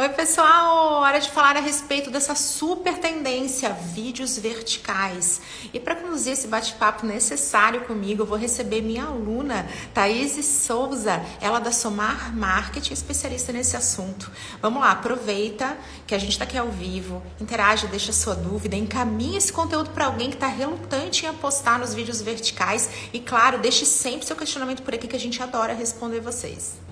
Oi, 0.00 0.08
pessoal! 0.08 1.02
Hora 1.02 1.20
de 1.20 1.30
falar 1.30 1.58
a 1.58 1.60
respeito 1.60 2.10
dessa 2.10 2.34
super 2.34 2.96
tendência, 2.96 3.68
vídeos 3.68 4.38
verticais. 4.38 5.42
E 5.74 5.78
para 5.78 5.94
conduzir 5.94 6.32
esse 6.32 6.48
bate-papo 6.48 7.04
necessário 7.04 7.82
comigo, 7.82 8.22
eu 8.22 8.26
vou 8.26 8.38
receber 8.38 8.80
minha 8.80 9.04
aluna, 9.04 9.68
Thaís 9.92 10.42
Souza, 10.42 11.22
ela 11.38 11.58
da 11.58 11.70
Somar 11.70 12.34
Marketing, 12.34 12.94
especialista 12.94 13.52
nesse 13.52 13.76
assunto. 13.76 14.32
Vamos 14.62 14.80
lá, 14.80 14.92
aproveita 14.92 15.76
que 16.06 16.14
a 16.14 16.18
gente 16.18 16.32
está 16.32 16.44
aqui 16.44 16.56
ao 16.56 16.68
vivo, 16.68 17.22
interage, 17.38 17.86
deixa 17.86 18.10
sua 18.10 18.34
dúvida, 18.34 18.76
encaminhe 18.76 19.36
esse 19.36 19.52
conteúdo 19.52 19.90
para 19.90 20.06
alguém 20.06 20.30
que 20.30 20.36
está 20.36 20.46
relutante 20.46 21.26
em 21.26 21.28
apostar 21.28 21.78
nos 21.78 21.92
vídeos 21.92 22.22
verticais. 22.22 22.88
E 23.12 23.20
claro, 23.20 23.58
deixe 23.58 23.84
sempre 23.84 24.26
seu 24.26 24.34
questionamento 24.34 24.82
por 24.82 24.94
aqui 24.94 25.06
que 25.06 25.16
a 25.16 25.20
gente 25.20 25.42
adora 25.42 25.74
responder 25.74 26.20
vocês. 26.20 26.89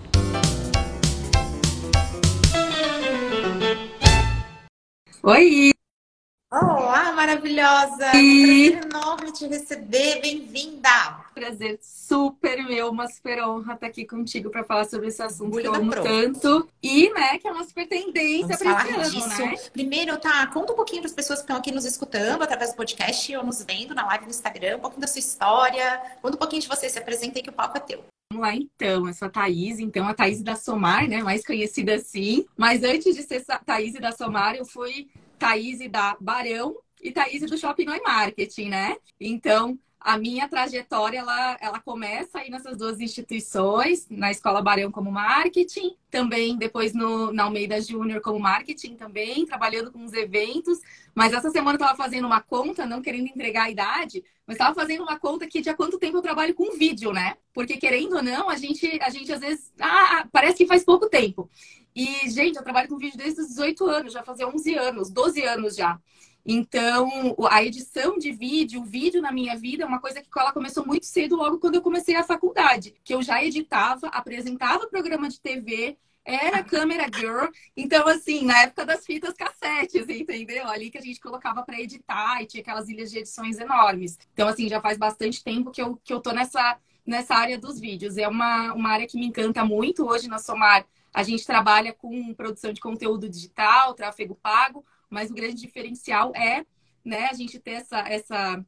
Oi! 5.21 5.73
Olá, 6.49 7.13
maravilhosa! 7.13 8.15
E... 8.15 8.71
Prazer 8.71 8.85
enorme 8.85 9.33
te 9.33 9.47
receber, 9.49 10.21
bem-vinda! 10.21 10.89
Prazer 11.35 11.77
super 11.83 12.65
meu, 12.65 12.89
uma 12.91 13.09
super 13.09 13.43
honra 13.43 13.75
estar 13.75 13.89
aqui 13.89 14.05
contigo 14.05 14.49
para 14.49 14.63
falar 14.63 14.85
sobre 14.85 15.09
esse 15.09 15.21
assunto 15.21 15.51
Bulho 15.51 15.63
que 15.63 15.69
eu 15.69 15.75
amo 15.75 15.91
Pro. 15.91 16.05
tanto. 16.05 16.69
E, 16.81 17.13
né, 17.13 17.37
que 17.39 17.49
é 17.49 17.51
uma 17.51 17.65
super 17.65 17.89
tendência 17.89 18.57
para 18.57 18.81
esse 18.81 18.95
ano, 18.95 19.11
disso. 19.11 19.43
né? 19.43 19.57
Primeiro, 19.73 20.17
tá, 20.19 20.47
conta 20.47 20.73
um 20.73 20.77
pouquinho 20.77 21.03
para 21.03 21.09
as 21.09 21.15
pessoas 21.15 21.41
que 21.41 21.45
estão 21.45 21.57
aqui 21.57 21.73
nos 21.73 21.85
escutando 21.85 22.43
através 22.43 22.71
do 22.71 22.77
podcast 22.77 23.37
ou 23.37 23.45
nos 23.45 23.63
vendo 23.65 23.97
na 23.97 24.07
live 24.07 24.25
no 24.25 24.31
Instagram, 24.31 24.77
um 24.77 24.81
pouquinho 24.81 25.01
da 25.01 25.09
sua 25.09 25.19
história. 25.19 26.01
Conta 26.23 26.37
um 26.37 26.39
pouquinho 26.39 26.63
de 26.63 26.69
você, 26.69 26.89
se 26.89 26.99
apresenta 26.99 27.41
aí 27.41 27.43
que 27.43 27.51
o 27.51 27.53
palco 27.53 27.77
é 27.77 27.81
teu. 27.81 28.05
Vamos 28.31 28.47
lá 28.47 28.55
então, 28.55 29.09
eu 29.09 29.15
sou 29.15 29.27
a 29.27 29.31
Thaís, 29.31 29.79
então 29.79 30.07
a 30.07 30.13
Thaís 30.13 30.43
da 30.43 30.55
Somar, 30.55 31.09
né? 31.09 31.23
Mais 31.23 31.43
conhecida 31.43 31.95
assim. 31.95 32.45
Mas 32.59 32.83
antes 32.83 33.17
de 33.17 33.23
ser 33.23 33.43
Thaís 33.65 33.95
da 33.95 34.13
Somar, 34.13 34.55
eu 34.55 34.67
fui 34.67 35.09
Thaís 35.39 35.79
da 35.91 36.15
Barão 36.21 36.77
e 37.03 37.11
Thaís 37.11 37.41
do 37.49 37.57
Shopping 37.57 37.87
Noi 37.87 38.01
Marketing, 38.01 38.69
né? 38.69 38.99
Então, 39.19 39.79
a 40.09 40.17
minha 40.17 40.49
trajetória 40.49 41.19
ela, 41.19 41.59
ela 41.61 41.81
começa 41.81 42.39
aí 42.39 42.49
nessas 42.49 42.79
duas 42.79 42.99
instituições, 42.99 44.07
na 44.09 44.31
Escola 44.31 44.63
Barão 44.63 44.91
como 44.91 45.13
marketing, 45.13 45.97
também 46.11 46.57
depois 46.57 46.95
no, 46.95 47.31
na 47.31 47.43
Almeida 47.43 47.79
Júnior 47.79 48.23
como 48.23 48.41
marketing 48.41 48.97
também, 48.97 49.45
trabalhando 49.45 49.93
com 49.93 50.03
os 50.03 50.15
eventos. 50.15 50.79
Mas 51.15 51.35
essa 51.35 51.51
semana 51.51 51.73
eu 51.73 51.83
estava 51.83 51.95
fazendo 51.95 52.25
uma 52.25 52.41
conta, 52.41 52.87
não 52.87 53.03
querendo 53.03 53.27
entregar 53.27 53.65
a 53.65 53.71
idade, 53.71 54.25
mas 54.47 54.55
estava 54.55 54.75
fazendo 54.75 55.03
uma 55.03 55.19
conta 55.19 55.45
aqui 55.45 55.61
de 55.61 55.69
há 55.69 55.75
quanto 55.75 55.99
tempo 55.99 56.17
eu 56.17 56.23
trabalho 56.23 56.55
com 56.55 56.75
vídeo, 56.79 57.13
né? 57.13 57.37
Porque 57.53 57.77
querendo 57.77 58.17
ou 58.17 58.23
não, 58.23 58.49
a 58.49 58.57
gente, 58.57 58.99
a 59.03 59.11
gente 59.11 59.31
às 59.31 59.41
vezes, 59.41 59.71
ah, 59.79 60.27
parece 60.33 60.57
que 60.57 60.67
faz 60.67 60.85
pouco 60.85 61.11
tempo. 61.11 61.51
E, 61.95 62.31
gente, 62.31 62.57
eu 62.57 62.65
trabalho 62.65 62.89
com 62.89 62.97
vídeo 62.97 63.19
desde 63.19 63.43
os 63.43 63.49
18 63.49 63.85
anos, 63.85 64.15
já 64.15 64.23
fazia 64.23 64.49
11 64.49 64.75
anos, 64.75 65.11
12 65.11 65.43
anos 65.43 65.77
já. 65.77 66.01
Então, 66.45 67.37
a 67.51 67.63
edição 67.63 68.19
de 68.19 68.33
vídeo, 68.33 68.81
o 68.81 68.85
vídeo 68.85 69.21
na 69.21 69.31
minha 69.31 69.57
vida 69.57 69.85
é 69.85 69.87
uma 69.87 70.01
coisa 70.01 70.21
que 70.21 70.29
ela 70.35 70.53
começou 70.53 70.87
muito 70.87 71.05
cedo, 71.05 71.37
logo 71.37 71.59
quando 71.59 71.75
eu 71.75 71.83
comecei 71.83 72.17
a 72.17 72.23
faculdade, 72.23 72.95
que 73.05 73.13
eu 73.13 73.23
já 73.23 73.45
editava, 73.45 74.09
apresentava 74.09 74.87
programa 74.87 75.29
de 75.29 75.41
TV, 75.41 75.99
era 76.29 76.63
câmera 76.63 77.07
girl. 77.13 77.47
Então, 77.75 78.07
assim, 78.07 78.45
na 78.45 78.63
época 78.63 78.85
das 78.85 79.05
fitas 79.05 79.35
cassetes, 79.35 80.09
entendeu? 80.09 80.69
Ali 80.69 80.91
que 80.91 80.99
a 80.99 81.03
gente 81.03 81.21
colocava 81.21 81.63
para 81.63 81.81
editar 81.81 82.43
e 82.43 82.47
tinha 82.47 82.61
aquelas 82.61 82.89
ilhas 82.89 83.11
de 83.11 83.19
edições 83.19 83.59
enormes. 83.59 84.19
Então, 84.35 84.47
assim, 84.47 84.69
já 84.69 84.81
faz 84.81 84.99
bastante 84.99 85.43
tempo 85.43 85.71
que 85.71 85.81
eu, 85.81 85.97
que 86.05 86.13
eu 86.13 86.21
tô 86.21 86.33
nessa, 86.33 86.79
nessa 87.07 87.35
área 87.35 87.59
dos 87.59 87.81
vídeos. 87.81 88.19
É 88.19 88.29
uma, 88.29 88.75
uma 88.75 88.91
área 88.91 89.07
que 89.07 89.19
me 89.19 89.27
encanta 89.27 89.65
muito. 89.65 90.07
Hoje 90.07 90.29
na 90.29 90.39
Somar, 90.39 90.87
a 91.15 91.23
gente 91.23 91.47
trabalha 91.47 91.95
com 91.95 92.35
produção 92.35 92.75
de 92.75 92.81
conteúdo 92.81 93.27
digital, 93.27 93.95
tráfego 93.95 94.35
pago, 94.35 94.85
mas 95.11 95.31
o 95.31 95.35
grande 95.35 95.57
diferencial 95.57 96.33
é 96.35 96.65
né, 97.05 97.29
a 97.31 97.35
gente 97.35 97.59
ter 97.59 97.73
essa, 97.73 98.01
essa, 98.01 98.65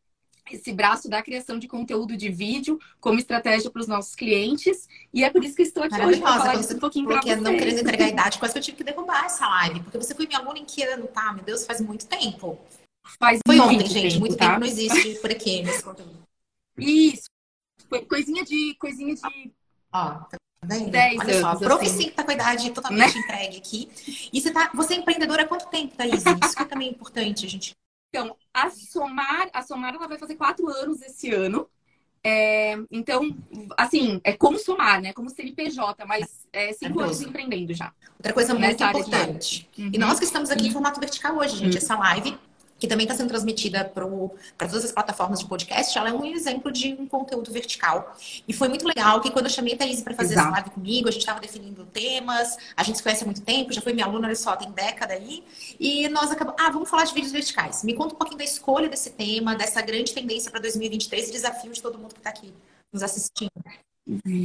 esse 0.50 0.72
braço 0.72 1.08
da 1.08 1.22
criação 1.22 1.58
de 1.58 1.68
conteúdo 1.68 2.16
de 2.16 2.28
vídeo 2.30 2.78
como 3.00 3.18
estratégia 3.18 3.70
para 3.70 3.80
os 3.80 3.88
nossos 3.88 4.14
clientes. 4.14 4.88
E 5.12 5.22
é 5.22 5.30
por 5.30 5.44
isso 5.44 5.56
que 5.56 5.62
estou 5.62 5.82
aqui 5.82 6.00
hoje 6.00 6.20
para 6.20 6.38
falar 6.38 6.56
disso 6.56 6.74
um 6.74 6.78
pouquinho 6.78 7.06
para 7.06 7.20
vocês. 7.20 7.40
não 7.40 7.56
querendo 7.56 7.80
entregar 7.80 8.06
a 8.06 8.08
idade, 8.08 8.38
quase 8.38 8.54
que 8.54 8.58
eu 8.58 8.62
tive 8.62 8.76
que 8.78 8.84
derrubar 8.84 9.24
essa 9.26 9.46
live, 9.48 9.80
porque 9.80 9.98
você 9.98 10.14
foi 10.14 10.26
minha 10.26 10.38
aluna 10.38 10.58
em 10.58 10.64
que 10.64 10.82
ano, 10.82 11.06
tá? 11.06 11.32
Meu 11.32 11.44
Deus, 11.44 11.66
faz 11.66 11.80
muito 11.80 12.06
tempo. 12.06 12.58
Faz 13.18 13.40
foi 13.46 13.58
ontem, 13.58 13.78
tempo, 13.78 13.90
gente. 13.90 14.18
Muito 14.18 14.36
tá? 14.36 14.48
tempo 14.48 14.60
não 14.60 14.66
existe 14.66 15.20
por 15.20 15.30
aqui 15.30 15.62
nesse 15.62 15.82
conteúdo. 15.82 16.22
Isso. 16.78 17.28
Coisinha 18.08 18.44
de. 18.44 18.74
Coisinha 18.78 19.14
de. 19.14 19.52
Ó, 19.92 20.10
tá 20.14 20.36
vendo? 20.64 20.90
10 20.90 21.18
Olha 21.20 21.40
só. 21.40 21.76
Assim. 21.76 22.10
tá 22.10 22.24
com 22.24 22.30
a 22.30 22.34
idade 22.34 22.70
totalmente 22.70 23.14
né? 23.14 23.20
entregue 23.20 23.56
aqui. 23.56 23.88
E 24.32 24.40
você, 24.40 24.50
tá, 24.50 24.70
você 24.74 24.94
é 24.94 24.96
empreendedora 24.98 25.42
há 25.42 25.48
quanto 25.48 25.68
tempo, 25.68 25.96
Thaís? 25.96 26.24
Isso 26.24 26.56
que 26.56 26.62
é 26.62 26.66
também 26.66 26.90
importante, 26.90 27.46
a 27.46 27.48
gente. 27.48 27.76
Então, 28.08 28.36
a 28.52 28.70
Somar, 28.70 29.48
a 29.52 29.62
Somar 29.62 29.94
ela 29.94 30.08
vai 30.08 30.18
fazer 30.18 30.34
quatro 30.34 30.68
anos 30.68 31.00
esse 31.02 31.30
ano. 31.30 31.68
É, 32.22 32.76
então, 32.90 33.34
assim, 33.78 34.20
é 34.22 34.34
como 34.34 34.58
somar, 34.58 35.00
né? 35.00 35.12
Como 35.12 35.30
CNPJ, 35.30 36.04
mas 36.04 36.46
é 36.52 36.72
cinco 36.72 37.00
anos 37.00 37.22
empreendendo 37.22 37.72
já. 37.72 37.92
Outra 38.18 38.32
coisa 38.32 38.54
muito 38.54 38.84
importante. 38.84 39.68
Uhum. 39.78 39.90
E 39.94 39.98
nós 39.98 40.18
que 40.18 40.26
estamos 40.26 40.50
aqui 40.50 40.66
em 40.66 40.70
formato 40.70 41.00
vertical 41.00 41.36
hoje, 41.36 41.56
gente, 41.56 41.72
uhum. 41.72 41.78
essa 41.78 41.96
live 41.96 42.38
que 42.80 42.88
também 42.88 43.04
está 43.04 43.14
sendo 43.14 43.28
transmitida 43.28 43.84
para 43.84 44.66
todas 44.66 44.84
as 44.84 44.90
plataformas 44.90 45.38
de 45.38 45.46
podcast, 45.46 45.96
ela 45.96 46.08
é 46.08 46.12
um 46.12 46.24
exemplo 46.24 46.72
de 46.72 46.94
um 46.94 47.06
conteúdo 47.06 47.52
vertical. 47.52 48.16
E 48.48 48.54
foi 48.54 48.68
muito 48.68 48.86
legal 48.88 49.20
que 49.20 49.30
quando 49.30 49.46
eu 49.46 49.50
chamei 49.50 49.74
a 49.74 49.76
Thaís 49.76 50.00
para 50.02 50.14
fazer 50.14 50.32
Exato. 50.32 50.48
essa 50.48 50.56
live 50.56 50.70
comigo, 50.70 51.08
a 51.08 51.10
gente 51.12 51.20
estava 51.20 51.38
definindo 51.38 51.84
temas, 51.84 52.56
a 52.74 52.82
gente 52.82 52.96
se 52.96 53.02
conhece 53.02 53.22
há 53.22 53.26
muito 53.26 53.42
tempo, 53.42 53.72
já 53.72 53.82
foi 53.82 53.92
minha 53.92 54.06
aluna, 54.06 54.26
olha 54.26 54.34
só, 54.34 54.56
tem 54.56 54.70
década 54.72 55.12
aí, 55.12 55.44
e 55.78 56.08
nós 56.08 56.30
acabamos, 56.30 56.60
ah, 56.60 56.70
vamos 56.70 56.88
falar 56.88 57.04
de 57.04 57.12
vídeos 57.12 57.32
verticais. 57.32 57.84
Me 57.84 57.94
conta 57.94 58.14
um 58.14 58.18
pouquinho 58.18 58.38
da 58.38 58.44
escolha 58.44 58.88
desse 58.88 59.10
tema, 59.10 59.54
dessa 59.54 59.82
grande 59.82 60.14
tendência 60.14 60.50
para 60.50 60.60
2023 60.60 61.28
e 61.28 61.32
desafio 61.32 61.72
de 61.72 61.82
todo 61.82 61.98
mundo 61.98 62.14
que 62.14 62.20
está 62.20 62.30
aqui 62.30 62.52
nos 62.90 63.02
assistindo. 63.02 63.50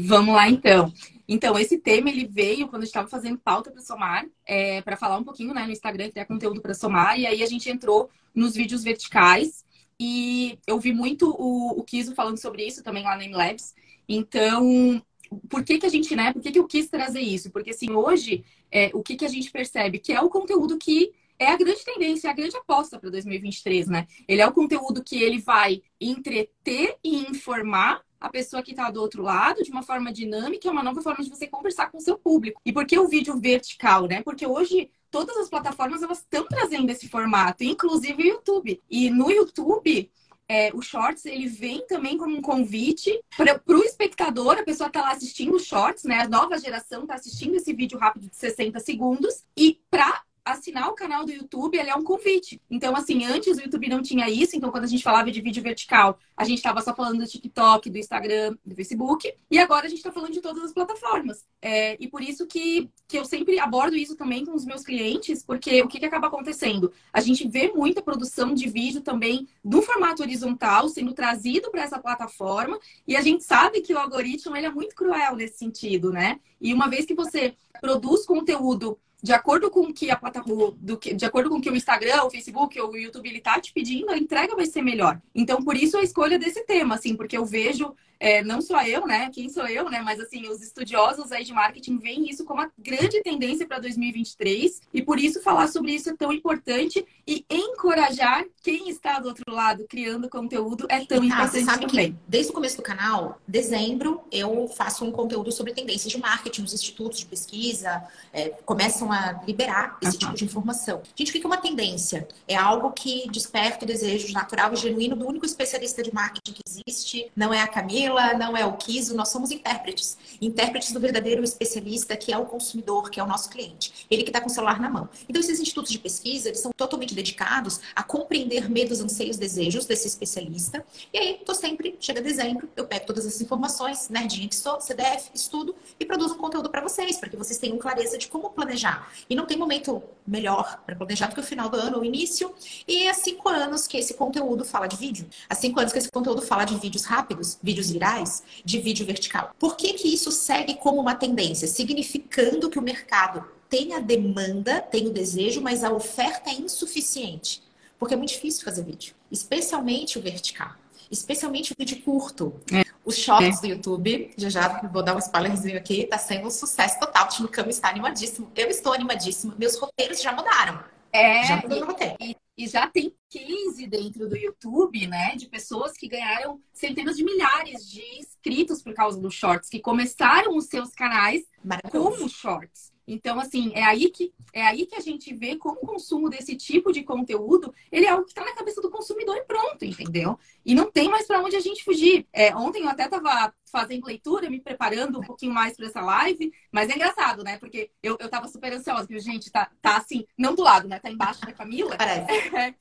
Vamos 0.07 0.35
lá, 0.35 0.50
então. 0.50 0.91
Então, 1.28 1.58
esse 1.58 1.78
tema 1.78 2.09
ele 2.09 2.25
veio 2.25 2.68
quando 2.68 2.84
a 2.84 2.86
gente 2.86 2.91
estava 2.91 3.08
fazendo 3.08 3.38
pauta 3.38 3.72
para 3.72 3.81
somar, 3.81 4.25
é, 4.46 4.81
para 4.81 4.96
falar 4.96 5.18
um 5.18 5.24
pouquinho 5.24 5.53
né, 5.53 5.66
no 5.66 5.72
Instagram, 5.72 6.12
criar 6.12 6.25
conteúdo 6.25 6.62
para 6.62 6.74
somar, 6.74 7.19
e 7.19 7.25
aí 7.25 7.41
a 7.41 7.47
gente 7.47 7.69
entrou 7.69 8.09
nos 8.34 8.53
vídeos 8.56 8.84
verticais. 8.84 9.66
E 10.00 10.59
eu 10.68 10.80
vi 10.80 10.94
muito 10.94 11.30
o, 11.30 11.80
o 11.80 11.84
Kiso 11.84 12.13
falando 12.13 12.38
sobre 12.38 12.66
isso 12.66 12.84
também 12.84 13.03
lá 13.03 13.18
na 13.18 13.24
MLabs. 13.25 13.74
Então, 14.08 15.02
por 15.50 15.63
que, 15.63 15.80
que 15.80 15.86
a 15.86 15.90
gente, 15.90 16.16
né? 16.16 16.34
Por 16.34 16.41
que, 16.41 16.52
que 16.52 16.59
eu 16.59 16.68
quis 16.68 16.90
trazer 16.90 17.22
isso? 17.22 17.50
Porque 17.50 17.72
assim, 17.72 17.92
hoje, 17.92 18.44
é, 18.72 18.92
o 18.94 19.02
que, 19.02 19.16
que 19.16 19.25
a 19.25 19.30
gente 19.30 19.50
percebe? 19.52 20.00
Que 20.00 20.13
é 20.13 20.22
o 20.22 20.30
conteúdo 20.30 20.78
que 20.78 21.12
é 21.38 21.47
a 21.47 21.57
grande 21.57 21.84
tendência, 21.84 22.28
é 22.28 22.31
a 22.31 22.36
grande 22.36 22.56
aposta 22.56 23.00
para 23.00 23.09
2023, 23.09 23.88
né? 23.88 24.07
Ele 24.28 24.42
é 24.42 24.47
o 24.47 24.53
conteúdo 24.53 25.03
que 25.03 25.22
ele 25.22 25.40
vai 25.40 25.81
entreter 26.00 26.97
e 27.03 27.30
informar 27.30 28.02
a 28.20 28.30
pessoa 28.30 28.64
que 28.64 28.72
está 28.72 28.90
do 28.90 29.02
outro 29.02 29.22
lado 29.22 29.64
de 29.64 29.72
uma 29.72 29.84
forma 29.84 30.12
dinâmica, 30.12 30.68
é 30.68 30.72
uma 30.72 30.84
nova 30.84 31.02
forma 31.02 31.24
de 31.24 31.30
você 31.30 31.48
conversar 31.48 31.92
com 31.92 31.98
o 31.98 32.02
seu 32.02 32.18
público. 32.18 32.62
E 32.66 32.72
por 32.72 32.86
que 32.86 32.98
o 32.98 33.08
vídeo 33.08 33.40
vertical, 33.40 34.08
né? 34.08 34.22
Porque 34.24 34.46
hoje 34.46 34.90
todas 35.12 35.38
as 35.38 35.50
plataformas 35.50 36.03
elas 36.03 36.20
estão 36.20 36.46
trazendo 36.48 36.90
esse 36.90 37.08
formato, 37.08 37.64
inclusive 37.64 38.24
o 38.24 38.28
YouTube. 38.28 38.81
E 38.90 39.09
no 39.09 39.31
YouTube, 39.31 40.12
é, 40.48 40.72
o 40.74 40.81
Shorts 40.81 41.25
ele 41.25 41.48
vem 41.48 41.86
também 41.88 42.18
como 42.18 42.36
um 42.36 42.42
convite 42.42 43.20
para 43.36 43.62
o 43.68 43.84
espectador, 43.84 44.58
a 44.58 44.64
pessoa 44.64 44.88
está 44.88 45.02
lá 45.02 45.12
assistindo 45.12 45.56
os 45.56 45.66
Shorts, 45.66 46.04
né? 46.04 46.22
A 46.22 46.28
nova 46.28 46.58
geração 46.58 47.02
está 47.02 47.16
assistindo 47.16 47.56
esse 47.56 47.74
vídeo 47.74 47.98
rápido 47.98 48.30
de 48.30 48.36
60 48.36 48.80
segundos 48.80 49.44
e 49.58 49.80
para 49.90 50.24
assinar 50.45 50.88
o 50.89 50.94
canal 50.94 51.25
do 51.25 51.31
YouTube, 51.31 51.75
ele 51.75 51.89
é 51.89 51.95
um 51.95 52.03
convite. 52.03 52.61
Então, 52.69 52.95
assim, 52.95 53.25
antes 53.25 53.57
o 53.57 53.61
YouTube 53.61 53.89
não 53.89 54.03
tinha 54.03 54.29
isso, 54.29 54.56
então 54.56 54.69
quando 54.69 54.83
a 54.83 54.88
gente 54.88 55.03
falava 55.03 55.31
de 55.31 55.41
vídeo 55.41 55.63
vertical, 55.63 56.19
a 56.38 56.45
gente 56.45 56.59
estava 56.59 56.81
só 56.81 56.94
falando 56.94 57.17
do 57.17 57.28
TikTok, 57.28 57.89
do 57.89 57.97
Instagram, 57.97 58.56
do 58.63 58.75
Facebook, 58.75 59.33
e 59.50 59.57
agora 59.57 59.88
a 59.88 59.89
gente 59.89 59.97
está 59.97 60.11
falando 60.11 60.31
de 60.31 60.41
todas 60.41 60.63
as 60.63 60.72
plataformas. 60.72 61.44
É, 61.59 61.97
e 62.00 62.07
por 62.07 62.22
isso 62.22 62.45
que, 62.45 62.91
que 63.07 63.17
eu 63.17 63.25
sempre 63.25 63.59
abordo 63.59 63.95
isso 63.95 64.16
também 64.16 64.45
com 64.45 64.53
os 64.53 64.66
meus 64.66 64.83
clientes, 64.83 65.44
porque 65.44 65.81
o 65.81 65.88
que, 65.88 66.00
que 66.00 66.06
acaba 66.06 66.27
acontecendo? 66.27 66.94
A 67.12 67.19
gente 67.21 67.48
vê 67.48 67.71
muita 67.74 68.03
produção 68.03 68.53
de 68.53 68.69
vídeo 68.69 69.01
também 69.01 69.48
do 69.63 69.81
formato 69.81 70.21
horizontal 70.21 70.88
sendo 70.89 71.13
trazido 71.13 71.71
para 71.71 71.81
essa 71.81 71.98
plataforma, 71.98 72.80
e 73.07 73.15
a 73.15 73.21
gente 73.21 73.44
sabe 73.44 73.81
que 73.81 73.95
o 73.95 73.98
algoritmo 73.98 74.56
ele 74.56 74.68
é 74.68 74.71
muito 74.71 74.95
cruel 74.95 75.36
nesse 75.36 75.57
sentido, 75.57 76.12
né? 76.12 76.39
E 76.62 76.71
uma 76.71 76.88
vez 76.88 77.06
que 77.06 77.15
você 77.15 77.56
produz 77.81 78.25
conteúdo 78.25 79.00
de 79.25 79.33
acordo 79.33 79.72
com 79.72 79.92
que 79.92 80.12
a 80.12 80.16
plataforma, 80.16 80.77
do 80.80 80.98
que, 81.00 81.12
de 81.12 81.25
acordo 81.25 81.50
com 81.50 81.60
que 81.60 81.68
o 81.68 81.75
Instagram, 81.75 82.25
o 82.25 82.30
Facebook 82.30 82.80
ou 82.80 82.92
o 82.92 82.95
YouTube 82.95 83.27
ele 83.27 83.42
tá 83.42 83.60
te 83.60 83.74
pedindo, 83.74 84.12
a 84.12 84.18
entrega 84.19 84.56
vai 84.56 84.68
ser 84.68 84.83
melhor. 84.83 85.19
Então, 85.33 85.63
por 85.63 85.75
isso 85.75 85.98
a 85.98 86.04
escolha 86.04 86.38
desse 86.38 86.63
tema, 86.63 86.94
assim, 86.94 87.16
porque 87.16 87.36
eu 87.36 87.44
vejo 87.44 87.95
é, 88.19 88.44
não 88.44 88.62
só 88.62 88.83
eu, 88.83 89.06
né? 89.06 89.29
Quem 89.33 89.50
sou 89.50 89.67
eu, 89.67 89.89
né? 89.89 90.01
Mas 90.01 90.19
assim, 90.19 90.47
os 90.47 90.62
estudiosos 90.62 91.31
aí 91.31 91.44
de 91.44 91.53
marketing 91.53 91.97
veem 91.97 92.29
isso 92.29 92.45
como 92.45 92.62
a 92.62 92.71
grande 92.77 93.21
tendência 93.21 93.67
para 93.67 93.79
2023 93.79 94.81
e 94.94 95.01
por 95.01 95.19
isso 95.19 95.41
falar 95.41 95.67
sobre 95.67 95.91
isso 95.91 96.09
é 96.09 96.15
tão 96.15 96.31
importante 96.31 97.06
e 97.27 97.45
encorajar 97.50 98.45
quem 98.62 98.89
está 98.89 99.19
do 99.19 99.27
outro 99.27 99.53
lado 99.53 99.85
criando 99.89 100.29
conteúdo 100.29 100.85
é 100.89 101.03
tão 101.06 101.21
ah, 101.21 101.25
importante 101.25 101.65
sabe 101.65 101.88
também. 101.88 102.12
Que 102.12 102.17
desde 102.27 102.51
o 102.51 102.53
começo 102.53 102.77
do 102.77 102.83
canal, 102.83 103.39
dezembro, 103.47 104.21
eu 104.31 104.67
faço 104.67 105.06
um 105.06 105.12
conteúdo 105.12 105.51
sobre 105.51 105.73
tendências 105.73 106.12
de 106.12 106.19
marketing, 106.19 106.63
os 106.63 106.73
institutos 106.73 107.19
de 107.19 107.25
pesquisa 107.25 108.03
é, 108.31 108.50
começam 108.65 109.12
a 109.12 109.41
liberar 109.45 109.97
esse 110.01 110.13
uhum. 110.13 110.19
tipo 110.19 110.33
de 110.33 110.45
informação. 110.45 111.01
Gente, 111.15 111.29
o 111.29 111.33
que 111.33 111.44
é 111.44 111.47
uma 111.47 111.57
tendência? 111.57 112.27
É 112.47 112.56
algo 112.56 112.91
que 112.91 113.29
desperta 113.29 113.85
o 113.85 113.88
desejo 113.88 114.31
natural 114.33 114.73
e 114.73 114.75
genuíno 114.75 115.15
do 115.15 115.27
único 115.27 115.45
especialista 115.45 116.03
de 116.03 116.13
marketing 116.13 116.53
que 116.53 116.62
existe. 116.67 117.31
Não 117.35 117.53
é 117.53 117.62
a 117.62 117.67
Camila, 117.67 118.05
não 118.38 118.56
é 118.56 118.66
o 118.66 118.74
Kiso, 118.74 119.16
nós 119.16 119.30
somos 119.30 119.52
intérpretes. 119.52 120.18
Intérpretes 120.42 120.92
do 120.92 121.00
verdadeiro 121.00 121.44
especialista, 121.44 122.16
que 122.16 122.31
é 122.31 122.38
o 122.38 122.46
consumidor, 122.46 123.10
que 123.10 123.19
é 123.19 123.24
o 123.24 123.28
nosso 123.28 123.50
cliente. 123.50 124.06
Ele 124.10 124.24
que 124.24 124.30
está 124.30 124.42
com 124.42 124.48
o 124.48 124.50
celular 124.50 124.80
na 124.80 124.90
mão. 124.90 125.10
Então, 125.28 125.40
esses 125.40 125.60
institutos 125.60 125.92
de 125.92 126.00
pesquisa, 126.00 126.50
eles 126.50 126.60
são 126.60 126.72
totalmente 126.75 127.13
dedicados 127.13 127.80
a 127.96 128.04
compreender 128.04 128.69
medos, 128.69 129.00
anseios, 129.02 129.38
desejos 129.38 129.86
desse 129.86 130.07
especialista. 130.07 130.86
E 131.13 131.18
aí, 131.18 131.42
tô 131.46 131.54
sempre, 131.54 131.96
chega 132.00 132.22
dezembro, 132.22 132.69
eu 132.75 132.86
pego 132.86 133.06
todas 133.06 133.25
essas 133.25 133.42
informações, 133.42 134.10
nerdinha 134.10 134.48
que 134.48 134.56
sou, 134.56 134.80
CDF, 134.81 135.30
estudo 135.34 135.75
e 136.00 136.06
produzo 136.06 136.36
um 136.36 136.38
conteúdo 136.38 136.69
para 136.69 136.81
vocês, 136.81 137.18
para 137.18 137.30
que 137.30 137.38
vocês 137.38 137.58
tenham 137.58 137.78
clareza 137.78 138.18
de 138.18 138.28
como 138.28 138.50
planejar. 138.50 139.12
E 139.30 139.36
não 139.36 139.46
tem 139.46 139.58
momento 139.58 140.04
melhor 140.25 140.81
para 140.86 140.96
planejar 140.96 141.28
do 141.28 141.36
que 141.36 141.42
o 141.42 141.44
final 141.44 141.69
do 141.69 141.78
ano, 141.78 142.00
o 142.00 142.06
início. 142.06 142.54
E 142.88 143.08
há 143.08 143.13
cinco 143.13 143.50
anos 143.50 143.88
que 143.88 143.98
esse 143.98 144.13
conteúdo 144.13 144.66
fala 144.66 144.88
de 144.88 144.96
vídeo. 144.96 145.28
Há 145.50 145.56
cinco 145.56 145.80
anos 145.80 145.92
que 145.92 146.00
esse 146.00 146.12
conteúdo 146.12 146.42
fala 146.42 146.66
de 146.66 146.75
vídeos 146.75 147.06
rápidos, 147.06 147.58
vídeos 147.62 147.90
virais, 147.95 148.44
de 148.63 148.80
vídeo 148.80 149.06
vertical. 149.06 149.51
Por 149.57 149.75
que, 149.75 149.94
que 149.94 150.13
isso 150.13 150.31
segue 150.31 150.75
como 150.75 151.01
uma 151.01 151.15
tendência? 151.15 151.68
Significando 151.68 152.69
que 152.69 152.80
o 152.80 152.81
mercado 152.81 153.44
tem 153.69 153.94
a 153.94 154.00
demanda, 154.00 154.81
tem 154.81 155.07
o 155.07 155.12
desejo, 155.12 155.62
mas 155.62 155.83
a 155.83 155.92
oferta 155.92 156.50
é 156.50 156.53
insuficiente. 156.53 157.63
Porque 157.97 158.13
é 158.13 158.18
muito 158.18 158.33
difícil 158.33 158.63
fazer 158.63 158.83
vídeo, 158.83 159.15
especialmente 159.31 160.19
o 160.19 160.21
vertical, 160.21 160.71
especialmente 161.09 161.71
o 161.71 161.75
vídeo 161.77 162.01
curto. 162.01 162.53
É. 162.71 162.83
Os 163.06 163.18
shorts 163.18 163.59
é. 163.59 163.62
do 163.62 163.68
YouTube, 163.68 164.33
já 164.36 164.50
já 164.50 164.81
vou 164.91 165.03
dar 165.03 165.15
um 165.15 165.19
spoilerzinho 165.19 165.77
aqui, 165.77 166.07
tá 166.07 166.18
sendo 166.18 166.48
um 166.48 166.51
sucesso 166.51 167.00
total. 167.00 167.25
O 167.25 167.30
time 167.30 167.48
Cama 167.48 167.69
está 167.69 167.89
animadíssimo. 167.89 168.51
Eu 168.56 168.68
estou 168.68 168.94
animadíssima. 168.94 169.56
Meus 169.57 169.77
roteiros 169.77 170.21
já 170.21 170.31
mudaram. 170.31 170.83
É, 171.13 171.44
já 171.45 171.57
mudou 171.57 171.77
e, 171.77 171.81
roteiro. 171.81 172.15
E, 172.19 172.36
e 172.57 172.68
já 172.68 172.88
tem 172.88 173.13
15 173.30 173.88
dentro 173.88 174.30
do 174.30 174.38
YouTube, 174.38 175.07
né? 175.07 175.36
De 175.36 175.48
pessoas 175.48 175.94
que 175.94 176.07
ganharam 176.07 176.60
centenas 176.74 177.18
de 177.18 177.24
milhares 177.24 177.90
de 177.90 178.02
inscritos 178.18 178.81
por 178.81 178.94
causa 178.94 179.19
dos 179.19 179.34
shorts, 179.34 179.69
que 179.69 179.80
começaram 179.80 180.56
os 180.56 180.66
seus 180.66 180.92
canais 180.92 181.44
como 181.92 182.30
shorts. 182.30 182.94
Então, 183.07 183.40
assim, 183.40 183.72
é 183.74 183.84
aí 183.84 184.10
que 184.10 184.34
é 184.54 184.62
aí 184.62 184.86
que 184.86 184.96
a 184.96 185.00
gente 185.00 185.34
vê 185.34 185.56
como 185.56 185.80
o 185.81 185.86
consumo 185.86 186.30
desse 186.30 186.56
tipo 186.56 186.92
de 186.92 187.04
conteúdo 187.04 187.74
ele 187.92 188.06
é 188.06 188.10
algo 188.10 188.24
que 188.24 188.31
está 188.31 188.44
na 188.44 188.56
cabeça 188.56 188.81
do 188.81 188.90
consumidor 188.90 189.36
e 189.36 189.44
pronto, 189.44 189.84
entendeu? 189.86 190.40
E 190.66 190.74
não 190.74 190.90
tem 190.90 191.10
mais 191.10 191.28
para 191.28 191.42
onde 191.42 191.56
a 191.56 191.60
gente 191.60 191.84
fugir. 191.84 192.25
É, 192.34 192.56
ontem 192.56 192.84
eu 192.84 192.90
até 192.90 193.06
estava 193.06 193.54
fazendo 193.66 194.06
leitura, 194.06 194.50
me 194.50 194.60
preparando 194.60 195.19
um 195.19 195.24
pouquinho 195.24 195.54
mais 195.54 195.75
para 195.75 195.88
essa 195.88 196.02
live, 196.02 196.52
mas 196.72 196.90
é 196.90 196.96
engraçado, 196.96 197.44
né? 197.44 197.57
Porque 197.57 197.92
eu, 198.02 198.18
eu 198.19 198.30
tava 198.30 198.48
super 198.48 198.72
ansiosa, 198.74 199.06
viu, 199.06 199.19
gente? 199.19 199.51
Tá, 199.51 199.69
tá 199.81 199.98
assim, 199.98 200.25
não 200.38 200.56
do 200.56 200.63
lado, 200.63 200.88
né? 200.88 201.00
Tá 201.00 201.12
embaixo 201.12 201.42
da 201.42 201.51
Camila. 201.51 201.96
Parece. 201.98 202.31
É, 202.56 202.74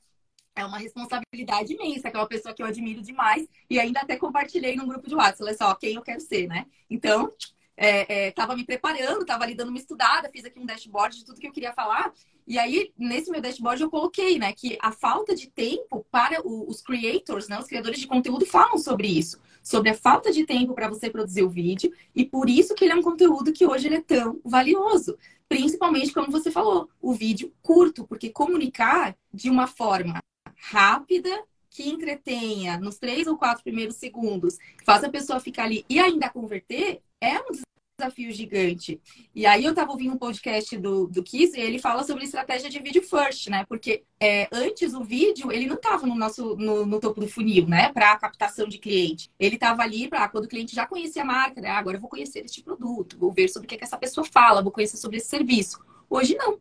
é 0.55 0.65
uma 0.65 0.77
responsabilidade 0.77 1.73
imensa, 1.73 2.09
que 2.09 2.15
é 2.15 2.19
uma 2.19 2.27
pessoa 2.27 2.53
que 2.55 2.63
eu 2.63 2.65
admiro 2.65 3.01
demais, 3.01 3.47
e 3.69 3.77
ainda 3.77 3.99
até 3.99 4.15
compartilhei 4.15 4.75
num 4.75 4.87
grupo 4.87 5.07
de 5.07 5.15
WhatsApp, 5.15 5.37
falei 5.39 5.53
só, 5.55 5.75
quem 5.75 5.95
eu 5.95 6.01
quero 6.01 6.21
ser, 6.21 6.47
né? 6.47 6.65
Então, 6.89 7.31
estava 7.77 8.53
é, 8.53 8.55
é, 8.55 8.57
me 8.57 8.65
preparando, 8.65 9.21
estava 9.21 9.43
ali 9.43 9.53
dando 9.53 9.69
uma 9.69 9.77
estudada, 9.77 10.29
fiz 10.29 10.45
aqui 10.45 10.59
um 10.59 10.65
dashboard 10.65 11.17
de 11.17 11.25
tudo 11.25 11.39
que 11.39 11.47
eu 11.47 11.51
queria 11.51 11.73
falar. 11.73 12.13
E 12.47 12.59
aí, 12.59 12.93
nesse 12.97 13.31
meu 13.31 13.41
dashboard, 13.41 13.81
eu 13.81 13.89
coloquei, 13.89 14.37
né, 14.37 14.53
que 14.53 14.77
a 14.79 14.91
falta 14.91 15.35
de 15.35 15.47
tempo 15.49 16.05
para 16.11 16.45
o, 16.45 16.69
os 16.69 16.81
creators, 16.81 17.47
né, 17.47 17.57
os 17.59 17.65
criadores 17.65 17.99
de 17.99 18.07
conteúdo 18.07 18.45
falam 18.45 18.77
sobre 18.77 19.07
isso, 19.07 19.39
sobre 19.63 19.89
a 19.89 19.95
falta 19.95 20.31
de 20.31 20.45
tempo 20.45 20.75
para 20.75 20.87
você 20.87 21.09
produzir 21.09 21.43
o 21.43 21.49
vídeo, 21.49 21.91
e 22.15 22.23
por 22.23 22.49
isso 22.49 22.75
que 22.75 22.85
ele 22.85 22.93
é 22.93 22.95
um 22.95 23.01
conteúdo 23.01 23.51
que 23.51 23.65
hoje 23.65 23.87
ele 23.87 23.95
é 23.95 24.01
tão 24.01 24.39
valioso. 24.45 25.17
Principalmente, 25.49 26.13
como 26.13 26.31
você 26.31 26.51
falou, 26.51 26.87
o 27.01 27.13
vídeo 27.13 27.51
curto, 27.63 28.05
porque 28.05 28.29
comunicar 28.29 29.17
de 29.33 29.49
uma 29.49 29.65
forma 29.65 30.19
rápida, 30.55 31.29
que 31.75 31.89
entretenha 31.89 32.79
nos 32.79 32.97
três 32.97 33.27
ou 33.27 33.37
quatro 33.37 33.61
primeiros 33.61 33.97
segundos, 33.97 34.57
faça 34.85 35.07
a 35.07 35.11
pessoa 35.11 35.41
ficar 35.41 35.65
ali 35.65 35.83
e 35.89 35.99
ainda 35.99 36.29
converter, 36.29 37.01
é 37.19 37.37
um 37.39 37.64
desafio 37.97 38.31
gigante. 38.31 38.99
E 39.33 39.45
aí 39.45 39.63
eu 39.63 39.71
estava 39.71 39.91
ouvindo 39.91 40.13
um 40.13 40.17
podcast 40.17 40.77
do, 40.77 41.07
do 41.07 41.23
Kiss 41.23 41.57
e 41.57 41.61
ele 41.61 41.79
fala 41.79 42.03
sobre 42.03 42.25
estratégia 42.25 42.69
de 42.69 42.79
vídeo 42.79 43.01
first, 43.01 43.47
né? 43.47 43.65
Porque 43.67 44.03
é, 44.19 44.47
antes 44.51 44.93
o 44.93 45.03
vídeo, 45.03 45.51
ele 45.51 45.65
não 45.65 45.75
estava 45.75 46.05
no 46.05 46.15
nosso 46.15 46.55
no, 46.57 46.85
no, 46.85 46.99
topo 46.99 47.21
do 47.21 47.27
funil, 47.27 47.67
né? 47.67 47.91
Para 47.93 48.17
captação 48.17 48.67
de 48.67 48.77
cliente. 48.77 49.31
Ele 49.39 49.55
estava 49.55 49.81
ali 49.81 50.09
para 50.09 50.27
quando 50.27 50.45
o 50.45 50.47
cliente 50.47 50.75
já 50.75 50.85
conhecia 50.85 51.21
a 51.21 51.25
marca, 51.25 51.61
né? 51.61 51.69
Ah, 51.69 51.77
agora 51.77 51.97
eu 51.97 52.01
vou 52.01 52.09
conhecer 52.09 52.43
este 52.43 52.61
produto, 52.61 53.17
vou 53.17 53.31
ver 53.31 53.47
sobre 53.47 53.65
o 53.65 53.69
que, 53.69 53.77
que 53.77 53.83
essa 53.83 53.97
pessoa 53.97 54.25
fala, 54.25 54.61
vou 54.61 54.71
conhecer 54.71 54.97
sobre 54.97 55.17
esse 55.17 55.27
serviço. 55.27 55.79
Hoje 56.09 56.35
não. 56.35 56.59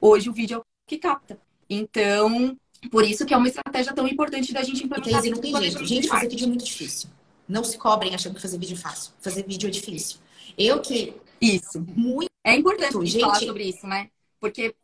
Hoje 0.00 0.28
o 0.28 0.32
vídeo 0.32 0.56
é 0.56 0.58
o 0.58 0.64
que 0.86 0.98
capta. 0.98 1.40
Então, 1.68 2.56
por 2.90 3.04
isso 3.04 3.24
que 3.24 3.32
é 3.32 3.36
uma 3.36 3.48
estratégia 3.48 3.94
tão 3.94 4.06
importante 4.06 4.52
da 4.52 4.62
gente 4.62 4.84
implementar. 4.84 5.22
Porque 5.22 5.30
não 5.30 5.40
tem 5.40 5.56
jeito. 5.56 5.84
Gente, 5.86 6.08
fazer 6.08 6.28
vídeo 6.28 6.44
é 6.44 6.48
muito 6.48 6.64
difícil. 6.64 7.08
Não 7.48 7.64
se 7.64 7.78
cobrem 7.78 8.14
achando 8.14 8.34
que 8.34 8.42
fazer 8.42 8.58
vídeo 8.58 8.74
é 8.74 8.78
fácil. 8.78 9.12
Fazer 9.20 9.46
vídeo 9.46 9.66
é 9.66 9.70
difícil. 9.70 10.18
Eu 10.56 10.80
que. 10.80 11.14
Isso. 11.40 11.80
Muito. 11.80 12.30
É 12.44 12.54
importante 12.56 13.06
gente... 13.06 13.22
falar 13.22 13.40
sobre 13.40 13.64
isso, 13.64 13.86
né? 13.86 14.08
Porque 14.38 14.74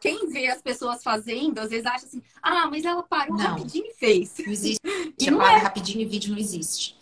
quem 0.00 0.28
vê 0.28 0.48
as 0.48 0.60
pessoas 0.60 1.02
fazendo, 1.02 1.58
às 1.58 1.70
vezes 1.70 1.86
acha 1.86 2.06
assim, 2.06 2.22
ah, 2.42 2.68
mas 2.68 2.84
ela 2.84 3.02
parou 3.02 3.36
não. 3.36 3.44
rapidinho 3.44 3.86
e 3.86 3.94
fez. 3.94 4.34
Não 4.38 4.52
existe. 4.52 4.80
Chamada 5.20 5.58
é. 5.58 5.58
rapidinho 5.58 6.02
e 6.02 6.04
vídeo 6.04 6.32
não 6.32 6.38
existe. 6.38 6.96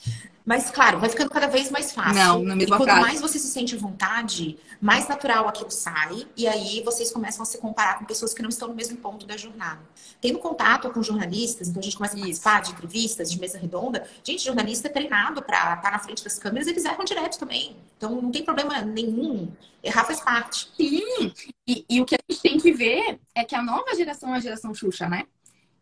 Mas, 0.46 0.70
claro, 0.70 1.00
vai 1.00 1.10
ficando 1.10 1.28
cada 1.28 1.48
vez 1.48 1.72
mais 1.72 1.90
fácil. 1.90 2.14
Não, 2.14 2.40
na 2.44 2.54
mesma 2.54 2.76
e 2.76 2.78
quanto 2.78 2.88
frase. 2.88 3.00
mais 3.00 3.20
você 3.20 3.36
se 3.36 3.48
sente 3.48 3.74
à 3.74 3.78
vontade, 3.78 4.56
mais 4.80 5.08
natural 5.08 5.48
aquilo 5.48 5.72
sai. 5.72 6.24
E 6.36 6.46
aí 6.46 6.84
vocês 6.84 7.10
começam 7.10 7.42
a 7.42 7.44
se 7.44 7.58
comparar 7.58 7.98
com 7.98 8.04
pessoas 8.04 8.32
que 8.32 8.40
não 8.40 8.48
estão 8.48 8.68
no 8.68 8.74
mesmo 8.74 8.96
ponto 8.98 9.26
da 9.26 9.36
jornada. 9.36 9.80
Tendo 10.20 10.38
contato 10.38 10.88
com 10.90 11.02
jornalistas, 11.02 11.68
então 11.68 11.80
a 11.80 11.82
gente 11.82 11.96
começa 11.96 12.16
a 12.16 12.20
participar 12.20 12.62
de 12.62 12.70
entrevistas, 12.70 13.28
de 13.28 13.40
mesa 13.40 13.58
redonda. 13.58 14.06
Gente, 14.22 14.44
jornalista 14.44 14.86
é 14.86 14.90
treinado 14.90 15.42
para 15.42 15.74
estar 15.74 15.90
na 15.90 15.98
frente 15.98 16.22
das 16.22 16.38
câmeras, 16.38 16.68
eles 16.68 16.84
erram 16.84 17.04
direto 17.04 17.40
também. 17.40 17.76
Então 17.96 18.22
não 18.22 18.30
tem 18.30 18.44
problema 18.44 18.80
nenhum. 18.82 19.50
Errar 19.82 20.04
faz 20.04 20.20
parte. 20.20 20.70
Sim. 20.76 21.32
E, 21.66 21.84
e 21.90 22.00
o 22.00 22.04
que 22.04 22.14
a 22.14 22.18
gente 22.30 22.40
tem 22.40 22.56
que 22.56 22.70
ver 22.70 23.18
é 23.34 23.44
que 23.44 23.56
a 23.56 23.62
nova 23.62 23.96
geração 23.96 24.32
é 24.32 24.36
a 24.36 24.40
geração 24.40 24.72
Xuxa, 24.72 25.08
né? 25.08 25.24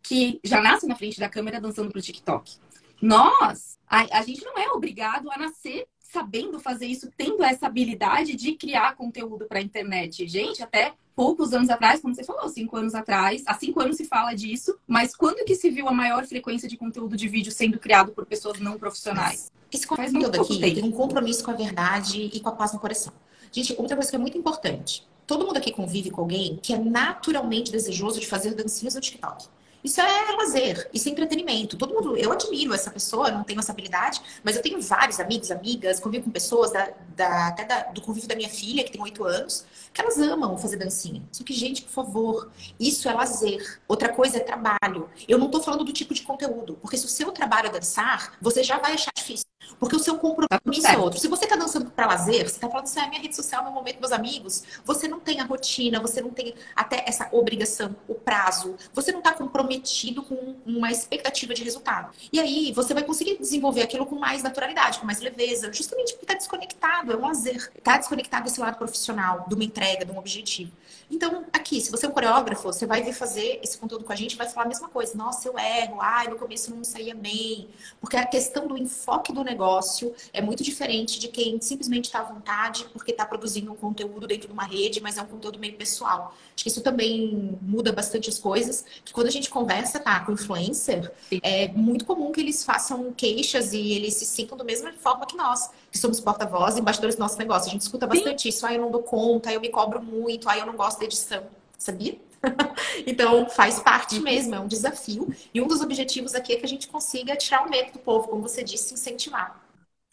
Que 0.02 0.40
já 0.42 0.62
nasce 0.62 0.86
na 0.86 0.96
frente 0.96 1.20
da 1.20 1.28
câmera 1.28 1.60
dançando 1.60 1.90
pro 1.90 2.00
TikTok. 2.00 2.64
Nós, 3.04 3.78
a, 3.86 4.18
a 4.18 4.22
gente 4.22 4.42
não 4.42 4.56
é 4.56 4.70
obrigado 4.70 5.30
a 5.30 5.36
nascer 5.36 5.86
sabendo 5.98 6.58
fazer 6.58 6.86
isso, 6.86 7.10
tendo 7.16 7.42
essa 7.42 7.66
habilidade 7.66 8.34
de 8.34 8.54
criar 8.54 8.96
conteúdo 8.96 9.44
para 9.46 9.58
a 9.58 9.62
internet. 9.62 10.26
Gente, 10.26 10.62
até 10.62 10.94
poucos 11.14 11.52
anos 11.52 11.68
atrás, 11.68 12.00
como 12.00 12.14
você 12.14 12.24
falou, 12.24 12.48
cinco 12.48 12.76
anos 12.78 12.94
atrás, 12.94 13.42
há 13.46 13.54
cinco 13.54 13.80
anos 13.80 13.96
se 13.96 14.04
fala 14.04 14.32
disso, 14.32 14.78
mas 14.86 15.14
quando 15.14 15.44
que 15.44 15.54
se 15.54 15.68
viu 15.70 15.86
a 15.86 15.92
maior 15.92 16.24
frequência 16.24 16.66
de 16.66 16.78
conteúdo 16.78 17.14
de 17.14 17.28
vídeo 17.28 17.52
sendo 17.52 17.78
criado 17.78 18.12
por 18.12 18.24
pessoas 18.24 18.58
não 18.58 18.78
profissionais? 18.78 19.52
Esse 19.70 19.86
conteúdo 19.86 20.40
aqui 20.40 20.60
tempo. 20.60 20.74
tem 20.74 20.84
um 20.84 20.92
compromisso 20.92 21.44
com 21.44 21.50
a 21.50 21.54
verdade 21.54 22.30
e 22.32 22.40
com 22.40 22.48
a 22.48 22.52
paz 22.52 22.72
no 22.72 22.78
coração. 22.78 23.12
Gente, 23.52 23.74
outra 23.76 23.96
coisa 23.96 24.08
que 24.08 24.16
é 24.16 24.20
muito 24.20 24.38
importante. 24.38 25.06
Todo 25.26 25.44
mundo 25.44 25.56
aqui 25.58 25.72
convive 25.72 26.10
com 26.10 26.22
alguém 26.22 26.58
que 26.62 26.72
é 26.72 26.78
naturalmente 26.78 27.70
desejoso 27.70 28.18
de 28.18 28.26
fazer 28.26 28.54
dancinhas 28.54 28.94
no 28.94 29.00
TikTok. 29.00 29.46
Isso 29.84 30.00
é 30.00 30.32
lazer, 30.32 30.88
isso 30.94 31.08
é 31.10 31.12
entretenimento. 31.12 31.76
Todo 31.76 31.92
mundo, 31.92 32.16
eu 32.16 32.32
admiro 32.32 32.72
essa 32.72 32.90
pessoa, 32.90 33.30
não 33.30 33.44
tenho 33.44 33.60
essa 33.60 33.70
habilidade, 33.70 34.20
mas 34.42 34.56
eu 34.56 34.62
tenho 34.62 34.80
vários 34.80 35.20
amigos, 35.20 35.50
amigas, 35.50 36.00
convivo 36.00 36.24
com 36.24 36.30
pessoas 36.30 36.72
da, 36.72 36.90
da 37.14 37.48
até 37.48 37.64
da, 37.66 37.82
do 37.92 38.00
convívio 38.00 38.26
da 38.26 38.34
minha 38.34 38.48
filha, 38.48 38.82
que 38.82 38.90
tem 38.90 39.02
oito 39.02 39.22
anos, 39.24 39.66
que 39.92 40.00
elas 40.00 40.18
amam 40.18 40.56
fazer 40.56 40.78
dancinha. 40.78 41.22
Só 41.30 41.44
que, 41.44 41.52
gente, 41.52 41.82
por 41.82 41.90
favor, 41.90 42.50
isso 42.80 43.06
é 43.10 43.12
lazer. 43.12 43.80
Outra 43.86 44.08
coisa 44.08 44.38
é 44.38 44.40
trabalho. 44.40 45.10
Eu 45.28 45.38
não 45.38 45.50
tô 45.50 45.60
falando 45.60 45.84
do 45.84 45.92
tipo 45.92 46.14
de 46.14 46.22
conteúdo, 46.22 46.78
porque 46.80 46.96
se 46.96 47.04
o 47.04 47.08
seu 47.08 47.30
trabalho 47.30 47.68
é 47.68 47.70
dançar, 47.70 48.38
você 48.40 48.62
já 48.64 48.78
vai 48.78 48.94
achar 48.94 49.12
difícil. 49.14 49.44
Porque 49.78 49.96
o 49.96 49.98
seu 49.98 50.18
compromisso 50.18 50.82
tá 50.82 50.92
é 50.92 50.98
outro. 50.98 51.18
Se 51.18 51.28
você 51.28 51.44
está 51.44 51.56
dançando 51.56 51.90
para 51.90 52.06
lazer, 52.06 52.48
você 52.48 52.56
está 52.56 52.68
falando 52.68 52.84
assim, 52.84 53.00
é 53.00 53.08
minha 53.08 53.20
rede 53.20 53.36
social, 53.36 53.62
meu 53.64 53.72
momento, 53.72 54.00
meus 54.00 54.12
amigos, 54.12 54.62
você 54.84 55.08
não 55.08 55.20
tem 55.20 55.40
a 55.40 55.44
rotina, 55.44 56.00
você 56.00 56.20
não 56.20 56.30
tem 56.30 56.54
até 56.74 57.04
essa 57.06 57.28
obrigação, 57.32 57.94
o 58.08 58.14
prazo, 58.14 58.76
você 58.92 59.12
não 59.12 59.18
está 59.18 59.32
comprometido 59.32 60.22
com 60.22 60.56
uma 60.64 60.90
expectativa 60.90 61.54
de 61.54 61.62
resultado. 61.62 62.14
E 62.32 62.40
aí 62.40 62.72
você 62.72 62.94
vai 62.94 63.02
conseguir 63.02 63.38
desenvolver 63.38 63.82
aquilo 63.82 64.06
com 64.06 64.16
mais 64.16 64.42
naturalidade, 64.42 64.98
com 64.98 65.06
mais 65.06 65.20
leveza, 65.20 65.72
justamente 65.72 66.12
porque 66.12 66.24
está 66.24 66.34
desconectado, 66.34 67.12
é 67.12 67.16
um 67.16 67.22
lazer. 67.22 67.70
Está 67.76 67.98
desconectado 67.98 68.44
desse 68.44 68.60
lado 68.60 68.76
profissional, 68.76 69.44
de 69.48 69.54
uma 69.54 69.64
entrega, 69.64 70.04
de 70.04 70.12
um 70.12 70.18
objetivo. 70.18 70.72
Então, 71.10 71.44
aqui, 71.52 71.80
se 71.80 71.90
você 71.90 72.06
é 72.06 72.08
um 72.08 72.12
coreógrafo, 72.12 72.62
você 72.62 72.86
vai 72.86 73.02
vir 73.02 73.12
fazer 73.12 73.60
esse 73.62 73.76
conteúdo 73.76 74.04
com 74.04 74.12
a 74.12 74.16
gente, 74.16 74.36
vai 74.36 74.48
falar 74.48 74.66
a 74.66 74.68
mesma 74.68 74.88
coisa. 74.88 75.16
Nossa, 75.16 75.46
eu 75.48 75.58
erro, 75.58 76.00
ai, 76.00 76.28
no 76.28 76.36
começo 76.36 76.74
não 76.74 76.82
saía 76.82 77.14
bem. 77.14 77.68
Porque 78.00 78.16
a 78.16 78.26
questão 78.26 78.66
do 78.66 78.76
enfoque 78.76 79.32
do 79.32 79.44
negócio 79.44 79.53
negócio 79.54 80.12
é 80.32 80.40
muito 80.40 80.62
diferente 80.62 81.18
de 81.18 81.28
quem 81.28 81.60
simplesmente 81.60 82.06
está 82.06 82.20
à 82.20 82.22
vontade 82.22 82.86
porque 82.92 83.12
está 83.12 83.24
produzindo 83.24 83.72
um 83.72 83.76
conteúdo 83.76 84.26
dentro 84.26 84.48
de 84.48 84.52
uma 84.52 84.64
rede, 84.64 85.00
mas 85.00 85.16
é 85.16 85.22
um 85.22 85.26
conteúdo 85.26 85.58
meio 85.58 85.74
pessoal. 85.76 86.34
Acho 86.54 86.64
que 86.64 86.68
isso 86.68 86.80
também 86.82 87.58
muda 87.62 87.92
bastante 87.92 88.28
as 88.28 88.38
coisas. 88.38 88.84
Que 89.04 89.12
quando 89.12 89.28
a 89.28 89.30
gente 89.30 89.48
conversa 89.48 89.98
tá, 89.98 90.20
com 90.20 90.32
influencer, 90.32 91.12
Sim. 91.28 91.40
é 91.42 91.68
muito 91.68 92.04
comum 92.04 92.30
que 92.32 92.40
eles 92.40 92.64
façam 92.64 93.12
queixas 93.12 93.72
e 93.72 93.92
eles 93.92 94.14
se 94.14 94.26
sintam 94.26 94.56
da 94.56 94.64
mesma 94.64 94.92
forma 94.92 95.26
que 95.26 95.36
nós, 95.36 95.70
que 95.90 95.98
somos 95.98 96.20
porta-voz 96.20 96.76
e 96.76 96.80
embaixadores 96.80 97.16
do 97.16 97.20
nosso 97.20 97.38
negócio. 97.38 97.68
A 97.68 97.72
gente 97.72 97.82
escuta 97.82 98.06
bastante 98.06 98.42
Sim. 98.42 98.48
isso. 98.48 98.66
Ah, 98.66 98.74
eu 98.74 98.80
não 98.80 98.90
dou 98.90 99.02
conta, 99.02 99.52
eu 99.52 99.60
me 99.60 99.68
cobro 99.68 100.02
muito, 100.02 100.48
ah, 100.48 100.58
eu 100.58 100.66
não 100.66 100.76
gosto 100.76 100.98
da 100.98 101.04
edição. 101.04 101.42
Sabia? 101.78 102.16
então, 103.06 103.48
faz 103.48 103.80
parte 103.80 104.20
mesmo, 104.20 104.54
é 104.54 104.60
um 104.60 104.68
desafio. 104.68 105.32
E 105.52 105.60
um 105.60 105.66
dos 105.66 105.80
objetivos 105.80 106.34
aqui 106.34 106.52
é 106.52 106.56
que 106.56 106.64
a 106.64 106.68
gente 106.68 106.88
consiga 106.88 107.36
tirar 107.36 107.66
o 107.66 107.70
medo 107.70 107.92
do 107.92 107.98
povo, 107.98 108.28
como 108.28 108.42
você 108.42 108.62
disse, 108.62 108.94
incentivar. 108.94 109.62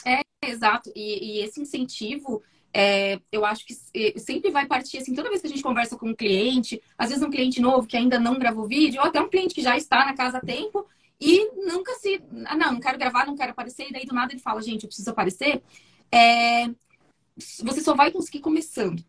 É, 0.05 0.21
exato. 0.45 0.91
E, 0.95 1.39
e 1.39 1.43
esse 1.43 1.61
incentivo, 1.61 2.41
é, 2.73 3.19
eu 3.31 3.45
acho 3.45 3.65
que 3.65 3.73
sempre 4.19 4.51
vai 4.51 4.65
partir, 4.65 4.97
assim, 4.97 5.13
toda 5.13 5.29
vez 5.29 5.41
que 5.41 5.47
a 5.47 5.49
gente 5.49 5.63
conversa 5.63 5.97
com 5.97 6.09
um 6.09 6.15
cliente, 6.15 6.81
às 6.97 7.09
vezes 7.09 7.23
um 7.23 7.29
cliente 7.29 7.61
novo 7.61 7.87
que 7.87 7.97
ainda 7.97 8.19
não 8.19 8.39
gravou 8.39 8.67
vídeo, 8.67 9.01
ou 9.01 9.07
até 9.07 9.19
um 9.21 9.29
cliente 9.29 9.53
que 9.53 9.61
já 9.61 9.77
está 9.77 10.05
na 10.05 10.15
casa 10.15 10.37
há 10.37 10.41
tempo 10.41 10.87
e 11.19 11.51
nunca 11.55 11.93
se. 11.95 12.21
Ah, 12.45 12.55
não, 12.55 12.73
não 12.73 12.79
quero 12.79 12.97
gravar, 12.97 13.27
não 13.27 13.35
quero 13.35 13.51
aparecer, 13.51 13.87
e 13.89 13.93
daí 13.93 14.05
do 14.05 14.15
nada 14.15 14.33
ele 14.33 14.41
fala, 14.41 14.61
gente, 14.61 14.83
eu 14.83 14.87
preciso 14.87 15.11
aparecer. 15.11 15.61
É, 16.11 16.67
você 17.63 17.81
só 17.81 17.95
vai 17.95 18.11
conseguir 18.11 18.39
começando, 18.39 19.03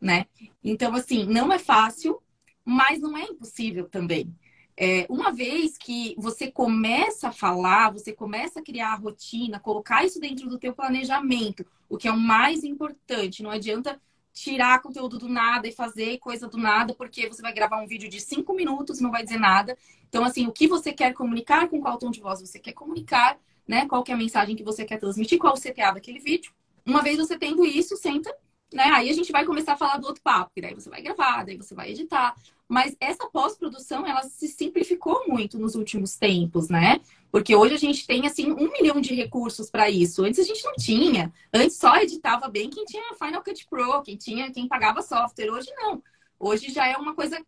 né? 0.00 0.26
Então, 0.62 0.94
assim, 0.94 1.24
não 1.24 1.52
é 1.52 1.58
fácil, 1.58 2.20
mas 2.64 3.00
não 3.00 3.16
é 3.16 3.24
impossível 3.24 3.88
também. 3.88 4.34
É, 4.76 5.06
uma 5.08 5.30
vez 5.30 5.76
que 5.76 6.14
você 6.18 6.50
começa 6.50 7.28
a 7.28 7.32
falar, 7.32 7.92
você 7.92 8.12
começa 8.12 8.60
a 8.60 8.62
criar 8.62 8.92
a 8.92 8.96
rotina, 8.96 9.60
colocar 9.60 10.04
isso 10.04 10.18
dentro 10.18 10.48
do 10.48 10.58
teu 10.58 10.72
planejamento, 10.72 11.64
o 11.88 11.98
que 11.98 12.08
é 12.08 12.12
o 12.12 12.18
mais 12.18 12.64
importante. 12.64 13.42
Não 13.42 13.50
adianta 13.50 14.00
tirar 14.32 14.80
conteúdo 14.80 15.18
do 15.18 15.28
nada 15.28 15.68
e 15.68 15.72
fazer 15.72 16.18
coisa 16.18 16.48
do 16.48 16.56
nada, 16.56 16.94
porque 16.94 17.28
você 17.28 17.42
vai 17.42 17.52
gravar 17.52 17.82
um 17.82 17.86
vídeo 17.86 18.08
de 18.08 18.18
cinco 18.20 18.54
minutos 18.54 18.98
e 18.98 19.02
não 19.02 19.10
vai 19.10 19.22
dizer 19.22 19.38
nada. 19.38 19.76
Então, 20.08 20.24
assim, 20.24 20.46
o 20.46 20.52
que 20.52 20.66
você 20.66 20.92
quer 20.92 21.12
comunicar, 21.12 21.68
com 21.68 21.80
qual 21.80 21.98
tom 21.98 22.10
de 22.10 22.20
voz 22.20 22.40
você 22.40 22.58
quer 22.58 22.72
comunicar, 22.72 23.38
né? 23.68 23.86
Qual 23.86 24.02
que 24.02 24.10
é 24.10 24.14
a 24.14 24.18
mensagem 24.18 24.56
que 24.56 24.64
você 24.64 24.84
quer 24.84 24.98
transmitir, 24.98 25.38
qual 25.38 25.54
o 25.54 25.60
CTA 25.60 25.92
daquele 25.92 26.18
vídeo. 26.18 26.50
Uma 26.84 27.02
vez 27.02 27.18
você 27.18 27.38
tendo 27.38 27.64
isso, 27.64 27.96
senta 27.96 28.34
né? 28.74 28.84
Aí 28.84 29.08
a 29.10 29.12
gente 29.12 29.32
vai 29.32 29.44
começar 29.44 29.74
a 29.74 29.76
falar 29.76 29.98
do 29.98 30.06
outro 30.06 30.22
papo, 30.22 30.50
que 30.54 30.60
daí 30.60 30.74
você 30.74 30.90
vai 30.90 31.02
gravar, 31.02 31.44
daí 31.44 31.56
você 31.56 31.74
vai 31.74 31.90
editar. 31.90 32.34
Mas 32.68 32.96
essa 33.00 33.28
pós-produção, 33.28 34.06
ela 34.06 34.22
se 34.22 34.48
simplificou 34.48 35.24
muito 35.28 35.58
nos 35.58 35.74
últimos 35.74 36.16
tempos, 36.16 36.68
né? 36.68 37.00
Porque 37.30 37.54
hoje 37.54 37.74
a 37.74 37.78
gente 37.78 38.06
tem, 38.06 38.26
assim, 38.26 38.50
um 38.50 38.70
milhão 38.72 39.00
de 39.00 39.14
recursos 39.14 39.70
para 39.70 39.90
isso. 39.90 40.24
Antes 40.24 40.40
a 40.40 40.44
gente 40.44 40.64
não 40.64 40.74
tinha. 40.74 41.32
Antes 41.52 41.76
só 41.76 41.96
editava 41.96 42.48
bem 42.48 42.70
quem 42.70 42.84
tinha 42.84 43.14
Final 43.14 43.42
Cut 43.42 43.66
Pro, 43.68 44.02
quem 44.02 44.16
tinha, 44.16 44.50
quem 44.50 44.68
pagava 44.68 45.02
software. 45.02 45.50
Hoje 45.50 45.70
não. 45.76 46.02
Hoje 46.38 46.70
já 46.72 46.86
é 46.86 46.96
uma 46.96 47.14
coisa 47.14 47.38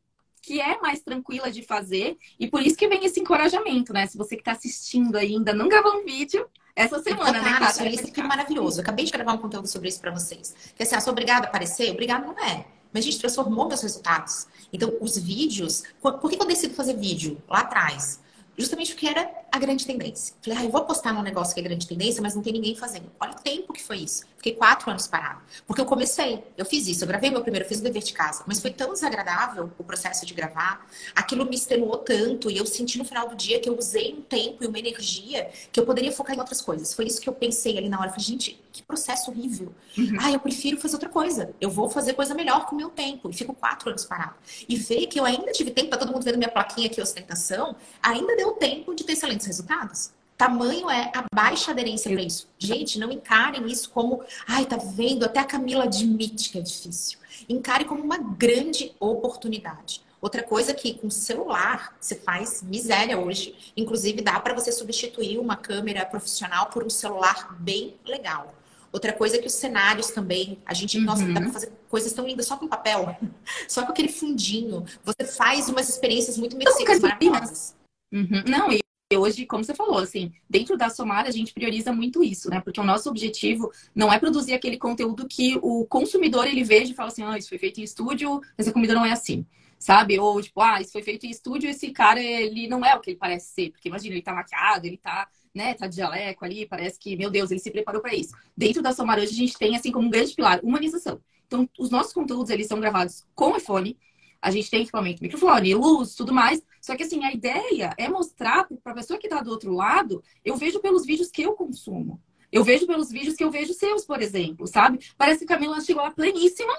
que 0.44 0.60
é 0.60 0.78
mais 0.80 1.00
tranquila 1.00 1.50
de 1.50 1.62
fazer. 1.62 2.18
E 2.38 2.46
por 2.46 2.60
isso 2.60 2.76
que 2.76 2.86
vem 2.86 3.04
esse 3.04 3.18
encorajamento, 3.18 3.92
né? 3.92 4.06
Se 4.06 4.18
você 4.18 4.36
que 4.36 4.42
está 4.42 4.52
assistindo 4.52 5.16
ainda 5.16 5.54
não 5.54 5.68
gravou 5.68 6.00
um 6.00 6.04
vídeo, 6.04 6.46
essa 6.76 7.00
semana, 7.02 7.40
né, 7.40 7.58
Cara, 7.58 7.88
isso 7.88 8.06
aqui 8.06 8.20
é 8.20 8.24
maravilhoso. 8.24 8.78
Eu 8.78 8.82
acabei 8.82 9.04
de 9.04 9.12
gravar 9.12 9.32
um 9.32 9.38
conteúdo 9.38 9.68
sobre 9.68 9.88
isso 9.88 10.00
para 10.00 10.10
vocês. 10.10 10.54
Que 10.76 10.82
assim, 10.82 10.94
ah, 10.94 11.00
sou 11.00 11.12
obrigada 11.12 11.46
a 11.46 11.48
aparecer? 11.48 11.90
Obrigada 11.92 12.26
não 12.26 12.38
é. 12.38 12.66
Mas 12.92 13.04
a 13.04 13.10
gente 13.10 13.18
transformou 13.18 13.66
meus 13.66 13.80
resultados. 13.80 14.46
Então, 14.72 14.92
os 15.00 15.16
vídeos... 15.16 15.82
Por 16.00 16.30
que 16.30 16.40
eu 16.40 16.46
decido 16.46 16.74
fazer 16.74 16.94
vídeo 16.94 17.42
lá 17.48 17.60
atrás? 17.60 18.20
Justamente 18.56 18.92
porque 18.92 19.08
era 19.08 19.24
a 19.54 19.58
grande 19.58 19.86
tendência. 19.86 20.34
Falei, 20.42 20.58
ah, 20.58 20.64
eu 20.64 20.70
vou 20.70 20.84
postar 20.84 21.12
num 21.12 21.22
negócio 21.22 21.54
que 21.54 21.60
é 21.60 21.62
grande 21.62 21.86
tendência, 21.86 22.20
mas 22.20 22.34
não 22.34 22.42
tem 22.42 22.52
ninguém 22.52 22.74
fazendo. 22.74 23.08
Olha 23.20 23.30
o 23.30 23.40
tempo 23.40 23.72
que 23.72 23.80
foi 23.80 23.98
isso. 23.98 24.24
Fiquei 24.36 24.52
quatro 24.54 24.90
anos 24.90 25.06
parado. 25.06 25.42
Porque 25.64 25.80
eu 25.80 25.86
comecei, 25.86 26.42
eu 26.58 26.66
fiz 26.66 26.88
isso, 26.88 27.04
eu 27.04 27.08
gravei 27.08 27.30
meu 27.30 27.40
primeiro, 27.40 27.64
fiz 27.64 27.78
o 27.78 27.82
dever 27.82 28.02
de 28.02 28.12
casa, 28.12 28.42
mas 28.48 28.60
foi 28.60 28.72
tão 28.72 28.92
desagradável 28.92 29.70
o 29.78 29.84
processo 29.84 30.26
de 30.26 30.34
gravar, 30.34 30.84
aquilo 31.14 31.46
me 31.46 31.54
extenuou 31.54 31.98
tanto, 31.98 32.50
e 32.50 32.58
eu 32.58 32.66
senti 32.66 32.98
no 32.98 33.04
final 33.04 33.28
do 33.28 33.36
dia 33.36 33.60
que 33.60 33.68
eu 33.68 33.78
usei 33.78 34.12
um 34.12 34.22
tempo 34.22 34.64
e 34.64 34.66
uma 34.66 34.78
energia 34.78 35.48
que 35.70 35.78
eu 35.78 35.86
poderia 35.86 36.10
focar 36.10 36.34
em 36.34 36.40
outras 36.40 36.60
coisas. 36.60 36.92
Foi 36.92 37.06
isso 37.06 37.20
que 37.20 37.28
eu 37.28 37.32
pensei 37.32 37.78
ali 37.78 37.88
na 37.88 37.98
hora. 37.98 38.08
Eu 38.08 38.10
falei, 38.10 38.26
gente, 38.26 38.60
que 38.72 38.82
processo 38.82 39.30
horrível. 39.30 39.72
Uhum. 39.96 40.16
Ah, 40.20 40.32
eu 40.32 40.40
prefiro 40.40 40.78
fazer 40.78 40.96
outra 40.96 41.08
coisa. 41.08 41.54
Eu 41.60 41.70
vou 41.70 41.88
fazer 41.88 42.12
coisa 42.14 42.34
melhor 42.34 42.66
com 42.66 42.74
o 42.74 42.76
meu 42.76 42.90
tempo. 42.90 43.30
E 43.30 43.32
fico 43.32 43.54
quatro 43.54 43.88
anos 43.88 44.04
parado. 44.04 44.34
E 44.68 44.76
ver 44.76 45.06
que 45.06 45.18
eu 45.18 45.24
ainda 45.24 45.52
tive 45.52 45.70
tempo, 45.70 45.90
tá 45.90 45.96
todo 45.96 46.12
mundo 46.12 46.24
vendo 46.24 46.38
minha 46.38 46.50
plaquinha 46.50 46.88
aqui, 46.88 47.00
ostentação, 47.00 47.76
ainda 48.02 48.36
deu 48.36 48.52
tempo 48.52 48.94
de 48.94 49.04
ter 49.04 49.12
excelentes 49.12 49.43
resultados. 49.44 50.12
Tamanho 50.36 50.90
é 50.90 51.12
a 51.14 51.24
baixa 51.32 51.70
aderência 51.70 52.10
para 52.10 52.22
isso. 52.22 52.48
Gente, 52.58 52.98
não 52.98 53.12
encarem 53.12 53.66
isso 53.66 53.90
como, 53.90 54.22
ai, 54.46 54.66
tá 54.66 54.76
vendo? 54.76 55.24
Até 55.24 55.38
a 55.38 55.44
Camila 55.44 55.84
admite 55.84 56.50
que 56.50 56.58
é 56.58 56.62
difícil. 56.62 57.18
Encare 57.48 57.84
como 57.84 58.02
uma 58.02 58.18
grande 58.18 58.94
oportunidade. 58.98 60.02
Outra 60.20 60.42
coisa 60.42 60.72
que 60.72 60.94
com 60.94 61.10
celular 61.10 61.94
você 62.00 62.16
faz 62.16 62.62
miséria 62.62 63.18
hoje. 63.18 63.72
Inclusive, 63.76 64.22
dá 64.22 64.40
para 64.40 64.54
você 64.54 64.72
substituir 64.72 65.38
uma 65.38 65.54
câmera 65.54 66.04
profissional 66.04 66.66
por 66.66 66.82
um 66.82 66.90
celular 66.90 67.54
bem 67.60 67.94
legal. 68.04 68.54
Outra 68.90 69.12
coisa 69.12 69.36
é 69.36 69.38
que 69.38 69.48
os 69.48 69.54
cenários 69.54 70.08
também, 70.12 70.58
a 70.64 70.72
gente, 70.72 70.98
uhum. 70.98 71.04
nossa, 71.04 71.26
dá 71.26 71.40
pra 71.40 71.52
fazer 71.52 71.72
coisas 71.90 72.12
tão 72.12 72.26
lindas 72.26 72.46
só 72.46 72.56
com 72.56 72.68
papel, 72.68 73.16
só 73.68 73.84
com 73.84 73.92
aquele 73.92 74.08
fundinho. 74.08 74.84
Você 75.04 75.24
faz 75.24 75.68
umas 75.68 75.88
experiências 75.88 76.38
muito 76.38 76.54
imersivas, 76.54 77.00
maravilhosas. 77.00 77.76
Uhum. 78.12 78.44
Não, 78.46 78.72
e 78.72 78.83
hoje, 79.12 79.44
como 79.44 79.62
você 79.62 79.74
falou, 79.74 79.98
assim, 79.98 80.32
dentro 80.48 80.76
da 80.76 80.88
Somar 80.88 81.26
a 81.26 81.30
gente 81.30 81.52
prioriza 81.52 81.92
muito 81.92 82.24
isso, 82.24 82.48
né? 82.48 82.60
Porque 82.60 82.80
o 82.80 82.84
nosso 82.84 83.08
objetivo 83.10 83.70
não 83.94 84.12
é 84.12 84.18
produzir 84.18 84.54
aquele 84.54 84.78
conteúdo 84.78 85.28
que 85.28 85.58
o 85.62 85.84
consumidor 85.86 86.46
ele 86.46 86.64
veja 86.64 86.92
e 86.92 86.94
fala 86.94 87.08
assim, 87.08 87.22
ah, 87.22 87.36
isso 87.36 87.48
foi 87.48 87.58
feito 87.58 87.80
em 87.80 87.84
estúdio, 87.84 88.40
mas 88.56 88.66
a 88.66 88.72
comida 88.72 88.94
não 88.94 89.04
é 89.04 89.12
assim. 89.12 89.44
Sabe? 89.78 90.18
Ou 90.18 90.40
tipo, 90.40 90.60
ah, 90.62 90.80
isso 90.80 90.92
foi 90.92 91.02
feito 91.02 91.26
em 91.26 91.30
estúdio, 91.30 91.68
esse 91.68 91.90
cara, 91.90 92.22
ele 92.22 92.66
não 92.66 92.84
é 92.84 92.94
o 92.94 93.00
que 93.00 93.10
ele 93.10 93.18
parece 93.18 93.52
ser. 93.52 93.70
Porque 93.70 93.88
imagina, 93.88 94.14
ele 94.14 94.22
tá 94.22 94.32
maquiado, 94.32 94.86
ele 94.86 94.96
tá, 94.96 95.28
né, 95.54 95.74
tá 95.74 95.86
de 95.86 95.96
jaleco 95.96 96.44
ali, 96.44 96.66
parece 96.66 96.98
que, 96.98 97.14
meu 97.16 97.30
Deus, 97.30 97.50
ele 97.50 97.60
se 97.60 97.70
preparou 97.70 98.00
para 98.00 98.14
isso. 98.14 98.34
Dentro 98.56 98.82
da 98.82 98.92
Somar 98.92 99.18
hoje 99.18 99.32
a 99.32 99.36
gente 99.36 99.58
tem, 99.58 99.76
assim, 99.76 99.92
como 99.92 100.06
um 100.06 100.10
grande 100.10 100.34
pilar, 100.34 100.60
humanização. 100.62 101.20
Então, 101.46 101.68
os 101.78 101.90
nossos 101.90 102.14
conteúdos, 102.14 102.50
eles 102.50 102.66
são 102.66 102.80
gravados 102.80 103.26
com 103.34 103.54
iPhone, 103.54 103.96
a 104.40 104.50
gente 104.50 104.70
tem 104.70 104.82
equipamento, 104.82 105.22
microfone, 105.22 105.74
luz, 105.74 106.14
tudo 106.14 106.32
mais. 106.32 106.62
Só 106.84 106.94
que 106.94 107.02
assim, 107.02 107.24
a 107.24 107.32
ideia 107.32 107.94
é 107.96 108.10
mostrar 108.10 108.68
para 108.82 108.92
a 108.92 108.94
pessoa 108.94 109.18
que 109.18 109.26
está 109.26 109.40
do 109.40 109.50
outro 109.50 109.72
lado, 109.72 110.22
eu 110.44 110.54
vejo 110.54 110.80
pelos 110.80 111.06
vídeos 111.06 111.30
que 111.30 111.40
eu 111.40 111.54
consumo. 111.54 112.20
Eu 112.52 112.62
vejo 112.62 112.86
pelos 112.86 113.10
vídeos 113.10 113.36
que 113.36 113.42
eu 113.42 113.50
vejo 113.50 113.72
seus, 113.72 114.04
por 114.04 114.20
exemplo, 114.20 114.66
sabe? 114.66 114.98
Parece 115.16 115.38
que 115.38 115.44
a 115.50 115.56
Camila 115.56 115.80
chegou 115.80 116.02
lá 116.02 116.10
pleníssima. 116.10 116.74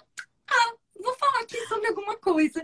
Ah, 0.48 0.76
vou 1.02 1.16
falar 1.16 1.40
aqui 1.40 1.58
sobre 1.66 1.88
alguma 1.88 2.16
coisa. 2.18 2.64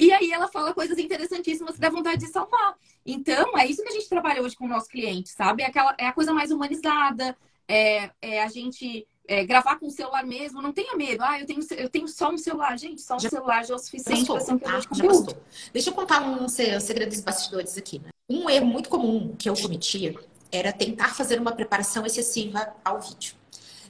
E 0.00 0.10
aí 0.12 0.32
ela 0.32 0.48
fala 0.48 0.72
coisas 0.72 0.96
interessantíssimas 0.96 1.74
que 1.74 1.80
dá 1.82 1.90
vontade 1.90 2.24
de 2.24 2.32
salvar. 2.32 2.74
Então, 3.04 3.58
é 3.58 3.66
isso 3.66 3.82
que 3.82 3.90
a 3.90 3.92
gente 3.92 4.08
trabalha 4.08 4.40
hoje 4.40 4.56
com 4.56 4.64
o 4.64 4.68
nosso 4.68 4.88
cliente, 4.88 5.28
sabe? 5.28 5.62
É, 5.62 5.66
aquela, 5.66 5.94
é 5.98 6.06
a 6.06 6.12
coisa 6.14 6.32
mais 6.32 6.50
humanizada, 6.50 7.36
é, 7.68 8.10
é 8.22 8.42
a 8.42 8.48
gente 8.48 9.06
é, 9.26 9.44
gravar 9.44 9.76
com 9.76 9.86
o 9.86 9.90
celular 9.90 10.24
mesmo, 10.24 10.60
não 10.60 10.72
tenha 10.72 10.96
medo. 10.96 11.22
Ah, 11.22 11.40
eu 11.40 11.46
tenho, 11.46 11.60
eu 11.76 11.88
tenho 11.88 12.08
só 12.08 12.30
um 12.30 12.38
celular. 12.38 12.76
Gente, 12.78 13.00
só 13.00 13.16
um 13.16 13.20
já, 13.20 13.28
celular 13.28 13.64
já 13.64 13.74
é 13.74 13.76
o 13.76 13.78
suficiente 13.78 14.26
para 14.26 14.40
ser 14.40 14.52
um 14.52 14.58
tá? 14.58 14.78
de 14.78 14.88
conteúdo. 14.88 15.36
Deixa 15.72 15.90
eu 15.90 15.94
contar 15.94 16.22
um 16.22 16.48
segredo 16.48 17.10
dos 17.10 17.20
bastidores 17.20 17.76
aqui. 17.78 18.00
Né? 18.00 18.10
Um 18.28 18.48
erro 18.50 18.66
muito 18.66 18.88
comum 18.88 19.34
que 19.36 19.48
eu 19.48 19.54
cometia 19.54 20.14
era 20.50 20.72
tentar 20.72 21.14
fazer 21.14 21.40
uma 21.40 21.52
preparação 21.52 22.04
excessiva 22.04 22.74
ao 22.84 23.00
vídeo. 23.00 23.34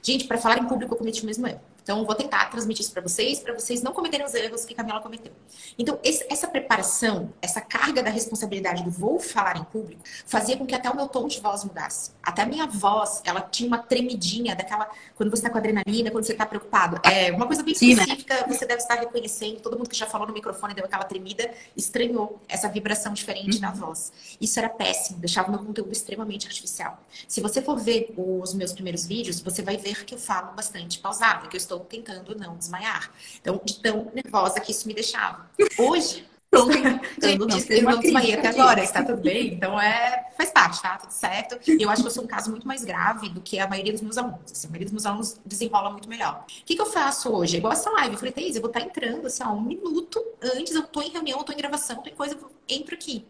Gente, 0.01 0.25
para 0.25 0.37
falar 0.37 0.59
em 0.59 0.67
público, 0.67 0.93
eu 0.93 0.97
cometi 0.97 1.23
o 1.23 1.25
mesmo 1.25 1.47
erro. 1.47 1.61
Então, 1.83 2.05
vou 2.05 2.15
tentar 2.15 2.49
transmitir 2.49 2.81
isso 2.83 2.93
para 2.93 3.01
vocês, 3.01 3.39
para 3.39 3.53
vocês 3.53 3.83
não 3.83 3.91
cometerem 3.91 4.25
os 4.25 4.33
erros 4.33 4.63
que 4.63 4.73
Camila 4.73 5.01
cometeu. 5.01 5.33
Então, 5.77 5.99
esse, 6.03 6.25
essa 6.29 6.47
preparação, 6.47 7.33
essa 7.41 7.59
carga 7.59 8.01
da 8.01 8.09
responsabilidade 8.09 8.83
do 8.83 8.89
vou 8.89 9.19
falar 9.19 9.57
em 9.57 9.63
público, 9.65 10.01
fazia 10.25 10.57
com 10.57 10.65
que 10.65 10.73
até 10.73 10.89
o 10.89 10.95
meu 10.95 11.07
tom 11.07 11.27
de 11.27 11.41
voz 11.41 11.63
mudasse. 11.65 12.11
Até 12.23 12.43
a 12.43 12.45
minha 12.45 12.65
voz, 12.65 13.21
ela 13.25 13.41
tinha 13.41 13.67
uma 13.67 13.79
tremidinha 13.79 14.55
daquela. 14.55 14.89
Quando 15.15 15.29
você 15.29 15.37
está 15.37 15.49
com 15.49 15.57
adrenalina, 15.57 16.09
quando 16.09 16.23
você 16.23 16.31
está 16.31 16.45
preocupado. 16.45 17.01
É 17.03 17.31
uma 17.31 17.45
coisa 17.45 17.61
bem 17.61 17.75
Sim, 17.75 17.95
né? 17.95 18.03
específica, 18.03 18.45
você 18.47 18.65
deve 18.65 18.81
estar 18.81 18.95
reconhecendo. 18.95 19.59
Todo 19.59 19.77
mundo 19.77 19.89
que 19.89 19.97
já 19.97 20.07
falou 20.07 20.25
no 20.25 20.33
microfone 20.33 20.73
deu 20.73 20.85
aquela 20.85 21.03
tremida, 21.03 21.51
estranhou 21.75 22.41
essa 22.47 22.69
vibração 22.69 23.13
diferente 23.13 23.55
uhum. 23.55 23.61
na 23.61 23.71
voz. 23.71 24.13
Isso 24.39 24.57
era 24.57 24.69
péssimo, 24.69 25.19
deixava 25.19 25.49
o 25.49 25.51
meu 25.51 25.63
conteúdo 25.63 25.91
extremamente 25.91 26.47
artificial. 26.47 27.03
Se 27.27 27.41
você 27.41 27.61
for 27.61 27.77
ver 27.77 28.13
os 28.17 28.53
meus 28.53 28.71
primeiros 28.71 29.05
vídeos, 29.05 29.41
você 29.41 29.61
vai 29.61 29.75
ver 29.75 30.05
que 30.05 30.13
eu 30.13 30.19
falo 30.19 30.53
bastante 30.53 30.99
pausado, 30.99 31.49
que 31.49 31.55
eu 31.55 31.59
estou 31.59 31.72
estou 31.75 31.85
tentando 31.85 32.35
não 32.35 32.57
desmaiar. 32.57 33.11
Então, 33.39 33.59
de 33.63 33.79
tão 33.79 34.11
nervosa 34.13 34.59
que 34.59 34.71
isso 34.71 34.87
me 34.87 34.93
deixava. 34.93 35.49
Hoje, 35.77 36.25
Estou 36.53 36.67
tentando, 37.19 37.47
não. 37.47 37.57
Eu 37.57 37.83
não 37.83 37.99
desmaiei 37.99 38.35
até 38.35 38.49
agora, 38.49 38.83
está 38.83 39.03
tudo 39.03 39.21
bem? 39.21 39.55
Então, 39.55 39.79
é, 39.79 40.31
faz 40.37 40.51
parte, 40.51 40.81
tá? 40.81 40.97
Tudo 40.97 41.09
certo. 41.09 41.59
E 41.67 41.81
eu 41.81 41.89
acho 41.89 42.03
que 42.03 42.07
eu 42.07 42.11
sou 42.11 42.23
um 42.23 42.27
caso 42.27 42.51
muito 42.51 42.67
mais 42.67 42.85
grave 42.85 43.29
do 43.29 43.41
que 43.41 43.59
a 43.59 43.67
maioria 43.67 43.91
dos 43.91 44.01
meus 44.01 44.17
alunos. 44.17 44.51
Assim, 44.51 44.67
a 44.67 44.69
maioria 44.69 44.85
dos 44.85 44.93
meus 44.93 45.05
alunos 45.05 45.39
desenrola 45.43 45.89
muito 45.89 46.07
melhor. 46.07 46.45
O 46.47 46.65
que, 46.65 46.75
que 46.75 46.81
eu 46.81 46.85
faço 46.85 47.29
hoje? 47.31 47.57
Igual 47.57 47.73
essa 47.73 47.89
live. 47.89 48.13
Eu 48.13 48.19
falei, 48.19 48.31
Thaís, 48.31 48.55
eu 48.55 48.61
vou 48.61 48.69
estar 48.69 48.81
entrando, 48.81 49.25
assim, 49.25 49.43
ó, 49.43 49.51
um 49.51 49.61
minuto 49.61 50.23
antes, 50.41 50.75
eu 50.75 50.83
tô 50.83 51.01
em 51.01 51.09
reunião, 51.09 51.39
eu 51.39 51.43
tô 51.43 51.51
em 51.51 51.57
gravação, 51.57 51.97
tem 52.03 52.13
coisa, 52.13 52.35
eu 52.35 52.51
entro 52.69 52.93
aqui. 52.93 53.25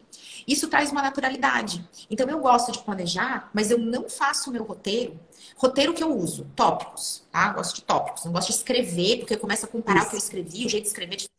Isso 0.45 0.67
traz 0.67 0.91
uma 0.91 1.01
naturalidade. 1.01 1.87
Então, 2.11 2.27
eu 2.29 2.39
gosto 2.39 2.71
de 2.73 2.79
planejar, 2.79 3.49
mas 3.53 3.71
eu 3.71 3.77
não 3.77 4.09
faço 4.09 4.49
o 4.49 4.53
meu 4.53 4.63
roteiro. 4.63 5.17
Roteiro 5.63 5.93
que 5.93 6.03
eu 6.03 6.13
uso, 6.13 6.45
tópicos, 6.57 7.23
tá? 7.31 7.47
Eu 7.47 7.53
gosto 7.53 7.75
de 7.75 7.83
tópicos. 7.83 8.25
Não 8.25 8.33
gosto 8.33 8.49
de 8.49 8.55
escrever, 8.55 9.19
porque 9.19 9.37
começa 9.37 9.65
a 9.65 9.69
comparar 9.69 9.99
Isso. 9.99 10.07
o 10.07 10.09
que 10.09 10.15
eu 10.17 10.19
escrevi, 10.19 10.65
o 10.65 10.69
jeito 10.69 10.83
de 10.83 10.89
escrever 10.89 11.15
de 11.15 11.29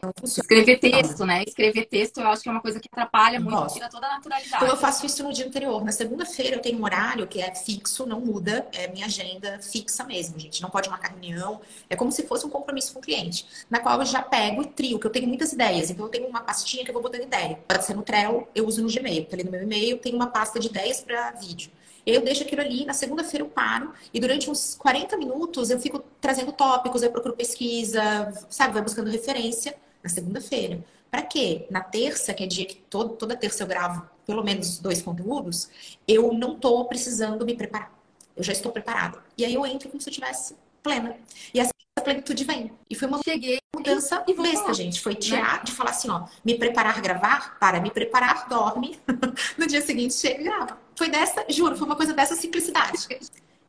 não 0.00 0.12
Escrever 0.22 0.78
texto, 0.78 1.26
né? 1.26 1.42
Escrever 1.42 1.86
texto 1.86 2.20
eu 2.20 2.28
acho 2.28 2.44
que 2.44 2.48
é 2.48 2.52
uma 2.52 2.60
coisa 2.60 2.78
que 2.78 2.88
atrapalha 2.92 3.40
muito, 3.40 3.56
Gosto. 3.56 3.74
tira 3.74 3.88
toda 3.88 4.06
a 4.06 4.10
naturalidade. 4.10 4.54
Então 4.54 4.68
eu 4.68 4.76
faço 4.76 5.04
isso 5.04 5.24
no 5.24 5.32
dia 5.32 5.44
anterior. 5.44 5.84
Na 5.84 5.90
segunda-feira 5.90 6.54
eu 6.54 6.62
tenho 6.62 6.78
um 6.78 6.84
horário 6.84 7.26
que 7.26 7.40
é 7.40 7.52
fixo, 7.52 8.06
não 8.06 8.20
muda, 8.20 8.64
é 8.72 8.86
minha 8.86 9.06
agenda 9.06 9.58
fixa 9.60 10.04
mesmo, 10.04 10.38
gente. 10.38 10.62
Não 10.62 10.70
pode 10.70 10.88
marcar 10.88 11.08
reunião. 11.08 11.60
É 11.90 11.96
como 11.96 12.12
se 12.12 12.22
fosse 12.28 12.46
um 12.46 12.50
compromisso 12.50 12.92
com 12.92 13.00
o 13.00 13.02
cliente, 13.02 13.44
na 13.68 13.80
qual 13.80 13.98
eu 13.98 14.06
já 14.06 14.22
pego 14.22 14.62
e 14.62 14.66
trio, 14.66 15.00
que 15.00 15.06
eu 15.08 15.10
tenho 15.10 15.26
muitas 15.26 15.52
ideias. 15.52 15.90
Então 15.90 16.06
eu 16.06 16.10
tenho 16.10 16.28
uma 16.28 16.42
pastinha 16.42 16.84
que 16.84 16.90
eu 16.90 16.94
vou 16.94 17.02
botando 17.02 17.22
ideia. 17.22 17.58
Pode 17.66 17.84
ser 17.84 17.94
no 17.94 18.02
Trello, 18.02 18.46
eu 18.54 18.64
uso 18.68 18.80
no 18.80 18.88
Gmail. 18.88 19.22
Porque 19.22 19.34
ali 19.34 19.42
no 19.42 19.50
meu 19.50 19.64
e-mail 19.64 19.98
tem 19.98 20.14
uma 20.14 20.28
pasta 20.28 20.60
de 20.60 20.68
ideias 20.68 21.00
para 21.00 21.32
vídeo. 21.32 21.72
Eu 22.06 22.22
deixo 22.22 22.42
aquilo 22.42 22.60
ali, 22.60 22.84
na 22.84 22.92
segunda-feira 22.92 23.44
eu 23.44 23.48
paro 23.48 23.92
e 24.12 24.20
durante 24.20 24.50
uns 24.50 24.74
40 24.74 25.16
minutos 25.16 25.70
eu 25.70 25.80
fico 25.80 26.04
trazendo 26.20 26.52
tópicos, 26.52 27.02
eu 27.02 27.10
procuro 27.10 27.34
pesquisa, 27.34 28.32
sabe, 28.50 28.74
vai 28.74 28.82
buscando 28.82 29.10
referência 29.10 29.74
na 30.02 30.10
segunda-feira. 30.10 30.84
Para 31.10 31.22
quê? 31.22 31.66
Na 31.70 31.80
terça, 31.80 32.34
que 32.34 32.44
é 32.44 32.46
dia 32.46 32.66
que 32.66 32.76
todo, 32.76 33.10
toda 33.16 33.36
terça 33.36 33.62
eu 33.62 33.66
gravo 33.66 34.14
pelo 34.26 34.42
menos 34.42 34.78
dois 34.78 35.02
conteúdos, 35.02 35.68
eu 36.06 36.32
não 36.32 36.58
tô 36.58 36.84
precisando 36.86 37.44
me 37.44 37.54
preparar. 37.54 37.92
Eu 38.36 38.42
já 38.42 38.52
estou 38.52 38.72
preparada. 38.72 39.22
E 39.36 39.44
aí 39.44 39.54
eu 39.54 39.64
entro 39.64 39.88
como 39.88 40.00
se 40.00 40.08
eu 40.08 40.10
estivesse 40.10 40.56
plena. 40.82 41.16
E 41.52 41.60
essa 41.60 41.70
plenitude 42.02 42.44
vem. 42.44 42.72
E 42.90 42.94
foi 42.94 43.06
uma 43.06 43.20
Cheguei, 43.22 43.58
mudança 43.74 44.24
e 44.26 44.34
besta, 44.34 44.74
gente. 44.74 45.00
Foi 45.00 45.14
tirar 45.14 45.58
né? 45.58 45.62
de 45.64 45.72
falar 45.72 45.90
assim, 45.90 46.10
ó, 46.10 46.26
me 46.44 46.56
preparar, 46.56 47.00
gravar, 47.00 47.58
para 47.58 47.80
me 47.80 47.90
preparar, 47.90 48.48
dorme. 48.48 48.98
no 49.56 49.66
dia 49.66 49.80
seguinte 49.80 50.14
chega 50.14 50.40
e 50.40 50.44
grava. 50.44 50.83
Foi 50.96 51.08
dessa, 51.08 51.44
juro, 51.48 51.76
foi 51.76 51.86
uma 51.86 51.96
coisa 51.96 52.12
dessa 52.12 52.36
simplicidade. 52.36 53.06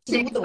Que 0.06 0.24
mudou. 0.24 0.44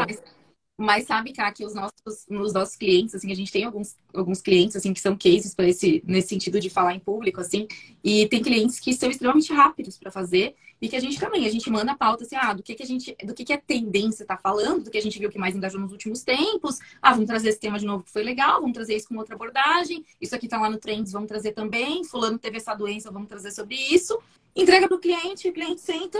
Mas 0.80 1.06
sabe, 1.06 1.34
Cá, 1.34 1.52
que 1.52 1.62
os 1.62 1.74
nossos, 1.74 2.26
os 2.30 2.54
nossos 2.54 2.74
clientes, 2.74 3.14
assim, 3.14 3.30
a 3.30 3.36
gente 3.36 3.52
tem 3.52 3.64
alguns, 3.64 3.94
alguns 4.14 4.40
clientes, 4.40 4.74
assim, 4.74 4.94
que 4.94 5.00
são 5.00 5.14
cases 5.14 5.54
para 5.54 5.68
esse, 5.68 6.02
nesse 6.06 6.28
sentido 6.28 6.58
de 6.58 6.70
falar 6.70 6.94
em 6.94 6.98
público, 6.98 7.38
assim, 7.38 7.68
e 8.02 8.26
tem 8.28 8.42
clientes 8.42 8.80
que 8.80 8.94
são 8.94 9.10
extremamente 9.10 9.52
rápidos 9.52 9.98
para 9.98 10.10
fazer 10.10 10.56
e 10.80 10.88
que 10.88 10.96
a 10.96 11.00
gente 11.00 11.20
também, 11.20 11.46
a 11.46 11.50
gente 11.50 11.68
manda 11.68 11.92
a 11.92 11.94
pauta, 11.94 12.24
assim, 12.24 12.34
ah, 12.34 12.54
do 12.54 12.62
que 12.62 12.74
que 12.74 12.82
a 12.82 12.86
gente, 12.86 13.14
do 13.22 13.34
que 13.34 13.44
que 13.44 13.52
a 13.52 13.58
tendência 13.58 14.24
tá 14.24 14.38
falando, 14.38 14.84
do 14.84 14.90
que 14.90 14.96
a 14.96 15.02
gente 15.02 15.18
viu 15.18 15.28
que 15.28 15.38
mais 15.38 15.54
engajou 15.54 15.78
nos 15.78 15.92
últimos 15.92 16.22
tempos, 16.22 16.78
ah, 17.02 17.12
vamos 17.12 17.26
trazer 17.26 17.50
esse 17.50 17.60
tema 17.60 17.78
de 17.78 17.84
novo 17.84 18.02
que 18.02 18.10
foi 18.10 18.22
legal, 18.22 18.62
vamos 18.62 18.72
trazer 18.72 18.96
isso 18.96 19.06
com 19.06 19.18
outra 19.18 19.34
abordagem, 19.34 20.02
isso 20.18 20.34
aqui 20.34 20.48
tá 20.48 20.58
lá 20.58 20.70
no 20.70 20.78
Trends, 20.78 21.12
vamos 21.12 21.28
trazer 21.28 21.52
também, 21.52 22.02
fulano 22.04 22.38
teve 22.38 22.56
essa 22.56 22.74
doença, 22.74 23.10
vamos 23.10 23.28
trazer 23.28 23.50
sobre 23.50 23.74
isso, 23.74 24.18
entrega 24.56 24.88
pro 24.88 24.98
cliente, 24.98 25.46
o 25.46 25.52
cliente 25.52 25.82
senta, 25.82 26.18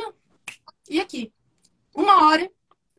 e 0.91 1.01
aqui, 1.01 1.33
uma 1.95 2.27
hora, 2.27 2.51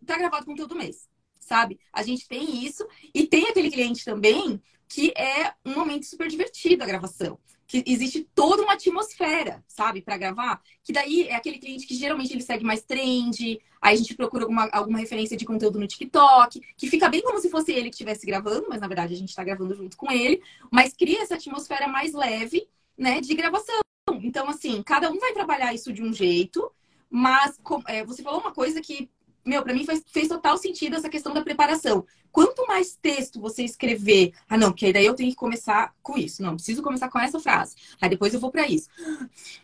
tá 0.06 0.18
gravado 0.18 0.46
conteúdo 0.46 0.76
mês 0.76 1.12
sabe? 1.52 1.80
A 1.92 2.02
gente 2.02 2.28
tem 2.28 2.64
isso 2.64 2.88
e 3.14 3.28
tem 3.28 3.48
aquele 3.48 3.70
cliente 3.70 4.06
também 4.06 4.62
que 4.88 5.14
é 5.18 5.54
um 5.66 5.74
momento 5.74 6.06
super 6.06 6.28
divertido 6.28 6.84
a 6.84 6.88
gravação. 6.88 7.38
Que 7.68 7.84
existe 7.86 8.28
toda 8.36 8.64
uma 8.64 8.74
atmosfera, 8.74 9.64
sabe, 9.68 10.02
para 10.02 10.18
gravar. 10.18 10.62
Que 10.84 10.92
daí 10.92 11.28
é 11.30 11.36
aquele 11.36 11.58
cliente 11.58 11.88
que 11.88 11.96
geralmente 11.96 12.34
ele 12.34 12.42
segue 12.42 12.64
mais 12.64 12.84
trend, 12.84 13.60
aí 13.82 13.94
a 13.94 13.98
gente 13.98 14.14
procura 14.16 14.44
alguma, 14.44 14.70
alguma 14.72 15.00
referência 15.00 15.38
de 15.38 15.46
conteúdo 15.46 15.80
no 15.80 15.88
TikTok, 15.88 16.62
que 16.78 16.90
fica 16.90 17.08
bem 17.10 17.22
como 17.22 17.40
se 17.40 17.50
fosse 17.50 17.72
ele 17.72 17.90
que 17.90 17.96
estivesse 17.96 18.26
gravando, 18.26 18.68
mas 18.70 18.82
na 18.82 18.88
verdade 18.88 19.14
a 19.14 19.18
gente 19.18 19.30
está 19.30 19.44
gravando 19.44 19.74
junto 19.76 19.96
com 19.96 20.12
ele, 20.12 20.42
mas 20.70 20.94
cria 20.94 21.22
essa 21.22 21.36
atmosfera 21.36 21.88
mais 21.88 22.14
leve, 22.14 22.68
né, 22.98 23.22
de 23.22 23.34
gravação. 23.34 23.80
Então, 24.22 24.50
assim, 24.50 24.84
cada 24.84 25.10
um 25.10 25.18
vai 25.18 25.32
trabalhar 25.32 25.74
isso 25.74 25.94
de 25.94 26.04
um 26.04 26.12
jeito, 26.12 26.70
mas 27.12 27.60
é, 27.88 28.04
você 28.06 28.24
falou 28.24 28.40
uma 28.40 28.54
coisa 28.54 28.82
que 28.82 29.12
meu, 29.44 29.64
para 29.64 29.74
mim 29.74 29.86
fez, 29.86 30.28
total 30.28 30.58
sentido 30.58 30.96
essa 30.96 31.10
questão 31.10 31.34
da 31.34 31.42
preparação. 31.42 32.06
Quanto 32.32 32.66
mais 32.68 32.96
texto 32.96 33.42
você 33.42 33.64
escrever, 33.64 34.34
ah, 34.48 34.58
não, 34.58 34.70
porque 34.70 34.94
daí 34.94 35.06
eu 35.06 35.16
tenho 35.16 35.32
que 35.32 35.36
começar 35.36 35.94
com 36.02 36.18
isso. 36.18 36.42
Não, 36.42 36.56
preciso 36.56 36.82
começar 36.82 37.10
com 37.10 37.20
essa 37.20 37.40
frase. 37.40 37.76
Aí 38.00 38.10
depois 38.10 38.34
eu 38.34 38.40
vou 38.40 38.52
para 38.52 38.68
isso. 38.68 38.88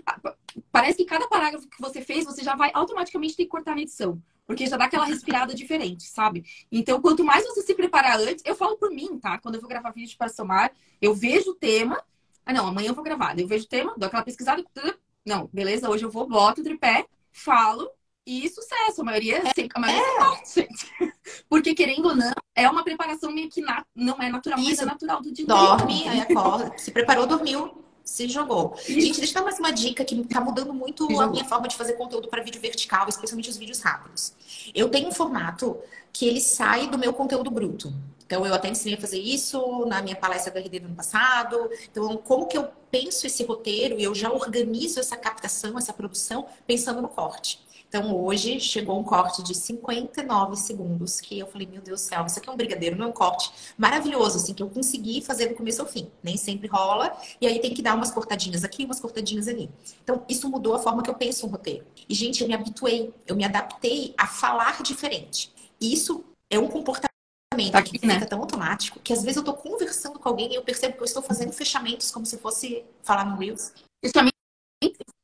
Ah, 0.06 0.34
parece 0.72 0.98
que 0.98 1.06
cada 1.06 1.28
parágrafo 1.28 1.68
que 1.68 1.80
você 1.80 2.02
fez, 2.02 2.26
você 2.26 2.44
já 2.44 2.56
vai 2.56 2.72
automaticamente 2.74 3.36
ter 3.36 3.44
que 3.44 3.50
cortar 3.50 3.76
na 3.76 3.82
edição. 3.82 4.22
Porque 4.46 4.66
já 4.66 4.78
dá 4.78 4.86
aquela 4.86 5.06
respirada 5.06 5.54
diferente, 5.54 6.04
sabe? 6.04 6.46
Então, 6.72 7.02
quanto 7.02 7.24
mais 7.24 7.46
você 7.46 7.62
se 7.62 7.76
preparar 7.76 8.18
antes, 8.20 8.44
eu 8.46 8.56
falo 8.56 8.78
por 8.78 8.90
mim, 8.90 9.20
tá? 9.20 9.38
Quando 9.38 9.56
eu 9.56 9.62
vou 9.62 9.70
gravar 9.70 9.92
vídeo 9.92 10.18
para 10.18 10.30
somar, 10.30 10.72
eu 11.02 11.14
vejo 11.14 11.52
o 11.52 11.56
tema. 11.56 12.02
Ah, 12.46 12.54
não, 12.54 12.66
amanhã 12.66 12.90
eu 12.90 12.96
vou 12.96 13.04
gravar. 13.04 13.38
Eu 13.38 13.48
vejo 13.48 13.66
o 13.66 13.68
tema, 13.68 13.94
dou 13.98 14.08
aquela 14.08 14.24
pesquisada. 14.24 14.64
Não, 15.26 15.50
beleza, 15.52 15.90
hoje 15.90 16.06
eu 16.06 16.10
vou, 16.10 16.26
boto 16.26 16.62
o 16.62 16.64
tripé, 16.64 17.06
falo, 17.38 17.90
e 18.28 18.50
sucesso. 18.50 19.02
A 19.02 19.04
maioria, 19.06 19.38
é, 19.38 19.68
a 19.74 19.80
maioria 19.80 20.06
é. 20.06 20.26
Forte, 20.26 20.54
gente. 20.56 20.94
Porque, 21.50 21.74
querendo 21.74 22.10
ou 22.10 22.16
não, 22.16 22.34
é 22.54 22.70
uma 22.70 22.84
preparação 22.84 23.32
meio 23.32 23.50
que 23.50 23.62
na, 23.62 23.86
não 23.96 24.22
é 24.22 24.30
natural, 24.30 24.60
Isso. 24.60 24.70
mas 24.70 24.80
é 24.80 24.86
natural 24.86 25.22
do 25.22 25.32
dia 25.32 25.46
Dorme, 25.46 26.08
aí 26.08 26.22
acorda, 26.22 26.78
se 26.78 26.92
preparou, 26.92 27.26
dormiu, 27.26 27.84
se 28.04 28.28
jogou. 28.28 28.76
Isso. 28.80 28.92
Gente, 29.00 29.18
deixa 29.20 29.32
eu 29.32 29.36
dar 29.36 29.44
mais 29.44 29.60
uma 29.60 29.72
dica 29.72 30.04
que 30.04 30.22
tá 30.26 30.42
mudando 30.42 30.74
muito 30.74 31.06
a 31.20 31.28
minha 31.28 31.46
forma 31.46 31.68
de 31.68 31.76
fazer 31.76 31.94
conteúdo 31.94 32.28
para 32.28 32.44
vídeo 32.44 32.60
vertical, 32.60 33.08
especialmente 33.08 33.50
os 33.50 33.58
vídeos 33.58 33.80
rápidos. 33.82 34.34
Eu 34.74 34.90
tenho 34.90 35.08
um 35.08 35.12
formato 35.12 35.78
que 36.12 36.28
ele 36.28 36.42
sai 36.42 36.88
do 36.88 36.98
meu 36.98 37.14
conteúdo 37.14 37.50
bruto. 37.50 37.94
Então, 38.26 38.46
eu 38.46 38.54
até 38.54 38.68
ensinei 38.68 38.98
a 38.98 39.00
fazer 39.00 39.20
isso 39.20 39.86
na 39.86 40.02
minha 40.02 40.16
palestra 40.16 40.52
do 40.52 40.60
RD 40.60 40.80
do 40.80 40.86
ano 40.88 40.96
passado. 40.96 41.70
Então, 41.90 42.18
como 42.18 42.46
que 42.46 42.58
eu 42.58 42.68
penso 42.92 43.28
esse 43.28 43.44
roteiro 43.44 44.00
e 44.00 44.04
eu 44.04 44.16
já 44.16 44.32
organizo 44.32 45.00
essa 45.00 45.18
captação, 45.18 45.78
essa 45.78 45.94
produção, 45.94 46.48
pensando 46.66 47.02
no 47.02 47.08
corte. 47.08 47.60
Então, 47.90 48.14
hoje 48.22 48.60
chegou 48.60 49.00
um 49.00 49.04
corte 49.04 49.42
de 49.42 49.56
59 49.56 50.58
segundos, 50.58 51.22
que 51.22 51.40
eu 51.40 51.48
falei, 51.48 51.66
meu 51.66 51.82
Deus 51.82 52.02
do 52.02 52.04
céu, 52.04 52.26
isso 52.26 52.38
aqui 52.38 52.50
é 52.50 52.52
um 52.52 52.58
brigadeiro, 52.58 52.98
não 52.98 53.06
é 53.06 53.10
um 53.10 53.14
corte 53.14 53.50
maravilhoso, 53.78 54.38
assim, 54.38 54.54
que 54.54 54.62
eu 54.62 54.70
consegui 54.70 55.22
fazer 55.22 55.48
do 55.48 55.56
começo 55.56 55.82
ao 55.82 55.88
fim. 55.88 56.12
Nem 56.22 56.36
sempre 56.36 56.68
rola, 56.68 57.18
e 57.40 57.48
aí 57.48 57.60
tem 57.60 57.74
que 57.74 57.82
dar 57.82 57.96
umas 57.96 58.12
cortadinhas 58.12 58.66
aqui, 58.66 58.84
umas 58.84 59.00
cortadinhas 59.00 59.48
ali. 59.48 59.70
Então, 60.04 60.26
isso 60.28 60.50
mudou 60.50 60.76
a 60.76 60.80
forma 60.80 61.02
que 61.02 61.10
eu 61.10 61.16
penso 61.16 61.48
um 61.48 61.50
roteiro. 61.50 61.86
E, 62.10 62.14
gente, 62.14 62.42
eu 62.42 62.48
me 62.48 62.54
habituei, 62.54 63.14
eu 63.26 63.38
me 63.38 63.46
adaptei 63.46 64.14
a 64.18 64.28
falar 64.28 64.84
diferente. 64.84 65.50
Isso 65.80 66.26
é 66.50 66.60
um 66.60 66.68
comportamento 66.68 67.17
tá 67.72 67.80
aqui, 67.80 68.00
que 68.00 68.08
né? 68.08 68.16
fica 68.16 68.28
tão 68.28 68.40
automático 68.40 69.00
que 69.00 69.14
às 69.14 69.22
vezes 69.22 69.38
eu 69.38 69.44
tô 69.44 69.54
conversando 69.54 70.20
com 70.20 70.30
alguém 70.30 70.52
e 70.52 70.56
eu 70.56 70.64
percebo 70.64 70.96
que 70.96 71.02
eu 71.02 71.06
estou 71.06 71.22
fazendo 71.22 71.52
fechamentos 71.52 72.12
como 72.12 72.26
se 72.26 72.38
fosse 72.38 72.84
falar 73.04 73.26
no 73.26 73.38
Reels. 73.38 73.74
Fechamento 74.04 74.38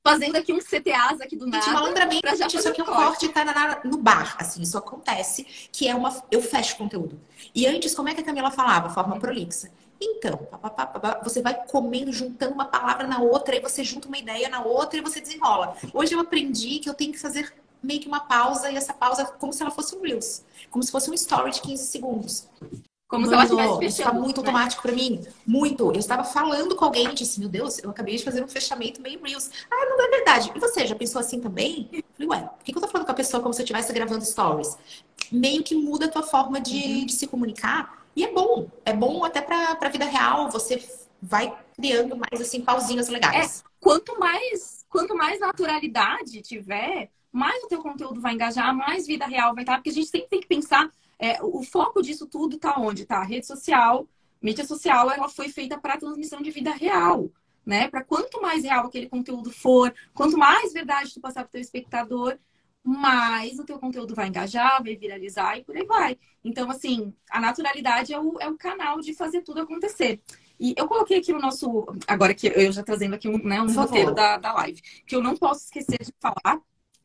fazendo 0.05 0.35
aqui 0.35 0.51
uns 0.51 0.65
CTAs 0.65 1.21
aqui 1.21 1.35
do 1.35 1.47
nada. 1.47 1.71
Malandramente, 1.71 2.35
gente, 2.35 2.57
isso 2.57 2.67
aqui 2.67 2.81
é 2.81 2.83
um 2.83 2.87
corte 2.87 3.29
tá 3.29 3.45
na, 3.45 3.81
no 3.85 3.97
bar, 3.97 4.35
assim, 4.37 4.61
isso 4.61 4.77
acontece, 4.77 5.45
que 5.71 5.87
é 5.87 5.95
uma. 5.95 6.23
Eu 6.29 6.41
fecho 6.41 6.75
conteúdo. 6.75 7.19
E 7.55 7.65
antes, 7.65 7.95
como 7.95 8.09
é 8.09 8.13
que 8.13 8.21
a 8.21 8.23
Camila 8.23 8.51
falava? 8.51 8.89
Forma 8.89 9.17
prolixa. 9.19 9.71
Então, 10.01 10.37
pá, 10.37 10.69
pá, 10.69 10.85
pá, 10.85 11.21
você 11.23 11.41
vai 11.41 11.65
comendo, 11.67 12.11
juntando 12.11 12.53
uma 12.53 12.65
palavra 12.65 13.07
na 13.07 13.21
outra, 13.21 13.55
e 13.55 13.61
você 13.61 13.83
junta 13.83 14.09
uma 14.09 14.17
ideia 14.17 14.49
na 14.49 14.61
outra 14.61 14.99
e 14.99 15.01
você 15.01 15.21
desenrola. 15.21 15.77
Hoje 15.93 16.13
eu 16.13 16.19
aprendi 16.19 16.79
que 16.79 16.89
eu 16.89 16.93
tenho 16.93 17.13
que 17.13 17.19
fazer 17.19 17.53
meio 17.83 17.99
que 17.99 18.07
uma 18.07 18.21
pausa, 18.21 18.71
e 18.71 18.75
essa 18.75 18.93
pausa 18.93 19.25
como 19.25 19.51
se 19.53 19.61
ela 19.61 19.71
fosse 19.71 19.95
um 19.95 20.01
Reels. 20.01 20.43
Como 20.71 20.81
se 20.83 20.91
fosse 20.91 21.11
um 21.11 21.13
story 21.13 21.51
de 21.51 21.61
15 21.61 21.85
segundos. 21.85 22.47
Como 23.07 23.27
se 23.27 23.33
ela 23.33 23.45
tivesse 23.45 23.85
Isso 23.85 24.01
está 24.01 24.11
muito 24.11 24.41
né? 24.41 24.47
automático 24.47 24.81
para 24.81 24.91
mim. 24.91 25.23
Muito. 25.45 25.91
Eu 25.91 25.99
estava 25.99 26.23
falando 26.23 26.75
com 26.75 26.85
alguém 26.85 27.09
e 27.09 27.13
disse, 27.13 27.39
meu 27.39 27.47
Deus, 27.47 27.77
eu 27.77 27.91
acabei 27.91 28.15
de 28.15 28.23
fazer 28.23 28.43
um 28.43 28.47
fechamento 28.47 29.01
meio 29.01 29.21
Reels. 29.21 29.51
Ah, 29.69 29.85
não 29.85 30.01
é 30.01 30.09
verdade. 30.09 30.51
E 30.55 30.59
você, 30.59 30.87
já 30.87 30.95
pensou 30.95 31.21
assim 31.21 31.39
também? 31.39 31.89
Eu 31.91 32.03
falei, 32.13 32.29
ué, 32.29 32.49
por 32.49 32.63
que 32.63 32.75
eu 32.75 32.81
tô 32.81 32.87
falando 32.87 33.05
com 33.05 33.11
a 33.11 33.15
pessoa 33.15 33.43
como 33.43 33.53
se 33.53 33.61
eu 33.61 33.65
estivesse 33.65 33.93
gravando 33.93 34.25
stories? 34.25 34.75
Meio 35.31 35.61
que 35.63 35.75
muda 35.75 36.05
a 36.05 36.09
tua 36.09 36.23
forma 36.23 36.59
de, 36.59 36.75
uhum. 36.75 37.05
de 37.05 37.13
se 37.13 37.27
comunicar. 37.27 38.03
E 38.15 38.23
é 38.23 38.31
bom. 38.31 38.67
É 38.83 38.93
bom 38.93 39.23
até 39.23 39.41
para 39.41 39.77
a 39.79 39.89
vida 39.89 40.05
real. 40.05 40.49
Você 40.49 40.83
vai 41.21 41.55
criando 41.75 42.15
mais, 42.17 42.41
assim, 42.41 42.61
pauzinhos 42.61 43.09
legais. 43.09 43.59
É, 43.59 43.69
quanto 43.79 44.19
mais, 44.19 44.85
quanto 44.89 45.15
mais 45.15 45.39
naturalidade 45.39 46.41
tiver, 46.41 47.11
mais 47.33 47.63
o 47.63 47.67
teu 47.67 47.81
conteúdo 47.81 48.21
vai 48.21 48.35
engajar, 48.35 48.73
mais 48.75 49.07
vida 49.07 49.25
real 49.25 49.55
vai 49.55 49.63
estar. 49.63 49.77
Porque 49.77 49.89
a 49.89 49.93
gente 49.93 50.07
sempre 50.07 50.29
tem 50.29 50.39
que 50.39 50.47
pensar 50.47 50.89
é, 51.17 51.41
o 51.41 51.63
foco 51.63 52.01
disso 52.01 52.27
tudo 52.27 52.59
tá 52.59 52.75
onde? 52.77 53.05
Tá? 53.05 53.17
A 53.17 53.23
rede 53.23 53.47
social, 53.47 54.07
mídia 54.41 54.65
social, 54.65 55.09
ela 55.09 55.27
foi 55.27 55.49
feita 55.49 55.77
para 55.79 55.97
transmissão 55.97 56.41
de 56.41 56.51
vida 56.51 56.71
real, 56.71 57.29
né? 57.65 57.87
Para 57.87 58.03
quanto 58.03 58.39
mais 58.41 58.63
real 58.63 58.85
aquele 58.85 59.09
conteúdo 59.09 59.51
for, 59.51 59.93
quanto 60.13 60.37
mais 60.37 60.71
verdade 60.71 61.13
tu 61.13 61.19
passar 61.19 61.41
para 61.41 61.49
o 61.49 61.51
teu 61.53 61.61
espectador, 61.61 62.37
mais 62.83 63.57
o 63.57 63.63
teu 63.63 63.79
conteúdo 63.79 64.13
vai 64.13 64.27
engajar, 64.27 64.83
vai 64.83 64.95
viralizar 64.95 65.57
e 65.57 65.63
por 65.63 65.75
aí 65.75 65.85
vai. 65.85 66.17
Então, 66.43 66.69
assim, 66.69 67.13
a 67.31 67.39
naturalidade 67.39 68.13
é 68.13 68.19
o, 68.19 68.37
é 68.39 68.49
o 68.49 68.57
canal 68.57 68.99
de 68.99 69.13
fazer 69.13 69.41
tudo 69.41 69.61
acontecer. 69.61 70.21
E 70.59 70.75
eu 70.77 70.87
coloquei 70.87 71.17
aqui 71.17 71.31
no 71.31 71.39
nosso. 71.39 71.85
Agora 72.07 72.33
que 72.33 72.47
eu 72.47 72.71
já 72.71 72.83
trazendo 72.83 73.15
aqui 73.15 73.27
um, 73.27 73.37
né, 73.37 73.61
um 73.61 73.73
roteiro 73.73 74.13
da, 74.13 74.37
da 74.37 74.53
live, 74.53 74.81
que 75.07 75.15
eu 75.15 75.23
não 75.23 75.35
posso 75.35 75.63
esquecer 75.65 76.03
de 76.03 76.13
falar. 76.19 76.61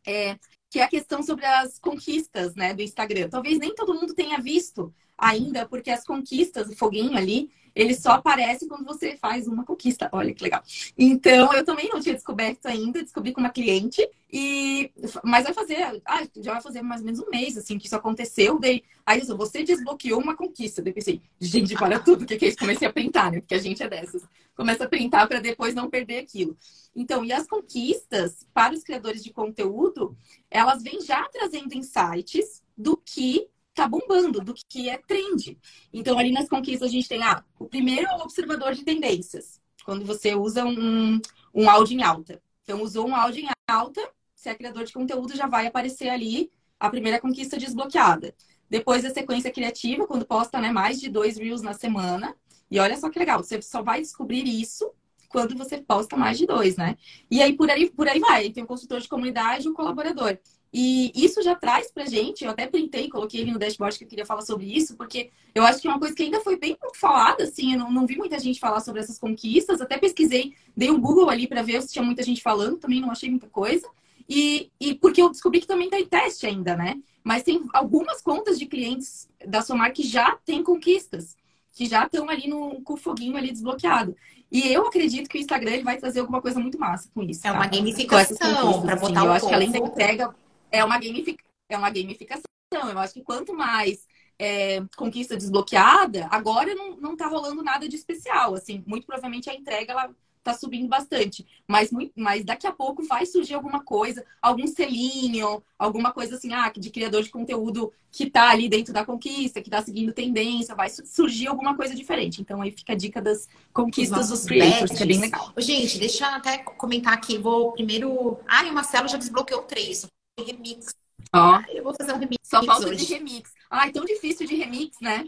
É, 0.08 0.38
que 0.70 0.80
é 0.80 0.82
a 0.82 0.88
questão 0.88 1.22
sobre 1.22 1.44
as 1.44 1.78
conquistas 1.78 2.54
né, 2.54 2.72
do 2.74 2.82
Instagram. 2.82 3.28
Talvez 3.28 3.58
nem 3.58 3.74
todo 3.74 3.94
mundo 3.94 4.14
tenha 4.14 4.38
visto 4.38 4.94
ainda, 5.16 5.66
porque 5.66 5.90
as 5.90 6.04
conquistas, 6.04 6.68
o 6.68 6.76
foguinho 6.76 7.16
ali, 7.16 7.50
ele 7.78 7.94
só 7.94 8.10
aparece 8.10 8.66
quando 8.66 8.84
você 8.84 9.16
faz 9.16 9.46
uma 9.46 9.64
conquista. 9.64 10.08
Olha 10.10 10.34
que 10.34 10.42
legal. 10.42 10.60
Então, 10.98 11.52
eu 11.54 11.64
também 11.64 11.88
não 11.88 12.00
tinha 12.00 12.14
descoberto 12.14 12.66
ainda, 12.66 13.00
descobri 13.00 13.32
com 13.32 13.40
uma 13.40 13.50
cliente. 13.50 14.04
E 14.30 14.90
mas 15.22 15.44
vai 15.44 15.54
fazer, 15.54 16.02
ah, 16.04 16.26
já 16.38 16.54
vai 16.54 16.60
fazer 16.60 16.82
mais 16.82 17.00
ou 17.00 17.06
menos 17.06 17.20
um 17.20 17.30
mês 17.30 17.56
assim 17.56 17.78
que 17.78 17.86
isso 17.86 17.94
aconteceu. 17.94 18.58
Daí, 18.58 18.82
aí 19.06 19.20
você 19.20 19.62
desbloqueou 19.62 20.20
uma 20.20 20.36
conquista. 20.36 20.82
Daí 20.82 20.92
pensei, 20.92 21.22
gente, 21.40 21.80
olha 21.80 22.00
tudo, 22.00 22.22
o 22.22 22.26
que, 22.26 22.36
que 22.36 22.46
é 22.46 22.48
isso? 22.48 22.58
Comecei 22.58 22.88
a 22.88 22.92
printar, 22.92 23.30
né? 23.30 23.38
Porque 23.38 23.54
a 23.54 23.60
gente 23.60 23.80
é 23.80 23.88
dessas. 23.88 24.26
Começa 24.56 24.82
a 24.82 24.88
printar 24.88 25.28
para 25.28 25.38
depois 25.38 25.72
não 25.72 25.88
perder 25.88 26.18
aquilo. 26.18 26.58
Então, 26.96 27.24
e 27.24 27.32
as 27.32 27.46
conquistas 27.46 28.44
para 28.52 28.74
os 28.74 28.82
criadores 28.82 29.22
de 29.22 29.32
conteúdo, 29.32 30.16
elas 30.50 30.82
vêm 30.82 31.00
já 31.00 31.22
trazendo 31.28 31.74
insights 31.74 32.60
do 32.76 32.96
que 32.96 33.46
tá 33.82 33.88
bombando, 33.88 34.40
do 34.40 34.54
que 34.54 34.88
é 34.88 34.98
trend. 34.98 35.58
Então, 35.92 36.18
ali 36.18 36.32
nas 36.32 36.48
conquistas, 36.48 36.88
a 36.88 36.92
gente 36.92 37.08
tem 37.08 37.22
ah, 37.22 37.44
o 37.58 37.66
primeiro 37.66 38.06
é 38.06 38.16
o 38.16 38.20
observador 38.20 38.74
de 38.74 38.84
tendências, 38.84 39.60
quando 39.84 40.04
você 40.04 40.34
usa 40.34 40.64
um, 40.64 41.20
um 41.54 41.68
áudio 41.68 41.98
em 41.98 42.02
alta. 42.02 42.42
Então, 42.62 42.82
usou 42.82 43.08
um 43.08 43.14
áudio 43.14 43.44
em 43.44 43.48
alta, 43.68 44.00
se 44.34 44.48
é 44.48 44.54
criador 44.54 44.84
de 44.84 44.92
conteúdo, 44.92 45.36
já 45.36 45.46
vai 45.46 45.66
aparecer 45.66 46.08
ali 46.08 46.50
a 46.78 46.88
primeira 46.90 47.20
conquista 47.20 47.56
desbloqueada. 47.56 48.34
Depois 48.70 49.04
a 49.04 49.10
sequência 49.10 49.50
criativa, 49.50 50.06
quando 50.06 50.26
posta 50.26 50.60
né, 50.60 50.70
mais 50.70 51.00
de 51.00 51.08
dois 51.08 51.36
reels 51.38 51.62
na 51.62 51.72
semana. 51.72 52.36
E 52.70 52.78
olha 52.78 52.96
só 52.96 53.08
que 53.08 53.18
legal, 53.18 53.42
você 53.42 53.60
só 53.62 53.82
vai 53.82 54.00
descobrir 54.00 54.44
isso 54.44 54.92
quando 55.28 55.56
você 55.56 55.78
posta 55.78 56.16
mais 56.16 56.38
de 56.38 56.46
dois, 56.46 56.76
né? 56.76 56.96
E 57.30 57.42
aí 57.42 57.54
por 57.54 57.70
aí, 57.70 57.90
por 57.90 58.08
aí 58.08 58.18
vai. 58.18 58.50
Tem 58.50 58.64
o 58.64 58.66
consultor 58.66 59.00
de 59.00 59.08
comunidade 59.08 59.66
e 59.66 59.70
o 59.70 59.74
colaborador. 59.74 60.38
E 60.72 61.10
isso 61.14 61.42
já 61.42 61.54
traz 61.54 61.90
pra 61.90 62.04
gente, 62.04 62.44
eu 62.44 62.50
até 62.50 62.66
printei, 62.66 63.08
coloquei 63.08 63.40
ali 63.40 63.50
no 63.50 63.58
dashboard 63.58 63.96
que 63.96 64.04
eu 64.04 64.08
queria 64.08 64.26
falar 64.26 64.42
sobre 64.42 64.66
isso, 64.66 64.96
porque 64.96 65.30
eu 65.54 65.64
acho 65.64 65.80
que 65.80 65.88
é 65.88 65.90
uma 65.90 65.98
coisa 65.98 66.14
que 66.14 66.22
ainda 66.22 66.40
foi 66.40 66.58
bem 66.58 66.74
pouco 66.74 66.96
falada, 66.96 67.44
assim, 67.44 67.72
eu 67.72 67.78
não, 67.78 67.90
não 67.90 68.06
vi 68.06 68.16
muita 68.16 68.38
gente 68.38 68.60
falar 68.60 68.80
sobre 68.80 69.00
essas 69.00 69.18
conquistas, 69.18 69.80
até 69.80 69.96
pesquisei, 69.96 70.52
dei 70.76 70.90
um 70.90 71.00
Google 71.00 71.30
ali 71.30 71.46
para 71.46 71.62
ver 71.62 71.80
se 71.82 71.92
tinha 71.92 72.04
muita 72.04 72.22
gente 72.22 72.42
falando, 72.42 72.76
também 72.76 73.00
não 73.00 73.10
achei 73.10 73.30
muita 73.30 73.48
coisa. 73.48 73.88
E, 74.28 74.70
e 74.78 74.94
porque 74.94 75.22
eu 75.22 75.30
descobri 75.30 75.60
que 75.60 75.66
também 75.66 75.88
tá 75.88 75.98
em 75.98 76.04
teste 76.04 76.46
ainda, 76.46 76.76
né? 76.76 77.00
Mas 77.24 77.42
tem 77.42 77.64
algumas 77.72 78.20
contas 78.20 78.58
de 78.58 78.66
clientes 78.66 79.26
da 79.46 79.62
Somar 79.62 79.92
que 79.92 80.02
já 80.02 80.36
tem 80.44 80.62
conquistas, 80.62 81.34
que 81.72 81.86
já 81.86 82.04
estão 82.04 82.28
ali 82.28 82.46
no, 82.46 82.82
com 82.82 82.92
o 82.92 82.96
foguinho 82.96 83.38
ali 83.38 83.50
desbloqueado. 83.50 84.14
E 84.52 84.70
eu 84.70 84.86
acredito 84.86 85.28
que 85.28 85.38
o 85.38 85.40
Instagram 85.40 85.72
ele 85.72 85.82
vai 85.82 85.96
trazer 85.96 86.20
alguma 86.20 86.42
coisa 86.42 86.60
muito 86.60 86.78
massa 86.78 87.08
com 87.14 87.22
isso. 87.22 87.46
É 87.46 87.50
tá? 87.50 87.56
uma 87.56 87.66
gamificação 87.66 88.82
para 88.82 88.96
botar 88.96 89.20
assim. 89.20 89.26
Eu 89.26 89.32
acho 89.32 89.46
que 89.46 89.54
além 89.54 89.70
da 89.70 89.78
entrega 89.78 90.34
é 90.70 90.84
uma, 90.84 90.98
gamific... 90.98 91.38
é 91.68 91.76
uma 91.76 91.90
gamificação. 91.90 92.44
Eu 92.72 92.98
acho 92.98 93.14
que 93.14 93.22
quanto 93.22 93.54
mais 93.54 94.06
é, 94.38 94.82
conquista 94.96 95.36
desbloqueada, 95.36 96.28
agora 96.30 96.74
não, 96.74 96.96
não 96.96 97.16
tá 97.16 97.26
rolando 97.26 97.62
nada 97.62 97.88
de 97.88 97.96
especial. 97.96 98.54
Assim, 98.54 98.84
muito 98.86 99.06
provavelmente 99.06 99.50
a 99.50 99.54
entrega 99.54 99.92
ela 99.92 100.14
tá 100.42 100.54
subindo 100.54 100.88
bastante. 100.88 101.46
Mas, 101.66 101.90
muito, 101.90 102.12
mas 102.16 102.44
daqui 102.44 102.66
a 102.66 102.72
pouco 102.72 103.02
vai 103.02 103.26
surgir 103.26 103.54
alguma 103.54 103.82
coisa, 103.84 104.24
algum 104.40 104.66
selinho, 104.66 105.62
alguma 105.78 106.12
coisa 106.12 106.36
assim, 106.36 106.52
ah, 106.54 106.72
de 106.74 106.90
criador 106.90 107.22
de 107.22 107.30
conteúdo 107.30 107.92
que 108.10 108.30
tá 108.30 108.50
ali 108.50 108.68
dentro 108.68 108.92
da 108.92 109.04
conquista, 109.04 109.60
que 109.60 109.68
tá 109.68 109.82
seguindo 109.82 110.12
tendência, 110.12 110.74
vai 110.74 110.88
surgir 110.88 111.48
alguma 111.48 111.76
coisa 111.76 111.94
diferente. 111.94 112.40
Então 112.40 112.62
aí 112.62 112.70
fica 112.70 112.94
a 112.94 112.96
dica 112.96 113.20
das 113.20 113.48
conquistas 113.72 114.28
dos 114.30 114.44
creators, 114.44 114.96
que 114.96 115.02
é 115.02 115.06
bem 115.06 115.20
legal. 115.20 115.52
Gente, 115.58 115.98
deixa 115.98 116.24
eu 116.24 116.34
até 116.34 116.58
comentar 116.58 117.12
aqui. 117.12 117.36
Vou 117.36 117.72
primeiro. 117.72 118.38
Ah, 118.46 118.64
e 118.64 118.70
o 118.70 118.74
Marcelo 118.74 119.08
já 119.08 119.18
desbloqueou 119.18 119.62
três 119.62 120.06
remix. 120.44 120.94
Ó. 121.32 121.60
Eu 121.68 121.84
vou 121.84 121.94
fazer 121.94 122.12
um 122.12 122.18
remix. 122.18 122.38
Só 122.42 122.62
falta 122.62 122.88
hoje. 122.88 123.06
de 123.06 123.14
remix. 123.14 123.52
Ai, 123.70 123.92
tão 123.92 124.04
difícil 124.04 124.46
de 124.46 124.54
remix, 124.56 124.96
né? 125.00 125.26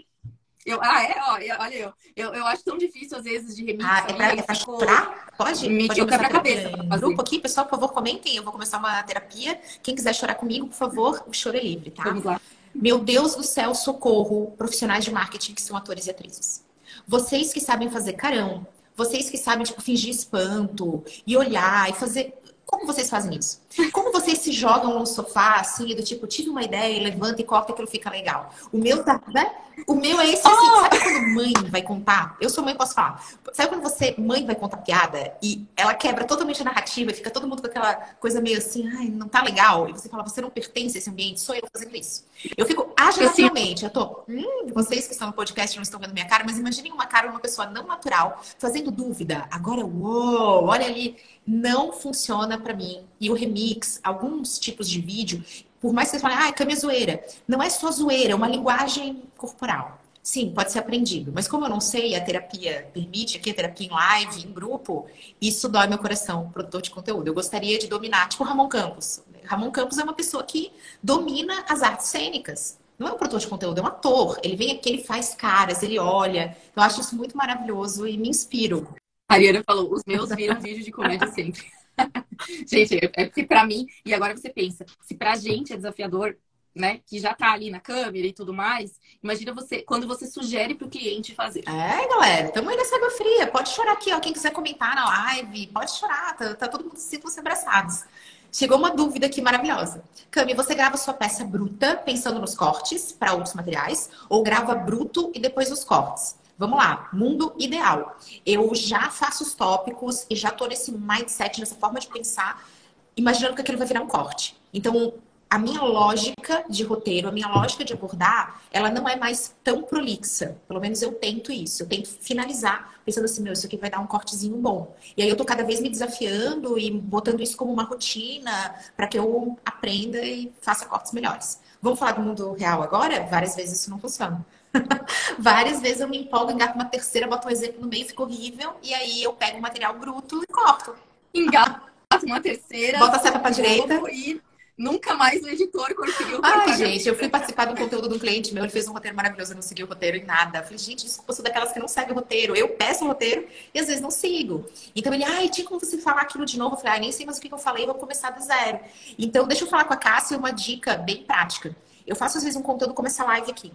Eu, 0.65 0.79
ah, 0.83 1.03
é? 1.03 1.15
Ó, 1.19 1.63
olha 1.63 1.75
eu, 1.75 1.93
eu. 2.17 2.35
Eu 2.35 2.47
acho 2.47 2.63
tão 2.65 2.77
difícil, 2.77 3.17
às 3.17 3.25
vezes, 3.25 3.57
de 3.57 3.65
remix. 3.65 3.85
Ah, 3.85 4.07
é 4.09 4.13
pra, 4.13 4.27
é 4.35 4.43
pra 4.43 4.55
chorar? 4.55 5.33
Pode? 5.37 5.69
Me 5.69 5.87
Pode 5.87 6.01
eu 6.01 6.07
quebra 6.07 6.27
a 6.27 6.31
cabeça. 6.31 6.71
Grupo 6.99 7.21
aqui, 7.21 7.39
pessoal, 7.39 7.67
por 7.67 7.73
favor, 7.73 7.93
comentem. 7.93 8.37
Eu 8.37 8.43
vou 8.43 8.53
começar 8.53 8.79
uma 8.79 9.03
terapia. 9.03 9.61
Quem 9.83 9.95
quiser 9.95 10.15
chorar 10.15 10.35
comigo, 10.35 10.67
por 10.67 10.77
favor, 10.77 11.25
o 11.27 11.33
choro 11.33 11.57
é 11.57 11.63
livre, 11.63 11.91
tá? 11.91 12.05
Vamos 12.05 12.25
lá. 12.25 12.41
Meu 12.75 12.99
Deus 12.99 13.35
do 13.35 13.43
céu, 13.43 13.75
socorro, 13.75 14.55
profissionais 14.57 15.05
de 15.05 15.11
marketing 15.11 15.55
que 15.55 15.63
são 15.63 15.77
atores 15.77 16.07
e 16.07 16.11
atrizes. 16.11 16.65
Vocês 17.07 17.53
que 17.53 17.61
sabem 17.61 17.91
fazer 17.91 18.13
carão, 18.13 18.67
vocês 18.95 19.31
que 19.31 19.39
sabem, 19.39 19.65
tipo, 19.65 19.81
fingir 19.81 20.11
espanto 20.11 21.03
e 21.27 21.37
olhar 21.37 21.89
e 21.89 21.95
fazer 21.95 22.40
como 22.71 22.87
vocês 22.87 23.11
fazem 23.11 23.37
isso? 23.37 23.61
Como 23.93 24.13
vocês 24.13 24.39
se 24.39 24.53
jogam 24.53 24.97
no 24.97 25.05
sofá, 25.05 25.57
assim, 25.57 25.93
do 25.93 26.05
tipo, 26.05 26.25
tive 26.29 26.51
uma 26.51 26.63
ideia, 26.63 27.03
levanta 27.03 27.41
e 27.41 27.45
corta, 27.45 27.73
aquilo 27.73 27.89
fica 27.89 28.09
legal. 28.09 28.55
O 28.73 28.79
meu 28.79 29.03
tá, 29.03 29.21
né? 29.27 29.53
O 29.89 29.95
meu 29.95 30.21
é 30.21 30.29
esse, 30.29 30.47
assim, 30.47 30.57
oh! 30.57 30.81
sabe 30.83 31.01
quando 31.01 31.35
mãe 31.35 31.53
vai 31.69 31.83
contar? 31.83 32.37
Eu 32.41 32.49
sou 32.49 32.63
mãe, 32.63 32.77
posso 32.77 32.95
falar. 32.95 33.25
Sabe 33.53 33.71
quando 33.71 33.83
você, 33.83 34.15
mãe, 34.17 34.47
vai 34.47 34.55
contar 34.55 34.77
piada 34.79 35.37
e 35.43 35.67
ela 35.77 35.95
quebra 35.95 36.25
totalmente 36.25 36.63
a 36.63 36.65
narrativa 36.65 37.11
e 37.11 37.15
fica 37.15 37.31
todo 37.31 37.49
mundo 37.49 37.61
com 37.61 37.67
aquela 37.67 37.95
coisa 38.21 38.41
meio 38.41 38.59
assim, 38.59 38.89
ai, 38.97 39.09
não 39.09 39.27
tá 39.27 39.43
legal. 39.43 39.89
E 39.89 39.93
você 39.93 40.09
fala, 40.09 40.23
você 40.23 40.41
não 40.41 40.51
pertence 40.51 40.97
a 40.97 41.01
esse 41.01 41.11
ambiente, 41.11 41.41
sou 41.41 41.57
eu 41.57 41.63
fazendo 41.73 41.97
isso. 41.97 42.25
Eu 42.57 42.67
fico 42.67 42.93
agilmente, 42.97 43.83
eu 43.85 43.91
tô, 43.91 44.23
hum, 44.29 44.71
vocês 44.73 45.07
que 45.07 45.13
estão 45.13 45.29
no 45.29 45.33
podcast 45.33 45.75
não 45.77 45.83
estão 45.83 45.99
vendo 45.99 46.13
minha 46.13 46.29
cara, 46.29 46.45
mas 46.45 46.57
imaginem 46.57 46.93
uma 46.93 47.07
cara 47.07 47.27
de 47.27 47.33
uma 47.33 47.41
pessoa 47.41 47.67
não 47.67 47.87
natural, 47.87 48.41
fazendo 48.59 48.91
dúvida. 48.93 49.49
Agora, 49.51 49.85
uou, 49.85 50.67
olha 50.67 50.87
ali 50.87 51.17
não 51.51 51.93
funciona 51.93 52.57
para 52.57 52.73
mim. 52.73 53.03
E 53.21 53.29
o 53.29 53.35
remix, 53.35 53.99
alguns 54.05 54.57
tipos 54.57 54.89
de 54.89 55.01
vídeo, 55.01 55.45
por 55.81 55.93
mais 55.93 56.09
que 56.09 56.17
você 56.17 56.23
fale, 56.23 56.35
ah, 56.35 56.53
câmera 56.53 56.79
zoeira, 56.79 57.25
não 57.49 57.61
é 57.61 57.69
só 57.69 57.91
zoeira, 57.91 58.33
é 58.33 58.35
uma 58.37 58.47
linguagem 58.47 59.25
corporal. 59.37 60.01
Sim, 60.23 60.53
pode 60.55 60.71
ser 60.71 60.79
aprendido, 60.79 61.33
mas 61.35 61.49
como 61.49 61.65
eu 61.65 61.69
não 61.69 61.81
sei, 61.81 62.15
a 62.15 62.21
terapia 62.23 62.89
permite 62.95 63.37
aqui 63.37 63.51
a 63.51 63.55
terapia 63.55 63.89
em 63.89 63.91
live, 63.91 64.47
em 64.47 64.53
grupo, 64.53 65.07
isso 65.41 65.69
dói 65.69 65.89
meu 65.89 65.99
coração, 65.99 66.51
produtor 66.51 66.83
de 66.83 66.91
conteúdo. 66.91 67.27
Eu 67.27 67.35
gostaria 67.35 67.79
de 67.79 67.89
dominar, 67.89 68.29
tipo 68.29 68.45
Ramon 68.45 68.69
Campos. 68.69 69.23
Ramon 69.45 69.73
Campos 69.73 69.99
é 69.99 70.05
uma 70.05 70.13
pessoa 70.13 70.45
que 70.45 70.71
domina 71.03 71.65
as 71.69 71.83
artes 71.83 72.07
cênicas. 72.07 72.79
Não 72.97 73.09
é 73.09 73.13
um 73.13 73.17
produtor 73.17 73.41
de 73.41 73.49
conteúdo, 73.49 73.79
é 73.81 73.83
um 73.83 73.87
ator. 73.87 74.39
Ele 74.45 74.55
vem 74.55 74.73
aqui, 74.73 74.91
ele 74.91 75.03
faz 75.03 75.35
caras, 75.35 75.83
ele 75.83 75.99
olha. 75.99 76.57
Eu 76.77 76.83
acho 76.83 77.01
isso 77.01 77.17
muito 77.17 77.37
maravilhoso 77.37 78.07
e 78.07 78.17
me 78.17 78.29
inspiro. 78.29 78.95
Ariana 79.31 79.63
falou, 79.65 79.93
os 79.93 80.03
meus 80.05 80.29
viram 80.31 80.61
vídeo 80.61 80.85
de 80.85 80.91
comédia 80.91 81.29
sempre. 81.29 81.63
gente, 82.67 82.99
é 83.15 83.25
porque 83.27 83.45
pra 83.45 83.65
mim, 83.65 83.87
e 84.05 84.13
agora 84.13 84.37
você 84.37 84.51
pensa, 84.51 84.85
se 85.01 85.15
pra 85.15 85.37
gente 85.37 85.73
é 85.73 85.77
desafiador, 85.77 86.37
né, 86.75 87.01
que 87.07 87.21
já 87.21 87.33
tá 87.33 87.53
ali 87.53 87.71
na 87.71 87.79
câmera 87.79 88.27
e 88.27 88.33
tudo 88.33 88.53
mais, 88.53 88.99
imagina 89.23 89.53
você, 89.53 89.83
quando 89.83 90.07
você 90.07 90.27
sugere 90.27 90.75
pro 90.75 90.89
cliente 90.89 91.35
fazer. 91.35 91.63
É, 91.69 92.09
galera, 92.09 92.51
tamo 92.51 92.71
aí 92.71 92.77
nessa 92.77 92.97
água 92.97 93.11
fria. 93.11 93.47
Pode 93.47 93.69
chorar 93.69 93.93
aqui, 93.93 94.13
ó, 94.13 94.19
quem 94.19 94.33
quiser 94.33 94.51
comentar 94.51 94.97
na 94.97 95.05
live, 95.05 95.69
pode 95.69 95.93
chorar, 95.93 96.37
tá, 96.37 96.55
tá 96.55 96.67
todo 96.69 96.85
mundo 96.85 96.97
se 96.97 97.21
abraçados. 97.39 98.05
Chegou 98.53 98.79
uma 98.79 98.91
dúvida 98.91 99.27
aqui 99.27 99.41
maravilhosa. 99.41 100.03
Cami, 100.29 100.55
você 100.55 100.75
grava 100.75 100.97
sua 100.97 101.15
peça 101.15 101.45
bruta 101.45 101.97
pensando 101.97 102.41
nos 102.41 102.57
cortes 102.57 103.13
para 103.13 103.33
outros 103.33 103.55
materiais 103.55 104.11
ou 104.29 104.43
grava 104.43 104.75
bruto 104.75 105.31
e 105.33 105.39
depois 105.39 105.71
os 105.71 105.85
cortes? 105.85 106.40
Vamos 106.61 106.77
lá, 106.77 107.09
mundo 107.11 107.55
ideal. 107.59 108.19
Eu 108.45 108.75
já 108.75 109.09
faço 109.09 109.43
os 109.43 109.55
tópicos 109.55 110.27
e 110.29 110.37
já 110.37 110.51
tô 110.51 110.67
nesse 110.67 110.93
mindset, 110.93 111.59
nessa 111.59 111.75
forma 111.75 111.99
de 111.99 112.07
pensar, 112.07 112.69
imaginando 113.17 113.55
que 113.55 113.63
aquilo 113.63 113.79
vai 113.79 113.87
virar 113.87 114.03
um 114.03 114.07
corte. 114.07 114.55
Então, 114.71 115.15
a 115.49 115.59
minha 115.59 115.81
lógica 115.81 116.63
de 116.69 116.85
roteiro, 116.85 117.29
a 117.29 117.33
minha 117.33 117.49
lógica 117.49 117.83
de 117.83 117.95
abordar, 117.95 118.61
ela 118.71 118.91
não 118.91 119.09
é 119.09 119.17
mais 119.17 119.57
tão 119.65 119.85
prolixa. 119.85 120.59
Pelo 120.69 120.81
menos 120.81 121.01
eu 121.01 121.13
tento 121.15 121.51
isso. 121.51 121.83
Eu 121.83 121.89
tento 121.89 122.11
finalizar 122.21 123.01
pensando 123.07 123.25
assim, 123.25 123.43
meu, 123.43 123.55
isso 123.55 123.65
aqui 123.65 123.79
vai 123.79 123.89
dar 123.89 124.01
um 124.01 124.07
cortezinho 124.07 124.59
bom. 124.59 124.95
E 125.17 125.23
aí 125.23 125.31
eu 125.31 125.37
tô 125.39 125.47
cada 125.47 125.65
vez 125.65 125.81
me 125.81 125.89
desafiando 125.89 126.79
e 126.79 126.91
botando 126.91 127.41
isso 127.41 127.57
como 127.57 127.73
uma 127.73 127.85
rotina 127.85 128.75
para 128.95 129.07
que 129.07 129.19
eu 129.19 129.59
aprenda 129.65 130.23
e 130.23 130.53
faça 130.61 130.85
cortes 130.85 131.13
melhores. 131.13 131.59
Vamos 131.81 131.99
falar 131.99 132.13
do 132.13 132.21
mundo 132.21 132.53
real 132.53 132.83
agora? 132.83 133.25
Várias 133.25 133.57
vezes 133.57 133.81
isso 133.81 133.91
não 133.91 133.99
funciona. 133.99 134.45
Várias 135.39 135.81
vezes 135.81 136.01
eu 136.01 136.09
me 136.09 136.19
empolgo, 136.19 136.53
engato 136.53 136.75
uma 136.75 136.85
terceira, 136.85 137.27
boto 137.27 137.49
um 137.49 137.51
exemplo 137.51 137.81
no 137.81 137.89
meio, 137.89 138.07
fica 138.07 138.23
horrível, 138.23 138.75
e 138.83 138.95
aí 138.95 139.23
eu 139.23 139.33
pego 139.33 139.59
o 139.59 139.63
material 139.63 139.95
bruto 139.99 140.43
e 140.43 140.47
corto. 140.47 140.95
Engato 141.35 141.91
uma 142.25 142.41
terceira, 142.41 142.99
bota 142.99 143.17
a 143.17 143.21
seta 143.21 143.39
pra 143.39 143.51
direita 143.51 143.95
e 144.11 144.41
nunca 144.77 145.15
mais 145.15 145.43
o 145.43 145.49
editor 145.49 145.95
conseguiu. 145.95 146.41
Ai, 146.43 146.77
gente, 146.77 147.07
eu 147.07 147.15
fui 147.15 147.29
participar 147.29 147.67
do 147.67 147.77
conteúdo 147.77 148.09
de 148.09 148.15
um 148.15 148.19
cliente 148.19 148.53
meu, 148.53 148.65
ele 148.65 148.73
fez 148.73 148.89
um 148.89 148.93
roteiro 148.93 149.17
maravilhoso, 149.17 149.53
eu 149.53 149.57
não 149.57 149.63
segui 149.63 149.85
o 149.85 149.87
roteiro 149.87 150.17
em 150.17 150.25
nada. 150.25 150.59
Eu 150.59 150.63
falei, 150.65 150.79
gente, 150.79 151.07
eu 151.07 151.35
sou 151.35 151.45
daquelas 151.45 151.71
que 151.73 151.79
não 151.79 151.87
segue 151.87 152.13
o 152.13 152.15
roteiro. 152.15 152.57
Eu 152.57 152.71
peço 152.71 153.05
o 153.05 153.09
roteiro 153.09 153.47
e 153.73 153.79
às 153.79 153.87
vezes 153.87 154.01
não 154.01 154.11
sigo. 154.11 154.67
Então 154.97 155.13
ele, 155.13 155.25
ai, 155.25 155.49
tinha 155.49 155.67
como 155.67 155.79
você 155.79 155.99
falar 155.99 156.23
aquilo 156.23 156.45
de 156.45 156.59
novo? 156.59 156.75
Eu 156.75 156.79
falei, 156.79 156.95
ai, 156.95 157.01
nem 157.01 157.13
sei 157.13 157.27
mais 157.27 157.39
o 157.39 157.41
que 157.41 157.53
eu 157.53 157.59
falei, 157.59 157.85
vou 157.85 157.95
começar 157.95 158.31
do 158.31 158.43
zero. 158.43 158.81
Então, 159.19 159.47
deixa 159.47 159.65
eu 159.65 159.69
falar 159.69 159.85
com 159.85 159.95
a 159.95 159.99
Cássia 159.99 160.39
uma 160.39 160.51
dica 160.51 160.97
bem 160.97 161.23
prática. 161.25 161.77
Eu 162.07 162.17
faço 162.17 162.39
às 162.39 162.45
vezes 162.45 162.59
um 162.59 162.63
conteúdo 162.63 162.95
como 162.95 163.07
essa 163.07 163.25
live 163.25 163.51
aqui. 163.51 163.73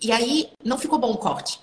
E 0.00 0.12
aí 0.12 0.50
não 0.64 0.78
ficou 0.78 0.98
bom 0.98 1.12
o 1.12 1.18
corte. 1.18 1.60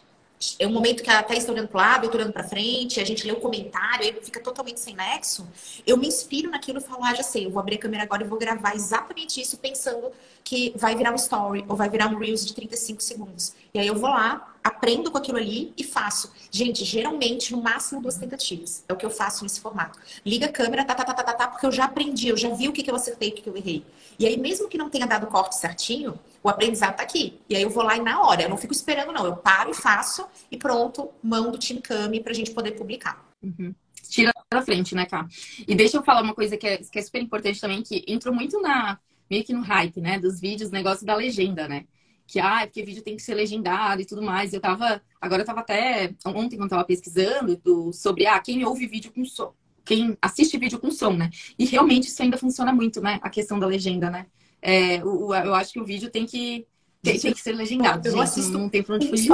é 0.60 0.68
um 0.68 0.72
momento 0.72 1.02
que 1.02 1.10
a 1.10 1.24
Thaís 1.24 1.40
está 1.44 1.54
olhando 1.54 1.70
para 1.70 1.78
o 1.78 1.82
lado, 1.82 2.04
eu 2.04 2.08
estou 2.08 2.20
olhando 2.20 2.34
para 2.34 2.44
frente, 2.44 3.00
a 3.00 3.06
gente 3.06 3.26
lê 3.26 3.32
o 3.32 3.40
comentário, 3.40 4.06
aí 4.06 4.14
fica 4.22 4.40
totalmente 4.42 4.80
sem 4.80 4.96
nexo. 4.96 5.48
Eu 5.88 5.98
me 5.98 6.08
inspiro 6.08 6.50
naquilo 6.52 6.80
e 6.80 6.82
falo, 6.82 7.04
ah, 7.04 7.14
já 7.14 7.24
sei, 7.24 7.46
eu 7.46 7.52
vou 7.52 7.60
abrir 7.60 7.76
a 7.76 7.80
câmera 7.80 8.04
agora 8.04 8.24
e 8.24 8.28
vou 8.28 8.38
gravar 8.38 8.76
exatamente 8.76 9.40
isso, 9.42 9.58
pensando 9.58 10.12
que 10.44 10.74
vai 10.76 10.96
virar 10.96 11.12
um 11.12 11.16
story 11.16 11.66
ou 11.68 11.76
vai 11.76 11.90
virar 11.90 12.08
um 12.10 12.18
Reels 12.18 12.46
de 12.46 12.54
35 12.54 13.02
segundos. 13.02 13.54
E 13.74 13.80
aí 13.80 13.88
eu 13.88 13.96
vou 13.96 14.10
lá, 14.10 14.55
aprendo 14.66 15.12
com 15.12 15.18
aquilo 15.20 15.38
ali 15.38 15.72
e 15.78 15.84
faço. 15.84 16.34
Gente, 16.50 16.84
geralmente, 16.84 17.52
no 17.52 17.62
máximo 17.62 18.02
duas 18.02 18.18
tentativas. 18.18 18.84
É 18.90 18.94
o 18.94 18.96
que 18.96 19.06
eu 19.06 19.12
faço 19.12 19.44
nesse 19.44 19.62
formato. 19.62 20.00
Liga 20.26 20.48
a 20.48 20.52
câmera, 20.52 20.84
tá, 20.84 20.96
tá, 20.96 21.04
tá, 21.04 21.14
tá, 21.14 21.24
tá, 21.24 21.34
tá 21.34 21.48
porque 21.50 21.68
eu 21.68 21.72
já 21.72 21.86
aprendi, 21.86 22.30
eu 22.30 22.38
já 22.38 22.50
vi 22.50 22.68
o 22.68 22.74
que, 22.74 22.82
que 22.82 22.90
eu 22.90 22.96
acertei, 22.96 23.30
o 23.30 23.34
que, 23.34 23.44
que 23.44 23.50
eu 23.50 23.56
errei. 23.56 23.86
E 24.18 24.26
aí, 24.26 24.38
mesmo 24.38 24.68
que 24.68 24.76
não 24.76 24.90
tenha 24.90 25.06
dado 25.06 25.26
o 25.26 25.28
corte 25.28 25.56
certinho, 25.56 26.20
o 26.42 26.50
aprendizado 26.50 26.96
tá 26.96 27.04
aqui. 27.04 27.40
E 27.48 27.56
aí 27.56 27.62
eu 27.62 27.70
vou 27.70 27.84
lá 27.84 27.96
e 27.96 28.02
na 28.02 28.20
hora, 28.24 28.42
eu 28.42 28.50
não 28.50 28.58
fico 28.58 28.74
esperando, 28.74 29.12
não. 29.14 29.24
Eu 29.24 29.36
paro 29.36 29.70
e 29.70 29.76
faço 29.76 30.26
e 30.50 30.58
pronto, 30.58 31.12
mando 31.22 31.50
o 31.50 31.60
Team 31.60 31.80
Cami 31.80 32.20
pra 32.20 32.34
gente 32.34 32.50
poder 32.50 32.72
publicar. 32.72 33.24
Uhum. 33.44 33.76
Tira 34.10 34.34
da 34.52 34.64
frente, 34.64 34.96
né, 34.96 35.06
Cá? 35.06 35.28
E 35.68 35.76
deixa 35.76 35.98
eu 35.98 36.04
falar 36.04 36.24
uma 36.24 36.34
coisa 36.34 36.58
que 36.58 36.66
é, 36.66 36.78
que 36.78 36.98
é 36.98 37.02
super 37.04 37.22
importante 37.22 37.62
também, 37.62 37.84
que 37.84 38.04
entrou 38.08 38.34
muito 38.34 38.60
na 38.60 38.98
meio 39.30 39.44
que 39.44 39.54
no 39.54 39.62
hype, 39.62 40.02
né, 40.02 40.20
dos 40.20 40.40
vídeos, 40.40 40.72
negócio 40.72 41.06
da 41.06 41.16
legenda, 41.16 41.68
né? 41.68 41.86
Que, 42.28 42.40
ah, 42.40 42.62
porque 42.64 42.84
vídeo 42.84 43.04
tem 43.04 43.16
que 43.16 43.22
ser 43.22 43.36
legendado 43.36 44.02
e 44.02 44.06
tudo 44.06 44.22
mais. 44.22 44.54
Eu 44.54 44.60
tava, 44.60 45.02
agora 45.22 45.42
eu 45.42 45.46
tava 45.46 45.60
até, 45.62 46.14
ontem 46.26 46.58
quando 46.58 46.64
eu 46.64 46.78
tava 46.78 46.86
pesquisando 46.86 47.56
do, 47.58 47.94
sobre, 47.94 48.26
ah, 48.26 48.40
quem 48.40 48.66
ouve 48.66 48.88
vídeo 48.88 49.12
com 49.12 49.24
som, 49.24 49.54
quem 49.84 50.18
assiste 50.22 50.58
vídeo 50.58 50.80
com 50.80 50.90
som, 50.90 51.14
né? 51.14 51.30
E 51.58 51.66
realmente 51.66 52.08
isso 52.08 52.22
ainda 52.22 52.38
funciona 52.38 52.74
muito, 52.74 53.00
né? 53.02 53.20
A 53.22 53.30
questão 53.30 53.60
da 53.60 53.68
legenda, 53.68 54.10
né? 54.10 54.26
É, 54.62 55.04
o, 55.04 55.34
eu 55.34 55.54
acho 55.54 55.74
que 55.74 55.80
o 55.80 55.86
vídeo 55.86 56.10
tem 56.10 56.26
que 56.26 56.66
tem, 57.04 57.20
tem 57.20 57.34
que 57.34 57.42
ser 57.42 57.52
legendado. 57.52 58.08
Eu 58.08 58.14
gente, 58.14 58.24
assisto 58.24 58.52
não, 58.52 58.62
não 58.62 58.70
tem 58.70 58.82
pra 58.82 58.96
onde 58.96 59.08
fugir. 59.08 59.30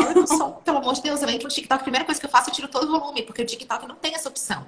Pelo 0.65 0.77
amor 0.77 0.93
de 0.93 1.01
Deus, 1.01 1.21
eu 1.21 1.29
entro 1.29 1.47
no 1.47 1.53
TikTok, 1.53 1.79
a 1.79 1.83
primeira 1.83 2.05
coisa 2.05 2.19
que 2.19 2.25
eu 2.25 2.29
faço, 2.29 2.49
eu 2.49 2.53
tiro 2.53 2.67
todo 2.67 2.83
o 2.83 2.99
volume, 2.99 3.23
porque 3.23 3.41
o 3.41 3.45
TikTok 3.45 3.87
não 3.87 3.95
tem 3.95 4.13
essa 4.13 4.27
opção. 4.27 4.67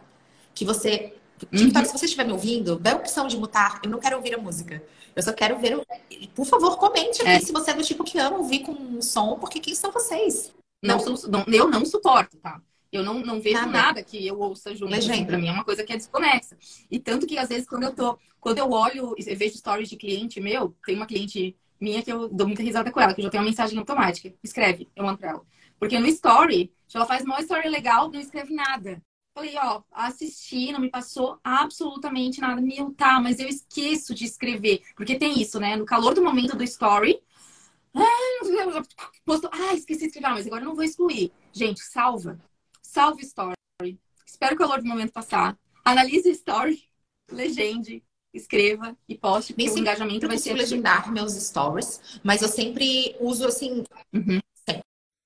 Que 0.55 0.63
você 0.63 1.13
TikTok, 1.51 1.79
uhum. 1.79 1.85
se 1.85 1.99
você 1.99 2.05
estiver 2.05 2.25
me 2.25 2.31
ouvindo, 2.31 2.77
dá 2.77 2.93
a 2.93 2.95
opção 2.95 3.27
de 3.27 3.37
mutar. 3.37 3.81
Eu 3.83 3.89
não 3.89 3.99
quero 3.99 4.15
ouvir 4.15 4.33
a 4.35 4.37
música. 4.37 4.81
Eu 5.15 5.23
só 5.23 5.33
quero 5.33 5.59
ver. 5.59 5.77
O... 5.77 5.85
Por 6.35 6.45
favor, 6.45 6.77
comente 6.77 7.21
aqui 7.21 7.31
é. 7.31 7.39
se 7.39 7.51
você 7.51 7.71
é 7.71 7.73
do 7.73 7.83
tipo 7.83 8.03
que 8.03 8.17
ama 8.17 8.37
ouvir 8.37 8.59
com 8.59 8.71
um 8.71 9.01
som, 9.01 9.37
porque 9.37 9.59
quem 9.59 9.75
são 9.75 9.91
vocês? 9.91 10.53
Não, 10.81 10.97
não, 11.29 11.45
eu 11.47 11.69
não 11.69 11.85
suporto, 11.85 12.37
tá? 12.37 12.61
Eu 12.91 13.01
não, 13.03 13.15
não 13.15 13.41
vejo 13.41 13.55
nada. 13.55 13.71
nada 13.71 14.03
que 14.03 14.27
eu 14.27 14.39
ouça 14.39 14.75
junto. 14.75 14.93
Assim, 14.93 15.25
pra 15.25 15.37
mim 15.37 15.47
é 15.47 15.51
uma 15.51 15.63
coisa 15.63 15.83
que 15.83 15.93
é 15.93 15.97
desconexa. 15.97 16.57
E 16.91 16.99
tanto 16.99 17.25
que 17.25 17.37
às 17.37 17.49
vezes 17.49 17.67
quando 17.67 17.83
eu 17.83 17.95
tô, 17.95 18.19
quando 18.39 18.59
eu 18.59 18.69
olho 18.69 19.15
e 19.17 19.23
vejo 19.35 19.57
stories 19.57 19.89
de 19.89 19.95
cliente 19.95 20.39
meu, 20.39 20.75
tem 20.85 20.95
uma 20.95 21.07
cliente 21.07 21.55
minha 21.79 22.03
que 22.03 22.11
eu 22.11 22.29
dou 22.29 22.45
muita 22.45 22.61
risada 22.61 22.91
com 22.91 22.99
ela, 22.99 23.13
que 23.13 23.21
eu 23.21 23.23
já 23.23 23.31
tenho 23.31 23.41
uma 23.41 23.49
mensagem 23.49 23.77
automática. 23.79 24.31
Escreve, 24.43 24.89
eu 24.95 25.03
mando 25.03 25.17
pra 25.17 25.31
ela. 25.31 25.41
Porque 25.79 25.97
no 25.97 26.07
story, 26.07 26.71
se 26.87 26.95
ela 26.95 27.05
faz 27.05 27.23
uma 27.23 27.41
story 27.41 27.67
legal, 27.67 28.11
não 28.11 28.19
escreve 28.19 28.53
nada. 28.53 29.01
Falei, 29.33 29.55
ó, 29.57 29.81
assisti, 29.91 30.71
não 30.71 30.79
me 30.79 30.89
passou 30.89 31.39
absolutamente 31.43 32.39
nada. 32.39 32.61
Meu, 32.61 32.93
tá, 32.93 33.19
mas 33.19 33.39
eu 33.39 33.47
esqueço 33.47 34.13
de 34.13 34.25
escrever. 34.25 34.83
Porque 34.95 35.17
tem 35.17 35.41
isso, 35.41 35.59
né? 35.59 35.75
No 35.75 35.85
calor 35.85 36.13
do 36.13 36.23
momento 36.23 36.55
do 36.55 36.63
story. 36.63 37.19
Ah, 37.95 38.81
posto, 39.23 39.47
ah 39.51 39.75
esqueci 39.75 39.99
de 39.99 40.05
escrever, 40.07 40.29
mas 40.29 40.47
agora 40.47 40.63
eu 40.63 40.69
não 40.69 40.75
vou 40.75 40.83
excluir. 40.83 41.31
Gente, 41.51 41.79
salva. 41.81 42.39
Salva 42.81 43.17
o 43.17 43.21
story. 43.21 43.99
Espero 44.25 44.55
o 44.55 44.57
calor 44.57 44.81
do 44.81 44.87
momento 44.87 45.13
passar. 45.13 45.55
Analise 45.85 46.27
o 46.27 46.31
story, 46.31 46.83
legende, 47.31 48.03
escreva 48.33 48.97
e 49.07 49.15
poste, 49.15 49.53
porque 49.53 49.69
o 49.69 49.77
engajamento 49.77 50.27
vai 50.27 50.39
ser. 50.39 50.51
Eu 50.51 50.55
legendar 50.55 51.11
meus 51.11 51.33
stories, 51.33 52.19
mas 52.23 52.41
eu 52.41 52.47
sempre 52.47 53.15
uso 53.19 53.45
assim. 53.45 53.83
Uhum. 54.11 54.39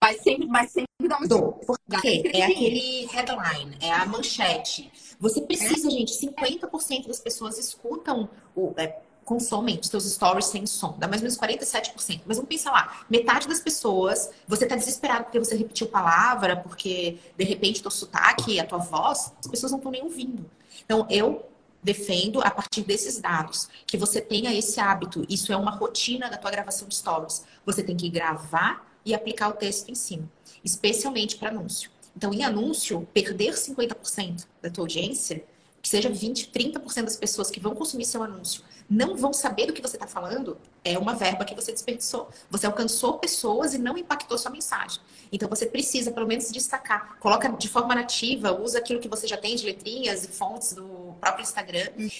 Mas 0.02 0.22
sempre, 0.22 0.48
mas 0.48 0.72
sempre 0.72 0.88
dá 1.08 1.18
uma 1.18 1.28
Dou, 1.28 1.54
porque 1.54 2.24
é 2.34 2.44
aquele 2.44 3.06
headline, 3.08 3.78
é 3.82 3.92
a 3.92 4.06
manchete. 4.06 4.92
Você 5.20 5.42
precisa, 5.42 5.88
é. 5.88 5.92
gente, 5.92 6.14
50% 6.14 7.08
das 7.08 7.20
pessoas 7.20 7.58
escutam 7.58 8.30
o. 8.56 8.74
É, 8.78 9.02
consomem 9.26 9.78
os 9.78 9.88
seus 9.88 10.06
stories 10.06 10.46
sem 10.46 10.66
som, 10.66 10.96
dá 10.98 11.06
mais 11.06 11.22
ou 11.22 11.28
menos 11.28 11.38
47%. 11.38 12.22
Mas 12.26 12.38
vamos 12.38 12.48
pensar 12.48 12.72
lá, 12.72 13.06
metade 13.10 13.46
das 13.46 13.60
pessoas, 13.60 14.30
você 14.48 14.66
tá 14.66 14.74
desesperado 14.78 15.26
porque 15.26 15.38
você 15.38 15.54
repetiu 15.54 15.88
palavra, 15.88 16.56
porque 16.56 17.18
de 17.36 17.44
repente 17.44 17.82
teu 17.82 17.92
sotaque, 17.92 18.58
a 18.58 18.66
tua 18.66 18.78
voz, 18.78 19.34
as 19.38 19.48
pessoas 19.48 19.74
não 19.74 19.80
estão 19.80 19.92
nem 19.92 20.02
ouvindo. 20.02 20.50
Então, 20.86 21.06
eu 21.10 21.46
defendo 21.84 22.42
a 22.42 22.50
partir 22.50 22.84
desses 22.84 23.20
dados 23.20 23.68
que 23.86 23.98
você 23.98 24.22
tenha 24.22 24.54
esse 24.54 24.80
hábito. 24.80 25.26
Isso 25.30 25.52
é 25.52 25.58
uma 25.58 25.72
rotina 25.72 26.30
da 26.30 26.38
tua 26.38 26.50
gravação 26.50 26.88
de 26.88 26.96
stories. 26.96 27.46
Você 27.66 27.84
tem 27.84 27.98
que 27.98 28.10
gravar 28.10 28.88
e 29.08 29.16
aplicar 29.16 29.48
o 29.48 29.54
texto 29.54 29.90
em 29.90 29.96
cima, 29.96 30.30
especialmente 30.66 31.38
para 31.38 31.48
anúncio. 31.48 31.90
Então, 32.14 32.34
em 32.34 32.44
anúncio, 32.44 33.08
perder 33.14 33.54
50% 33.54 34.46
da 34.62 34.70
tua 34.70 34.84
audiência, 34.84 35.46
seja 35.84 36.10
20, 36.10 36.52
30% 36.52 37.04
das 37.04 37.16
pessoas 37.16 37.50
que 37.50 37.60
vão 37.60 37.74
consumir 37.74 38.06
seu 38.06 38.22
anúncio, 38.24 38.62
não 38.90 39.16
vão 39.16 39.34
saber 39.34 39.66
do 39.66 39.74
que 39.74 39.82
você 39.82 39.98
está 39.98 40.08
falando, 40.08 40.58
é 40.84 40.98
uma 40.98 41.14
verba 41.14 41.44
que 41.44 41.54
você 41.54 41.72
desperdiçou. 41.72 42.30
Você 42.50 42.66
alcançou 42.66 43.18
pessoas 43.18 43.74
e 43.74 43.78
não 43.78 43.98
impactou 43.98 44.38
sua 44.38 44.52
mensagem. 44.52 45.02
Então 45.32 45.50
você 45.50 45.66
precisa, 45.66 46.12
pelo 46.12 46.26
menos, 46.26 46.52
destacar. 46.52 47.18
Coloca 47.20 47.50
de 47.50 47.68
forma 47.68 47.94
nativa, 47.94 48.52
usa 48.54 48.78
aquilo 48.78 49.00
que 49.00 49.08
você 49.10 49.28
já 49.28 49.36
tem 49.38 49.56
de 49.56 49.66
letrinhas 49.66 50.24
e 50.24 50.28
fontes 50.30 50.74
do 50.74 51.16
próprio 51.20 51.44
Instagram 51.44 51.90
e 51.98 52.12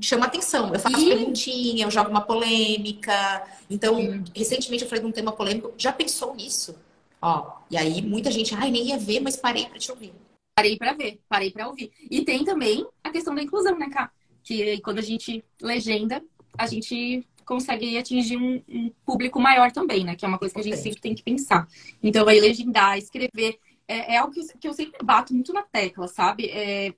chama 0.00 0.26
atenção. 0.26 0.72
Eu 0.72 0.80
faço 0.80 1.00
e... 1.00 1.08
perguntinha, 1.08 1.86
eu 1.86 1.90
jogo 1.90 2.10
uma 2.10 2.20
polêmica. 2.20 3.42
Então, 3.70 4.22
recentemente 4.34 4.84
eu 4.84 4.88
falei 4.88 5.02
de 5.02 5.08
um 5.08 5.12
tema 5.12 5.32
polêmico. 5.32 5.72
Já 5.78 5.92
pensou 5.92 6.34
nisso? 6.34 6.74
Ó, 7.20 7.52
e 7.70 7.76
aí 7.78 8.02
muita 8.02 8.30
gente, 8.30 8.54
ai, 8.54 8.70
nem 8.70 8.88
ia 8.88 8.98
ver, 8.98 9.20
mas 9.20 9.36
parei 9.36 9.66
para 9.66 9.78
te 9.78 9.90
ouvir. 9.90 10.12
Parei 10.54 10.76
para 10.76 10.92
ver, 10.92 11.20
parei 11.28 11.50
para 11.50 11.66
ouvir. 11.66 11.90
E 12.08 12.24
tem 12.24 12.44
também 12.44 12.86
a 13.02 13.10
questão 13.10 13.34
da 13.34 13.42
inclusão, 13.42 13.76
né, 13.76 13.90
Cá? 13.90 14.10
Que 14.42 14.80
quando 14.82 14.98
a 14.98 15.02
gente 15.02 15.44
legenda, 15.60 16.22
a 16.56 16.66
gente 16.66 17.26
consegue 17.44 17.98
atingir 17.98 18.36
um, 18.36 18.62
um, 18.68 18.90
público 19.04 19.40
maior 19.40 19.72
também, 19.72 20.04
né? 20.04 20.14
Que 20.14 20.24
é 20.24 20.28
uma 20.28 20.38
coisa 20.38 20.54
que 20.54 20.60
a 20.60 20.64
gente 20.64 20.78
sempre 20.78 21.00
tem 21.00 21.14
que 21.14 21.22
pensar. 21.22 21.66
Então, 22.02 22.24
vai 22.24 22.38
legendar, 22.38 22.96
escrever. 22.96 23.58
É, 23.88 24.14
é 24.14 24.18
algo 24.18 24.32
que 24.32 24.40
eu, 24.40 24.44
que 24.60 24.68
eu, 24.68 24.72
sempre 24.72 25.04
bato 25.04 25.34
muito 25.34 25.52
na 25.52 25.62
tecla, 25.62 26.06
sabe? 26.06 26.48
É, 26.50 26.94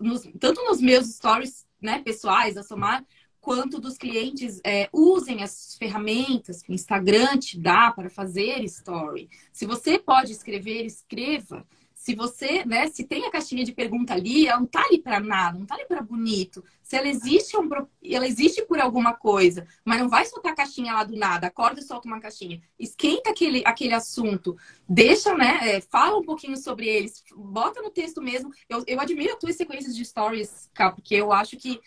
nos, 0.00 0.22
tanto 0.40 0.64
nos 0.64 0.80
meus 0.80 1.06
stories 1.14 1.66
né, 1.80 2.00
pessoais, 2.02 2.56
a 2.56 2.62
somar, 2.62 3.04
quanto 3.38 3.78
dos 3.78 3.98
clientes 3.98 4.60
é, 4.64 4.88
usem 4.90 5.42
as 5.42 5.76
ferramentas 5.78 6.62
que 6.62 6.72
o 6.72 6.74
Instagram 6.74 7.36
te 7.36 7.60
dá 7.60 7.92
para 7.92 8.08
fazer 8.08 8.64
story. 8.64 9.28
Se 9.52 9.66
você 9.66 9.98
pode 9.98 10.32
escrever, 10.32 10.86
escreva 10.86 11.66
se 12.04 12.14
você, 12.14 12.66
né, 12.66 12.86
se 12.88 13.02
tem 13.02 13.24
a 13.24 13.30
caixinha 13.30 13.64
de 13.64 13.72
pergunta 13.72 14.12
ali, 14.12 14.46
ela 14.46 14.60
não 14.60 14.66
tá 14.66 14.84
ali 14.84 15.00
para 15.00 15.20
nada, 15.20 15.58
não 15.58 15.64
tá 15.64 15.74
ali 15.74 15.86
para 15.86 16.02
bonito. 16.02 16.62
Se 16.82 16.96
ela 16.96 17.08
existe, 17.08 17.56
é 17.56 18.14
ela 18.14 18.26
existe 18.26 18.62
por 18.66 18.78
alguma 18.78 19.14
coisa, 19.14 19.66
mas 19.82 20.00
não 20.00 20.08
vai 20.10 20.26
soltar 20.26 20.52
a 20.52 20.54
caixinha 20.54 20.92
lá 20.92 21.02
do 21.02 21.16
nada, 21.16 21.46
acorda 21.46 21.80
e 21.80 21.82
solta 21.82 22.06
uma 22.06 22.20
caixinha. 22.20 22.60
Esquenta 22.78 23.30
aquele, 23.30 23.62
aquele 23.64 23.94
assunto, 23.94 24.54
deixa, 24.86 25.34
né, 25.34 25.60
é, 25.62 25.80
fala 25.80 26.18
um 26.18 26.22
pouquinho 26.22 26.58
sobre 26.58 26.86
eles, 26.86 27.24
bota 27.34 27.80
no 27.80 27.88
texto 27.88 28.20
mesmo. 28.20 28.52
Eu, 28.68 28.84
eu 28.86 29.00
admiro 29.00 29.32
as 29.32 29.38
tuas 29.38 29.56
sequências 29.56 29.96
de 29.96 30.04
stories, 30.04 30.68
Cá, 30.74 30.92
porque 30.92 31.14
eu 31.14 31.32
acho 31.32 31.56
que 31.56 31.80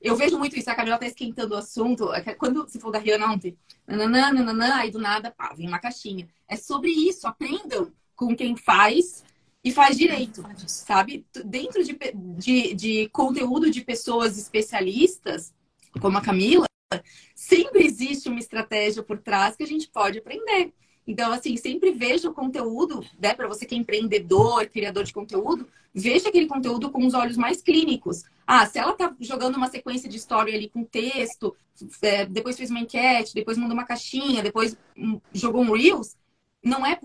eu 0.00 0.14
vejo 0.14 0.38
muito 0.38 0.56
isso, 0.56 0.70
a 0.70 0.76
Camila 0.76 0.98
tá 0.98 1.06
esquentando 1.06 1.52
o 1.52 1.58
assunto. 1.58 2.12
É 2.12 2.32
quando 2.34 2.62
você 2.62 2.78
falou 2.78 2.92
da 2.92 3.00
Rihanna 3.00 3.26
ontem, 3.26 3.58
nananã, 3.88 4.32
nananã, 4.32 4.76
aí 4.76 4.92
do 4.92 5.00
nada, 5.00 5.32
pá, 5.32 5.52
vem 5.52 5.66
uma 5.66 5.80
caixinha. 5.80 6.28
É 6.46 6.54
sobre 6.54 6.92
isso, 6.92 7.26
aprendam 7.26 7.90
com 8.14 8.36
quem 8.36 8.56
faz 8.56 9.24
e 9.64 9.72
faz 9.72 9.96
direito, 9.96 10.44
sabe? 10.66 11.24
Dentro 11.44 11.82
de, 11.82 11.98
de, 12.36 12.74
de 12.74 13.08
conteúdo 13.08 13.70
de 13.70 13.80
pessoas 13.80 14.36
especialistas, 14.36 15.54
como 16.00 16.18
a 16.18 16.20
Camila, 16.20 16.66
sempre 17.34 17.86
existe 17.86 18.28
uma 18.28 18.38
estratégia 18.38 19.02
por 19.02 19.18
trás 19.18 19.56
que 19.56 19.62
a 19.62 19.66
gente 19.66 19.88
pode 19.88 20.18
aprender. 20.18 20.72
Então, 21.06 21.32
assim, 21.32 21.56
sempre 21.56 21.92
veja 21.92 22.28
o 22.28 22.34
conteúdo, 22.34 23.04
né? 23.18 23.34
Para 23.34 23.48
você 23.48 23.64
que 23.64 23.74
é 23.74 23.78
empreendedor, 23.78 24.66
criador 24.66 25.04
de 25.04 25.12
conteúdo, 25.12 25.66
veja 25.94 26.28
aquele 26.28 26.46
conteúdo 26.46 26.90
com 26.90 27.06
os 27.06 27.14
olhos 27.14 27.36
mais 27.36 27.62
clínicos. 27.62 28.24
Ah, 28.46 28.66
se 28.66 28.78
ela 28.78 28.92
tá 28.92 29.14
jogando 29.20 29.56
uma 29.56 29.68
sequência 29.68 30.08
de 30.08 30.16
história 30.16 30.54
ali 30.54 30.68
com 30.68 30.84
texto, 30.84 31.56
é, 32.02 32.26
depois 32.26 32.56
fez 32.56 32.70
uma 32.70 32.80
enquete, 32.80 33.34
depois 33.34 33.56
mandou 33.56 33.74
uma 33.74 33.86
caixinha, 33.86 34.42
depois 34.42 34.76
hum, 34.96 35.20
jogou 35.32 35.62
um 35.62 35.72
Reels, 35.72 36.16
não 36.62 36.84
é 36.84 36.98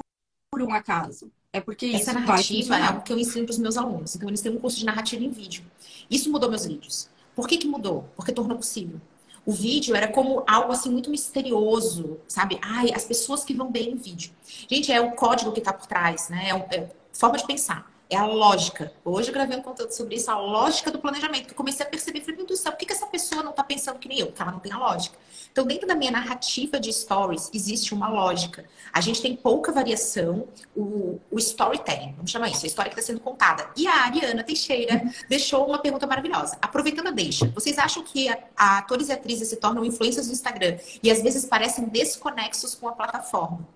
por 0.52 0.62
um 0.62 0.74
acaso. 0.74 1.32
É 1.52 1.60
porque 1.60 1.88
Essa 1.88 2.14
narrativa 2.14 2.78
é 2.78 2.84
algo 2.84 3.02
que 3.02 3.12
eu 3.12 3.18
ensino 3.18 3.46
para 3.46 3.54
os 3.54 3.58
meus 3.58 3.76
alunos. 3.76 4.16
Então, 4.16 4.30
eles 4.30 4.42
têm 4.42 4.52
um 4.52 4.60
curso 4.60 4.78
de 4.78 4.86
narrativa 4.86 5.24
em 5.24 5.32
vídeo. 5.32 5.64
Isso 6.10 6.32
mudou 6.32 6.50
meus 6.50 6.66
vídeos. 6.66 7.10
Por 7.36 7.48
que, 7.48 7.58
que 7.58 7.68
mudou? 7.68 8.08
Porque 8.16 8.32
tornou 8.32 8.58
possível. 8.58 9.02
O 9.46 9.52
vídeo 9.52 9.96
era 9.96 10.08
como 10.08 10.44
algo 10.48 10.72
assim 10.72 10.92
muito 10.92 11.10
misterioso, 11.10 12.20
sabe? 12.28 12.60
Ai, 12.62 12.92
as 12.94 13.04
pessoas 13.04 13.44
que 13.44 13.54
vão 13.54 13.72
bem 13.72 13.92
em 13.92 13.96
vídeo. 13.96 14.32
Gente, 14.70 14.92
é 14.92 15.02
o 15.02 15.12
código 15.14 15.52
que 15.52 15.60
está 15.60 15.74
por 15.74 15.88
trás, 15.88 16.30
né? 16.30 16.50
É, 16.50 16.76
é 16.76 16.90
forma 17.12 17.38
de 17.38 17.48
pensar. 17.48 17.90
É 18.10 18.18
a 18.18 18.26
lógica. 18.26 18.92
Hoje 19.06 19.30
eu 19.30 19.34
gravei 19.34 19.56
um 19.56 19.62
conteúdo 19.62 19.92
sobre 19.92 20.16
isso, 20.16 20.32
a 20.32 20.38
lógica 20.38 20.90
do 20.90 20.98
planejamento. 20.98 21.46
Que 21.46 21.52
eu 21.52 21.56
comecei 21.56 21.86
a 21.86 21.90
perceber, 21.90 22.22
falei, 22.22 22.38
meu 22.38 22.46
Deus 22.48 22.60
do 22.60 22.64
céu, 22.64 22.72
por 22.72 22.80
que, 22.80 22.92
essa 22.92 23.06
pessoa 23.06 23.44
não 23.44 23.52
está 23.52 23.64
pensando 23.64 24.00
que 24.00 24.10
nem 24.10 24.20
eu? 24.20 24.28
Porque 24.28 24.42
ela 24.42 24.52
não 24.52 24.60
tem 24.60 24.72
a 24.72 24.78
lógica. 24.80 25.16
Então, 25.52 25.66
dentro 25.66 25.88
da 25.88 25.94
minha 25.94 26.10
narrativa 26.10 26.80
de 26.80 26.92
stories, 26.92 27.52
existe 27.54 27.94
uma 27.94 28.10
lógica. 28.10 28.66
A 28.92 29.00
gente 29.00 29.22
tem 29.22 29.36
pouca 29.36 29.72
variação, 29.72 30.48
o, 30.76 31.20
o 31.30 31.38
storytelling, 31.38 32.14
vamos 32.16 32.32
chamar 32.32 32.50
isso, 32.50 32.66
a 32.66 32.68
história 32.68 32.92
que 32.92 33.00
está 33.00 33.14
sendo 33.14 33.22
contada. 33.22 33.70
E 33.78 33.86
a 33.88 34.06
Ariana 34.06 34.44
Teixeira 34.44 35.04
deixou 35.30 35.68
uma 35.68 35.78
pergunta 35.78 36.08
maravilhosa. 36.08 36.58
Aproveitando 36.60 37.08
a 37.08 37.12
deixa, 37.12 37.48
vocês 37.50 37.78
acham 37.78 38.04
que 38.04 38.28
atores 38.58 39.10
e 39.10 39.12
atrizes 39.12 39.50
se 39.50 39.58
tornam 39.58 39.86
influências 39.86 40.26
no 40.26 40.34
Instagram 40.34 40.78
e 41.04 41.12
às 41.12 41.22
vezes 41.22 41.46
parecem 41.46 41.86
desconexos 41.86 42.74
com 42.74 42.88
a 42.88 42.92
plataforma? 42.94 43.68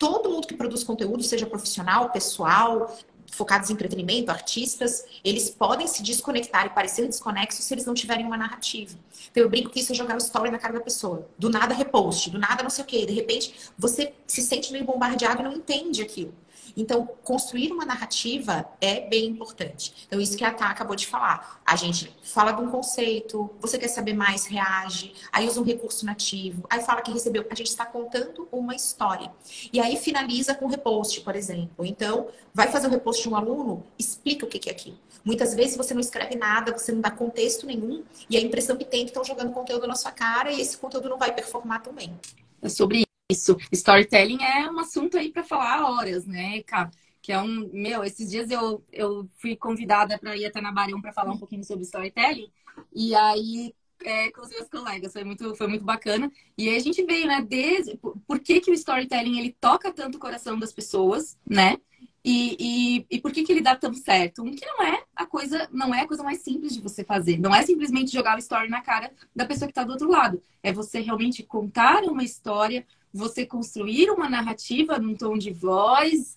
todo 0.00 0.30
mundo 0.30 0.46
que 0.46 0.54
produz 0.54 0.82
conteúdo, 0.82 1.22
seja 1.22 1.44
profissional, 1.44 2.08
pessoal, 2.08 2.96
focados 3.30 3.70
em 3.70 3.72
entretenimento, 3.72 4.30
artistas, 4.30 5.04
eles 5.24 5.50
podem 5.50 5.86
se 5.86 6.02
desconectar 6.02 6.66
e 6.66 6.70
parecer 6.70 7.06
desconexos 7.06 7.64
se 7.64 7.72
eles 7.72 7.86
não 7.86 7.94
tiverem 7.94 8.26
uma 8.26 8.36
narrativa. 8.36 8.96
Então 9.30 9.42
eu 9.42 9.48
brinco 9.48 9.70
que 9.70 9.80
isso 9.80 9.92
é 9.92 9.94
jogar 9.94 10.14
o 10.14 10.18
story 10.18 10.50
na 10.50 10.58
cara 10.58 10.74
da 10.74 10.80
pessoa. 10.80 11.28
Do 11.38 11.48
nada 11.48 11.74
repost, 11.74 12.30
do 12.30 12.38
nada 12.38 12.62
não 12.62 12.70
sei 12.70 12.84
o 12.84 12.86
quê. 12.86 13.06
De 13.06 13.12
repente 13.12 13.54
você 13.78 14.12
se 14.26 14.42
sente 14.42 14.72
meio 14.72 14.84
bombardeado 14.84 15.40
e 15.40 15.44
não 15.44 15.52
entende 15.52 16.02
aquilo. 16.02 16.34
Então, 16.76 17.06
construir 17.24 17.72
uma 17.72 17.84
narrativa 17.84 18.66
é 18.80 19.00
bem 19.00 19.26
importante. 19.26 20.06
Então, 20.06 20.20
isso 20.20 20.36
que 20.36 20.44
a 20.44 20.52
Tá 20.52 20.68
acabou 20.68 20.94
de 20.94 21.06
falar. 21.06 21.60
A 21.64 21.74
gente 21.76 22.14
fala 22.22 22.52
de 22.52 22.60
um 22.60 22.70
conceito, 22.70 23.50
você 23.60 23.78
quer 23.78 23.88
saber 23.88 24.12
mais, 24.12 24.46
reage, 24.46 25.14
aí 25.32 25.46
usa 25.46 25.60
um 25.60 25.64
recurso 25.64 26.04
nativo, 26.04 26.66
aí 26.68 26.82
fala 26.82 27.00
que 27.00 27.10
recebeu. 27.10 27.46
A 27.50 27.54
gente 27.54 27.68
está 27.68 27.86
contando 27.86 28.48
uma 28.52 28.74
história. 28.74 29.32
E 29.72 29.80
aí 29.80 29.96
finaliza 29.96 30.54
com 30.54 30.66
repost, 30.66 31.20
por 31.22 31.34
exemplo. 31.34 31.84
Então, 31.84 32.28
vai 32.52 32.68
fazer 32.68 32.88
o 32.88 32.90
repost 32.90 33.22
de 33.22 33.28
um 33.28 33.36
aluno, 33.36 33.84
explica 33.98 34.44
o 34.44 34.48
que 34.48 34.68
é 34.68 34.72
aquilo. 34.72 34.98
Muitas 35.24 35.54
vezes 35.54 35.76
você 35.76 35.92
não 35.94 36.00
escreve 36.00 36.36
nada, 36.36 36.72
você 36.76 36.92
não 36.92 37.00
dá 37.00 37.10
contexto 37.10 37.66
nenhum, 37.66 38.02
e 38.28 38.36
a 38.36 38.40
impressão 38.40 38.76
que 38.76 38.84
tem 38.84 39.02
é 39.02 39.04
que 39.04 39.10
estão 39.10 39.24
jogando 39.24 39.52
conteúdo 39.52 39.86
na 39.86 39.94
sua 39.94 40.10
cara 40.10 40.50
e 40.50 40.60
esse 40.60 40.76
conteúdo 40.76 41.08
não 41.08 41.18
vai 41.18 41.32
performar 41.34 41.82
também. 41.82 42.18
É 42.62 42.68
sobre 42.68 43.09
isso. 43.30 43.56
Storytelling 43.72 44.42
é 44.42 44.70
um 44.70 44.78
assunto 44.78 45.16
aí 45.16 45.30
para 45.30 45.44
falar 45.44 45.90
horas, 45.90 46.26
né, 46.26 46.62
cara? 46.62 46.90
Que 47.22 47.32
é 47.32 47.40
um. 47.40 47.70
Meu, 47.72 48.02
esses 48.04 48.30
dias 48.30 48.50
eu, 48.50 48.84
eu 48.92 49.28
fui 49.38 49.56
convidada 49.56 50.18
para 50.18 50.36
ir 50.36 50.46
até 50.46 50.60
na 50.60 50.72
Barão 50.72 51.00
para 51.00 51.12
falar 51.12 51.32
um 51.32 51.38
pouquinho 51.38 51.64
sobre 51.64 51.84
storytelling. 51.84 52.50
E 52.94 53.14
aí, 53.14 53.74
é, 54.02 54.30
com 54.30 54.42
os 54.42 54.48
meus 54.48 54.68
colegas, 54.68 55.12
foi 55.12 55.24
muito, 55.24 55.54
foi 55.54 55.66
muito 55.66 55.84
bacana. 55.84 56.30
E 56.56 56.68
aí 56.68 56.76
a 56.76 56.80
gente 56.80 57.04
veio, 57.04 57.26
né, 57.26 57.44
desde. 57.46 57.96
Por, 57.98 58.38
que, 58.40 58.60
que 58.60 58.70
o 58.70 58.74
storytelling 58.74 59.38
ele 59.38 59.56
toca 59.60 59.92
tanto 59.92 60.16
o 60.16 60.20
coração 60.20 60.58
das 60.58 60.72
pessoas, 60.72 61.38
né? 61.48 61.76
E, 62.22 62.56
e, 62.60 63.06
e, 63.16 63.20
por 63.20 63.32
que, 63.32 63.42
que 63.42 63.50
ele 63.50 63.62
dá 63.62 63.74
tão 63.74 63.94
certo? 63.94 64.42
Um 64.42 64.54
que 64.54 64.66
não 64.66 64.82
é 64.82 65.02
a 65.16 65.24
coisa, 65.24 65.68
não 65.72 65.94
é 65.94 66.02
a 66.02 66.06
coisa 66.06 66.22
mais 66.22 66.42
simples 66.42 66.74
de 66.74 66.80
você 66.80 67.02
fazer. 67.02 67.38
Não 67.38 67.54
é 67.54 67.62
simplesmente 67.62 68.12
jogar 68.12 68.36
o 68.36 68.38
story 68.38 68.68
na 68.68 68.82
cara 68.82 69.10
da 69.34 69.46
pessoa 69.46 69.66
que 69.66 69.72
está 69.72 69.84
do 69.84 69.92
outro 69.92 70.10
lado. 70.10 70.42
É 70.62 70.70
você 70.70 71.00
realmente 71.00 71.42
contar 71.42 72.02
uma 72.04 72.22
história, 72.22 72.86
você 73.12 73.44
construir 73.44 74.10
uma 74.10 74.28
narrativa 74.28 74.98
num 74.98 75.14
tom 75.14 75.36
de 75.36 75.52
voz, 75.52 76.36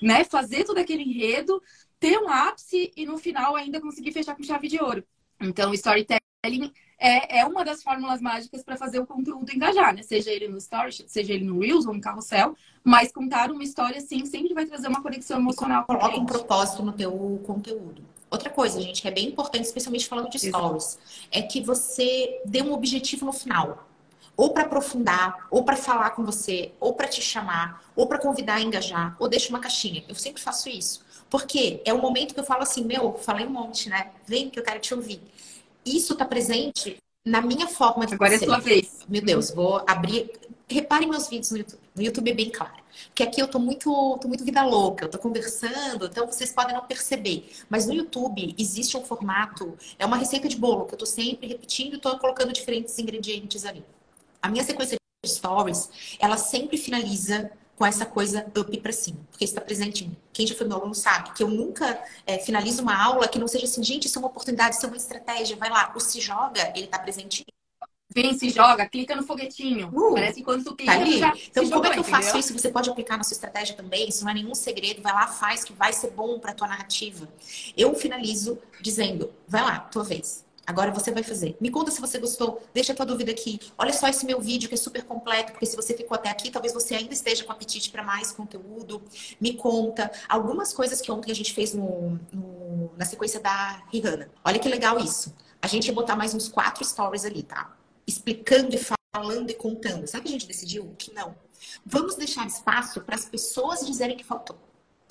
né? 0.00 0.24
Fazer 0.24 0.64
todo 0.64 0.78
aquele 0.78 1.02
enredo, 1.02 1.62
ter 1.98 2.18
um 2.18 2.28
ápice 2.28 2.92
e 2.96 3.06
no 3.06 3.18
final 3.18 3.56
ainda 3.56 3.80
conseguir 3.80 4.12
fechar 4.12 4.36
com 4.36 4.42
chave 4.42 4.68
de 4.68 4.80
ouro. 4.80 5.04
Então, 5.40 5.72
storytelling 5.74 6.72
é, 6.98 7.40
é 7.40 7.44
uma 7.44 7.64
das 7.64 7.82
fórmulas 7.82 8.20
mágicas 8.20 8.62
para 8.62 8.76
fazer 8.76 9.00
o 9.00 9.06
conteúdo 9.06 9.52
engajar, 9.52 9.94
né? 9.94 10.02
Seja 10.02 10.30
ele 10.30 10.48
no 10.48 10.58
story, 10.58 10.92
seja 11.06 11.32
ele 11.32 11.44
no 11.44 11.58
Reels 11.60 11.86
ou 11.86 11.94
no 11.94 12.00
carrossel, 12.00 12.56
mas 12.84 13.12
contar 13.12 13.50
uma 13.50 13.64
história, 13.64 14.00
sim, 14.00 14.24
sempre 14.26 14.54
vai 14.54 14.66
trazer 14.66 14.88
uma 14.88 15.02
conexão 15.02 15.38
emocional. 15.38 15.84
Coloca 15.84 16.16
um 16.16 16.26
propósito 16.26 16.82
no 16.84 16.92
teu 16.92 17.40
conteúdo. 17.44 18.02
Outra 18.30 18.48
coisa, 18.48 18.80
gente, 18.80 19.02
que 19.02 19.08
é 19.08 19.10
bem 19.10 19.28
importante, 19.28 19.64
especialmente 19.64 20.06
falando 20.08 20.30
de 20.30 20.38
stories, 20.38 20.96
Exato. 20.96 21.28
é 21.32 21.42
que 21.42 21.60
você 21.60 22.40
dê 22.46 22.62
um 22.62 22.72
objetivo 22.72 23.26
no 23.26 23.32
final 23.32 23.91
ou 24.36 24.52
para 24.52 24.64
aprofundar, 24.64 25.46
ou 25.50 25.64
para 25.64 25.76
falar 25.76 26.10
com 26.10 26.24
você, 26.24 26.72
ou 26.80 26.94
para 26.94 27.08
te 27.08 27.20
chamar, 27.20 27.84
ou 27.94 28.06
para 28.06 28.18
convidar 28.18 28.54
a 28.54 28.60
engajar, 28.60 29.16
ou 29.18 29.28
deixa 29.28 29.50
uma 29.50 29.60
caixinha. 29.60 30.04
Eu 30.08 30.14
sempre 30.14 30.42
faço 30.42 30.68
isso. 30.68 31.04
Porque 31.28 31.80
é 31.84 31.92
o 31.92 32.00
momento 32.00 32.34
que 32.34 32.40
eu 32.40 32.44
falo 32.44 32.62
assim, 32.62 32.84
meu, 32.84 33.14
falei 33.14 33.46
um 33.46 33.50
monte, 33.50 33.88
né? 33.88 34.10
Vem 34.26 34.50
que 34.50 34.58
eu 34.58 34.62
quero 34.62 34.80
te 34.80 34.94
ouvir. 34.94 35.20
Isso 35.84 36.12
está 36.12 36.24
presente 36.24 36.96
na 37.24 37.40
minha 37.40 37.66
forma 37.66 38.06
de 38.06 38.14
Agora 38.14 38.36
ser. 38.36 38.44
é 38.44 38.48
sua 38.48 38.58
vez. 38.58 39.00
Meu 39.08 39.22
Deus, 39.22 39.50
vou 39.50 39.82
abrir. 39.86 40.30
Reparem 40.68 41.08
meus 41.08 41.28
vídeos 41.28 41.50
no 41.50 41.58
YouTube. 41.58 41.80
No 41.94 42.02
YouTube 42.02 42.30
é 42.30 42.34
bem 42.34 42.50
claro. 42.50 42.82
Porque 43.06 43.22
aqui 43.22 43.40
eu 43.40 43.48
tô 43.48 43.58
muito, 43.58 44.18
tô 44.20 44.28
muito 44.28 44.44
vida 44.44 44.62
louca, 44.62 45.06
eu 45.06 45.10
tô 45.10 45.18
conversando, 45.18 46.06
então 46.06 46.26
vocês 46.26 46.52
podem 46.52 46.74
não 46.74 46.84
perceber. 46.84 47.50
Mas 47.68 47.86
no 47.86 47.92
YouTube 47.92 48.54
existe 48.58 48.96
um 48.96 49.04
formato, 49.04 49.76
é 49.98 50.04
uma 50.04 50.16
receita 50.16 50.48
de 50.48 50.56
bolo 50.56 50.86
que 50.86 50.94
eu 50.94 50.98
tô 50.98 51.06
sempre 51.06 51.46
repetindo 51.46 51.94
e 51.94 51.98
tô 51.98 52.18
colocando 52.18 52.52
diferentes 52.52 52.98
ingredientes 52.98 53.64
ali. 53.64 53.84
A 54.42 54.48
minha 54.48 54.64
sequência 54.64 54.98
de 55.24 55.30
stories, 55.30 55.88
ela 56.18 56.36
sempre 56.36 56.76
finaliza 56.76 57.50
com 57.76 57.86
essa 57.86 58.04
coisa 58.04 58.46
up 58.56 58.76
para 58.78 58.92
cima, 58.92 59.18
porque 59.30 59.44
está 59.44 59.60
presente 59.60 60.04
em 60.04 60.08
mim. 60.08 60.16
Quem 60.32 60.46
já 60.46 60.54
foi 60.54 60.66
meu 60.66 60.76
aluno 60.76 60.94
sabe 60.94 61.32
que 61.32 61.42
eu 61.42 61.48
nunca 61.48 62.00
é, 62.26 62.38
finalizo 62.38 62.82
uma 62.82 63.00
aula 63.00 63.26
que 63.28 63.38
não 63.38 63.48
seja 63.48 63.64
assim, 63.64 63.82
gente, 63.82 64.06
isso 64.06 64.18
é 64.18 64.20
uma 64.20 64.28
oportunidade, 64.28 64.76
isso 64.76 64.84
é 64.84 64.88
uma 64.88 64.96
estratégia, 64.96 65.56
vai 65.56 65.70
lá. 65.70 65.92
O 65.96 66.00
se 66.00 66.20
joga, 66.20 66.72
ele 66.74 66.84
está 66.84 66.98
presente 66.98 67.40
em 67.40 67.44
mim. 67.46 67.62
Vem, 68.14 68.38
se 68.38 68.50
joga, 68.50 68.86
clica 68.86 69.16
no 69.16 69.22
foguetinho. 69.22 69.88
Uh, 69.88 70.14
Parece 70.14 70.34
que 70.34 70.44
quando 70.44 70.62
tu 70.62 70.76
clica, 70.76 70.92
tá 70.92 71.00
ali. 71.00 71.18
Já 71.18 71.32
então, 71.34 71.70
como 71.70 71.86
é 71.86 71.90
que 71.90 71.98
eu 71.98 72.04
faço 72.04 72.28
entendeu? 72.28 72.40
isso? 72.40 72.52
Você 72.52 72.70
pode 72.70 72.90
aplicar 72.90 73.16
na 73.16 73.24
sua 73.24 73.34
estratégia 73.34 73.74
também. 73.74 74.08
Isso 74.08 74.22
não 74.22 74.30
é 74.30 74.34
nenhum 74.34 74.54
segredo. 74.54 75.00
Vai 75.00 75.14
lá, 75.14 75.26
faz, 75.26 75.64
que 75.64 75.72
vai 75.72 75.92
ser 75.92 76.10
bom 76.10 76.38
para 76.38 76.52
tua 76.52 76.68
narrativa. 76.68 77.26
Eu 77.76 77.94
finalizo 77.94 78.58
dizendo: 78.82 79.32
vai 79.48 79.62
lá, 79.62 79.80
tua 79.80 80.04
vez. 80.04 80.44
Agora 80.66 80.92
você 80.92 81.10
vai 81.10 81.22
fazer. 81.22 81.56
Me 81.60 81.70
conta 81.70 81.90
se 81.90 82.00
você 82.00 82.18
gostou. 82.18 82.62
Deixa 82.72 82.92
a 82.92 82.96
tua 82.96 83.04
dúvida 83.04 83.32
aqui. 83.32 83.58
Olha 83.76 83.92
só 83.92 84.08
esse 84.08 84.24
meu 84.24 84.40
vídeo 84.40 84.68
que 84.68 84.74
é 84.74 84.78
super 84.78 85.02
completo, 85.02 85.52
porque 85.52 85.66
se 85.66 85.74
você 85.74 85.94
ficou 85.94 86.14
até 86.14 86.30
aqui, 86.30 86.50
talvez 86.50 86.72
você 86.72 86.94
ainda 86.94 87.12
esteja 87.12 87.44
com 87.44 87.52
apetite 87.52 87.90
para 87.90 88.02
mais 88.02 88.30
conteúdo. 88.32 89.02
Me 89.40 89.54
conta 89.54 90.10
algumas 90.28 90.72
coisas 90.72 91.00
que 91.00 91.10
ontem 91.10 91.32
a 91.32 91.34
gente 91.34 91.52
fez 91.52 91.74
no, 91.74 92.18
no, 92.32 92.92
na 92.96 93.04
sequência 93.04 93.40
da 93.40 93.82
Rihanna. 93.92 94.30
Olha 94.44 94.58
que 94.58 94.68
legal 94.68 94.98
isso. 94.98 95.34
A 95.60 95.66
gente 95.66 95.86
ia 95.86 95.92
botar 95.92 96.16
mais 96.16 96.34
uns 96.34 96.48
quatro 96.48 96.84
stories 96.84 97.24
ali, 97.24 97.42
tá? 97.42 97.76
Explicando 98.06 98.74
e 98.74 98.80
falando 99.14 99.50
e 99.50 99.54
contando. 99.54 100.06
Sabe 100.06 100.24
que 100.24 100.28
a 100.28 100.32
gente 100.32 100.46
decidiu 100.46 100.94
que 100.96 101.12
não? 101.12 101.34
Vamos 101.84 102.14
deixar 102.14 102.46
espaço 102.46 103.00
para 103.00 103.14
as 103.14 103.24
pessoas 103.24 103.84
dizerem 103.86 104.16
que 104.16 104.24
faltou. 104.24 104.58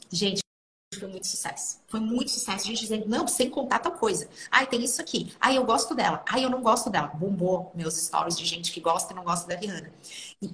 Gente, 0.09 0.41
foi 0.99 1.07
muito 1.07 1.27
sucesso. 1.27 1.79
Foi 1.87 1.99
muito 1.99 2.31
sucesso. 2.31 2.65
A 2.65 2.67
gente 2.67 2.81
dizendo, 2.81 3.07
não, 3.07 3.27
sem 3.27 3.49
contar 3.49 3.79
tal 3.79 3.93
coisa. 3.93 4.27
Ai, 4.49 4.67
tem 4.67 4.83
isso 4.83 5.01
aqui. 5.01 5.33
Ai, 5.39 5.57
eu 5.57 5.63
gosto 5.63 5.95
dela. 5.95 6.23
Ai, 6.27 6.43
eu 6.43 6.49
não 6.49 6.61
gosto 6.61 6.89
dela. 6.89 7.07
Bombou 7.07 7.71
meus 7.73 7.95
stories 7.95 8.37
de 8.37 8.45
gente 8.45 8.71
que 8.71 8.81
gosta 8.81 9.13
e 9.13 9.15
não 9.15 9.23
gosta 9.23 9.47
da 9.47 9.55
Rihanna. 9.55 9.91
E 10.41 10.51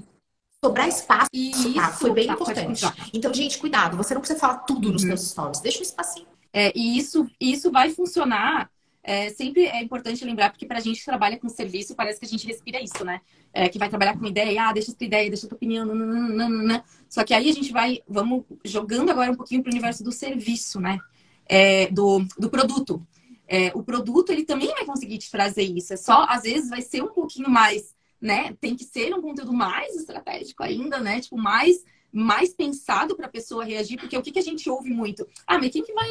sobrar 0.64 0.88
espaço 0.88 1.30
isso, 1.34 1.74
tá, 1.74 1.92
foi 1.92 2.12
bem 2.12 2.28
tá, 2.28 2.34
importante. 2.34 2.86
Então, 3.14 3.34
gente, 3.34 3.58
cuidado. 3.58 3.98
Você 3.98 4.14
não 4.14 4.22
precisa 4.22 4.40
falar 4.40 4.60
tudo 4.60 4.92
nos 4.92 5.02
uhum. 5.04 5.10
seus 5.10 5.30
stories. 5.30 5.60
Deixa 5.60 5.80
um 5.80 5.84
espacinho. 5.84 6.28
É, 6.54 6.72
e 6.76 6.98
isso, 6.98 7.28
isso 7.40 7.72
vai 7.72 7.90
funcionar 7.90 8.70
é, 9.08 9.30
sempre 9.30 9.66
é 9.66 9.82
importante 9.82 10.26
lembrar, 10.26 10.50
porque 10.50 10.66
para 10.66 10.80
a 10.80 10.82
gente 10.82 11.00
que 11.00 11.06
trabalha 11.06 11.40
com 11.40 11.48
serviço, 11.48 11.96
parece 11.96 12.20
que 12.20 12.26
a 12.26 12.30
gente 12.30 12.46
respira 12.46 12.84
isso, 12.84 13.06
né? 13.06 13.22
É, 13.54 13.70
que 13.70 13.80
vai 13.80 13.88
trabalhar 13.88 14.20
com 14.20 14.26
ideia, 14.26 14.64
ah, 14.64 14.74
deixa 14.74 14.94
tua 14.94 15.06
ideia, 15.06 15.30
deixa 15.30 15.48
tua 15.48 15.56
opinião, 15.56 15.86
nananana. 15.86 16.84
Só 17.08 17.24
que 17.24 17.34
aí 17.34 17.50
a 17.50 17.54
gente 17.54 17.72
vai, 17.72 18.02
vamos 18.06 18.44
jogando 18.66 19.10
agora 19.10 19.32
um 19.32 19.36
pouquinho 19.36 19.64
para 19.64 19.70
o 19.70 19.72
universo 19.72 20.04
do 20.04 20.12
serviço, 20.12 20.82
né? 20.82 21.00
É, 21.48 21.88
do, 21.88 22.26
do 22.38 22.50
produto. 22.50 23.02
É, 23.48 23.72
o 23.74 23.82
produto, 23.82 24.30
ele 24.30 24.44
também 24.44 24.68
vai 24.74 24.84
conseguir 24.84 25.20
te 25.20 25.32
trazer 25.32 25.64
isso. 25.64 25.94
É 25.94 25.98
só, 25.98 26.26
às 26.28 26.44
vezes, 26.44 26.70
vai 26.70 26.82
ser 26.82 27.02
um 27.02 27.14
pouquinho 27.14 27.50
mais, 27.50 27.96
né? 28.20 28.58
Tem 28.60 28.76
que 28.76 28.84
ser 28.84 29.16
um 29.16 29.22
conteúdo 29.22 29.54
mais 29.54 29.96
estratégico 29.96 30.64
ainda, 30.64 31.00
né? 31.00 31.22
Tipo, 31.22 31.38
mais 31.38 31.82
mais 32.12 32.54
pensado 32.54 33.16
para 33.16 33.28
a 33.28 33.30
pessoa 33.30 33.66
reagir, 33.66 34.00
porque 34.00 34.18
o 34.18 34.22
que, 34.22 34.32
que 34.32 34.40
a 34.40 34.44
gente 34.44 34.68
ouve 34.70 34.90
muito? 34.90 35.28
Ah, 35.46 35.60
mas 35.60 35.72
quem 35.72 35.84
que 35.84 35.94
vai 35.94 36.10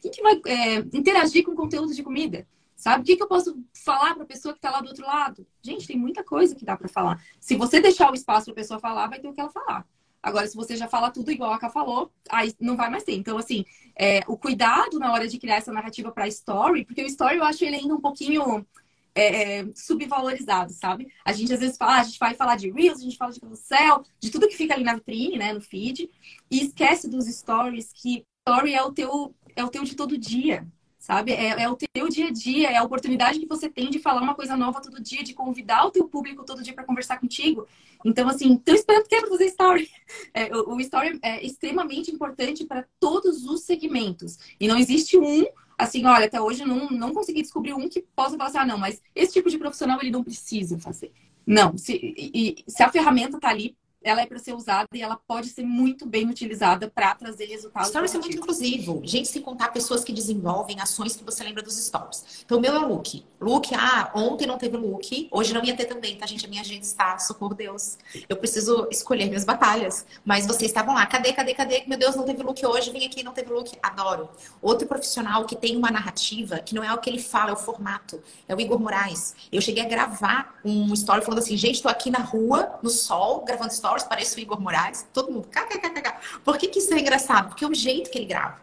quem 0.00 0.10
que 0.10 0.22
vai 0.22 0.40
é, 0.46 0.76
interagir 0.92 1.44
com 1.44 1.54
conteúdo 1.54 1.94
de 1.94 2.02
comida? 2.02 2.46
Sabe? 2.76 3.02
O 3.02 3.04
que, 3.04 3.16
que 3.16 3.22
eu 3.22 3.28
posso 3.28 3.62
falar 3.74 4.14
para 4.14 4.22
a 4.22 4.26
pessoa 4.26 4.54
que 4.54 4.58
está 4.58 4.70
lá 4.70 4.80
do 4.80 4.88
outro 4.88 5.04
lado? 5.04 5.46
Gente, 5.62 5.86
tem 5.86 5.98
muita 5.98 6.24
coisa 6.24 6.54
que 6.54 6.64
dá 6.64 6.76
para 6.76 6.88
falar. 6.88 7.22
Se 7.38 7.54
você 7.54 7.78
deixar 7.78 8.10
o 8.10 8.14
espaço 8.14 8.46
para 8.46 8.52
a 8.52 8.56
pessoa 8.56 8.80
falar, 8.80 9.06
vai 9.06 9.20
ter 9.20 9.28
o 9.28 9.34
que 9.34 9.40
ela 9.40 9.50
falar. 9.50 9.86
Agora, 10.22 10.46
se 10.46 10.56
você 10.56 10.76
já 10.76 10.88
fala 10.88 11.10
tudo 11.10 11.30
igual 11.30 11.52
a 11.52 11.58
Ká 11.58 11.70
falou, 11.70 12.10
aí 12.30 12.54
não 12.60 12.76
vai 12.76 12.90
mais 12.90 13.04
ter. 13.04 13.14
Então, 13.14 13.38
assim, 13.38 13.64
é, 13.98 14.20
o 14.26 14.36
cuidado 14.36 14.98
na 14.98 15.12
hora 15.12 15.26
de 15.28 15.38
criar 15.38 15.56
essa 15.56 15.72
narrativa 15.72 16.10
para 16.10 16.28
story, 16.28 16.84
porque 16.84 17.02
o 17.02 17.06
story 17.06 17.36
eu 17.36 17.44
acho 17.44 17.64
ele 17.64 17.76
ainda 17.76 17.94
um 17.94 18.00
pouquinho 18.00 18.66
é, 19.14 19.60
é, 19.60 19.66
subvalorizado, 19.74 20.72
sabe? 20.72 21.08
A 21.24 21.32
gente 21.32 21.52
às 21.52 21.60
vezes 21.60 21.76
fala, 21.76 22.00
a 22.00 22.02
gente 22.02 22.18
vai 22.18 22.34
falar 22.34 22.56
de 22.56 22.70
Reels, 22.70 23.00
a 23.00 23.02
gente 23.02 23.16
fala 23.16 23.32
de 23.32 23.40
céu, 23.56 24.02
de 24.18 24.30
tudo 24.30 24.48
que 24.48 24.56
fica 24.56 24.74
ali 24.74 24.84
na 24.84 24.94
vitrine, 24.94 25.38
né, 25.38 25.52
no 25.52 25.60
feed, 25.60 26.10
e 26.50 26.62
esquece 26.62 27.08
dos 27.08 27.26
stories, 27.26 27.92
que 27.92 28.24
story 28.50 28.74
é 28.74 28.82
o 28.82 28.92
teu 28.92 29.34
é 29.54 29.64
o 29.64 29.68
teu 29.68 29.84
de 29.84 29.94
todo 29.94 30.18
dia. 30.18 30.66
sabe? 30.98 31.32
É, 31.32 31.62
é, 31.62 31.68
o 31.68 31.76
teu 31.76 32.08
dia 32.08 32.28
a 32.28 32.30
dia, 32.30 32.70
é 32.70 32.76
a 32.76 32.82
oportunidade 32.82 33.38
que 33.40 33.46
você 33.46 33.68
tem 33.68 33.88
de 33.88 33.98
falar 33.98 34.20
uma 34.20 34.34
coisa 34.34 34.54
nova 34.56 34.82
todo 34.82 35.02
dia, 35.02 35.24
de 35.24 35.32
convidar 35.32 35.86
o 35.86 35.90
teu 35.90 36.06
público 36.06 36.44
todo 36.44 36.62
dia 36.62 36.74
para 36.74 36.84
conversar 36.84 37.18
contigo. 37.18 37.66
Então, 38.04 38.28
assim, 38.28 38.56
tô 38.56 38.72
esperando 38.72 39.08
que 39.08 39.14
é 39.14 39.20
para 39.20 39.30
fazer 39.30 39.46
story. 39.46 39.88
É, 40.34 40.54
o, 40.54 40.74
o, 40.74 40.80
story 40.80 41.18
é 41.22 41.44
extremamente 41.44 42.10
importante 42.10 42.64
para 42.64 42.84
todos 42.98 43.44
os 43.44 43.62
segmentos. 43.62 44.38
E 44.60 44.68
não 44.68 44.76
existe 44.76 45.16
um, 45.16 45.44
assim, 45.78 46.04
olha, 46.04 46.26
até 46.26 46.40
hoje 46.40 46.64
não, 46.64 46.88
não 46.90 47.14
consegui 47.14 47.42
descobrir 47.42 47.74
um 47.74 47.88
que 47.88 48.02
possa 48.14 48.36
falar 48.36 48.48
assim, 48.50 48.58
ah, 48.58 48.66
não, 48.66 48.78
mas 48.78 49.00
esse 49.14 49.32
tipo 49.32 49.48
de 49.48 49.58
profissional 49.58 49.98
ele 50.00 50.10
não 50.10 50.22
precisa 50.22 50.78
fazer. 50.78 51.12
Não, 51.46 51.76
se, 51.76 51.94
e, 51.94 52.64
se 52.68 52.82
a 52.82 52.90
ferramenta 52.90 53.36
está 53.36 53.48
ali 53.48 53.76
ela 54.02 54.22
é 54.22 54.26
para 54.26 54.38
ser 54.38 54.54
usada 54.54 54.88
e 54.94 55.02
ela 55.02 55.16
pode 55.16 55.48
ser 55.48 55.62
muito 55.62 56.06
bem 56.06 56.28
utilizada 56.28 56.90
para 56.90 57.14
trazer 57.14 57.46
resultados. 57.46 57.88
Stories 57.88 58.14
é 58.14 58.18
muito 58.18 58.36
inclusivo. 58.36 59.02
Gente, 59.04 59.28
sem 59.28 59.42
contar 59.42 59.68
pessoas 59.68 60.02
que 60.02 60.12
desenvolvem 60.12 60.80
ações 60.80 61.14
que 61.14 61.24
você 61.24 61.44
lembra 61.44 61.62
dos 61.62 61.76
stories. 61.76 62.42
Então, 62.44 62.58
o 62.58 62.60
meu 62.60 62.74
é 62.74 62.78
o 62.78 62.88
look. 62.88 63.24
Look, 63.40 63.74
ah, 63.74 64.10
ontem 64.14 64.46
não 64.46 64.58
teve 64.58 64.76
look, 64.76 65.28
hoje 65.30 65.52
não 65.52 65.64
ia 65.64 65.76
ter 65.76 65.84
também, 65.84 66.16
tá, 66.16 66.26
gente? 66.26 66.44
A 66.46 66.48
minha 66.48 66.62
agenda 66.62 66.82
está, 66.82 67.18
socorro 67.18 67.54
Deus. 67.54 67.98
Eu 68.28 68.36
preciso 68.36 68.88
escolher 68.90 69.26
minhas 69.26 69.44
batalhas. 69.44 70.06
Mas 70.24 70.46
vocês 70.46 70.70
estavam 70.70 70.94
lá, 70.94 71.06
cadê, 71.06 71.32
cadê, 71.32 71.54
cadê? 71.54 71.84
Meu 71.86 71.98
Deus, 71.98 72.16
não 72.16 72.24
teve 72.24 72.42
look 72.42 72.64
hoje, 72.64 72.90
vim 72.90 73.04
aqui, 73.04 73.22
não 73.22 73.32
teve 73.32 73.52
look. 73.52 73.70
Adoro. 73.82 74.30
Outro 74.62 74.86
profissional 74.86 75.44
que 75.44 75.56
tem 75.56 75.76
uma 75.76 75.90
narrativa, 75.90 76.58
que 76.58 76.74
não 76.74 76.82
é 76.82 76.92
o 76.92 76.98
que 76.98 77.10
ele 77.10 77.20
fala, 77.20 77.50
é 77.50 77.52
o 77.52 77.56
formato. 77.56 78.22
É 78.48 78.54
o 78.54 78.60
Igor 78.60 78.78
Moraes. 78.78 79.34
Eu 79.52 79.60
cheguei 79.60 79.84
a 79.84 79.88
gravar 79.88 80.58
um 80.64 80.92
story 80.94 81.22
falando 81.22 81.40
assim, 81.40 81.56
gente, 81.56 81.82
tô 81.82 81.88
aqui 81.88 82.10
na 82.10 82.20
rua, 82.20 82.78
no 82.82 82.90
sol, 82.90 83.44
gravando 83.44 83.72
stories 83.72 83.89
stories, 83.90 84.04
parece 84.04 84.36
o 84.36 84.40
Igor 84.40 84.60
Moraes, 84.60 85.06
todo 85.12 85.32
mundo, 85.32 85.48
kkkk. 85.48 86.40
Por 86.44 86.56
que, 86.58 86.68
que 86.68 86.78
isso 86.78 86.92
é 86.94 87.00
engraçado? 87.00 87.48
Porque 87.48 87.64
é 87.64 87.68
o 87.68 87.74
jeito 87.74 88.10
que 88.10 88.18
ele 88.18 88.26
grava. 88.26 88.58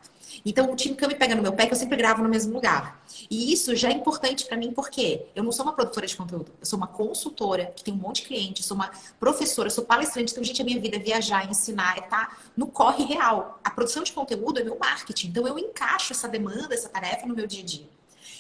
Então, 0.45 0.71
o 0.71 0.75
time 0.75 0.95
que 0.95 1.07
me 1.07 1.15
pega 1.15 1.36
no 1.36 1.41
meu 1.41 1.51
pé, 1.51 1.65
que 1.65 1.73
eu 1.73 1.78
sempre 1.78 1.97
gravo 1.97 2.23
no 2.23 2.30
mesmo 2.30 2.53
lugar. 2.53 3.03
E 3.30 3.51
isso 3.51 3.75
já 3.75 3.89
é 3.89 3.93
importante 3.93 4.45
para 4.45 4.55
mim, 4.55 4.71
porque 4.71 5.25
eu 5.36 5.43
não 5.43 5.51
sou 5.51 5.65
uma 5.65 5.73
produtora 5.73 6.05
de 6.07 6.15
conteúdo, 6.15 6.53
eu 6.59 6.65
sou 6.65 6.78
uma 6.78 6.88
consultora 6.88 7.73
que 7.75 7.84
tem 7.84 7.93
um 7.93 7.97
monte 7.97 8.21
de 8.21 8.28
clientes, 8.28 8.65
sou 8.65 8.75
uma 8.75 8.91
professora, 9.19 9.69
sou 9.69 9.84
palestrante. 9.84 10.32
Então, 10.32 10.43
gente, 10.43 10.61
a 10.61 10.65
minha 10.65 10.80
vida 10.80 10.95
é 10.95 10.99
viajar, 10.99 11.49
ensinar, 11.49 11.97
é 11.97 12.01
estar 12.01 12.30
tá 12.30 12.38
no 12.55 12.67
corre 12.67 13.03
real. 13.03 13.59
A 13.63 13.69
produção 13.69 14.03
de 14.03 14.13
conteúdo 14.13 14.59
é 14.59 14.63
meu 14.63 14.78
marketing. 14.80 15.28
Então, 15.28 15.47
eu 15.47 15.57
encaixo 15.57 16.13
essa 16.13 16.28
demanda, 16.28 16.73
essa 16.73 16.89
tarefa 16.89 17.25
no 17.25 17.36
meu 17.36 17.47
dia 17.47 17.61
a 17.61 17.65
dia. 17.65 17.97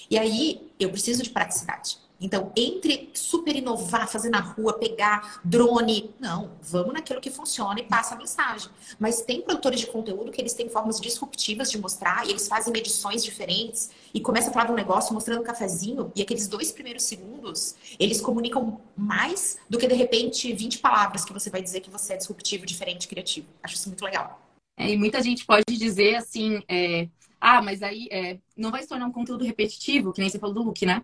E 0.09 0.17
aí, 0.17 0.71
eu 0.79 0.89
preciso 0.89 1.23
de 1.23 1.29
praticidade. 1.29 1.99
Então, 2.19 2.51
entre 2.55 3.11
super 3.13 3.55
inovar, 3.55 4.07
fazer 4.07 4.29
na 4.29 4.39
rua, 4.39 4.73
pegar 4.73 5.39
drone, 5.43 6.09
não, 6.19 6.51
vamos 6.61 6.93
naquilo 6.93 7.21
que 7.21 7.29
funciona 7.29 7.79
e 7.79 7.83
passa 7.83 8.15
a 8.15 8.17
mensagem. 8.17 8.69
Mas 8.99 9.21
tem 9.21 9.41
produtores 9.41 9.79
de 9.79 9.87
conteúdo 9.87 10.31
que 10.31 10.41
eles 10.41 10.53
têm 10.53 10.67
formas 10.67 10.99
disruptivas 10.99 11.69
de 11.69 11.77
mostrar 11.77 12.25
e 12.25 12.31
eles 12.31 12.47
fazem 12.47 12.73
medições 12.73 13.23
diferentes 13.23 13.91
e 14.13 14.19
começa 14.19 14.49
a 14.49 14.53
falar 14.53 14.65
de 14.65 14.71
um 14.71 14.75
negócio 14.75 15.13
mostrando 15.13 15.41
um 15.41 15.43
cafezinho 15.43 16.11
e 16.15 16.21
aqueles 16.21 16.47
dois 16.47 16.71
primeiros 16.71 17.03
segundos, 17.03 17.75
eles 17.99 18.19
comunicam 18.19 18.81
mais 18.95 19.59
do 19.69 19.77
que 19.77 19.87
de 19.87 19.93
repente 19.93 20.51
20 20.51 20.79
palavras 20.79 21.23
que 21.23 21.31
você 21.31 21.49
vai 21.49 21.61
dizer 21.61 21.81
que 21.81 21.89
você 21.89 22.13
é 22.13 22.17
disruptivo, 22.17 22.65
diferente, 22.65 23.07
criativo. 23.07 23.47
Acho 23.61 23.75
isso 23.75 23.89
muito 23.89 24.03
legal. 24.03 24.41
É, 24.79 24.91
e 24.91 24.97
muita 24.97 25.21
gente 25.21 25.45
pode 25.45 25.75
dizer 25.75 26.15
assim, 26.15 26.61
é, 26.69 27.07
ah, 27.39 27.61
mas 27.61 27.81
aí 27.81 28.07
é, 28.11 28.39
não 28.55 28.71
vai 28.71 28.81
se 28.81 28.89
tornar 28.89 29.05
um 29.05 29.11
conteúdo 29.11 29.45
repetitivo, 29.45 30.11
que 30.11 30.21
nem 30.21 30.29
você 30.29 30.39
falou 30.39 30.55
do 30.55 30.63
look, 30.63 30.85
né? 30.85 31.03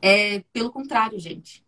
É 0.00 0.42
pelo 0.52 0.70
contrário, 0.70 1.18
gente. 1.18 1.64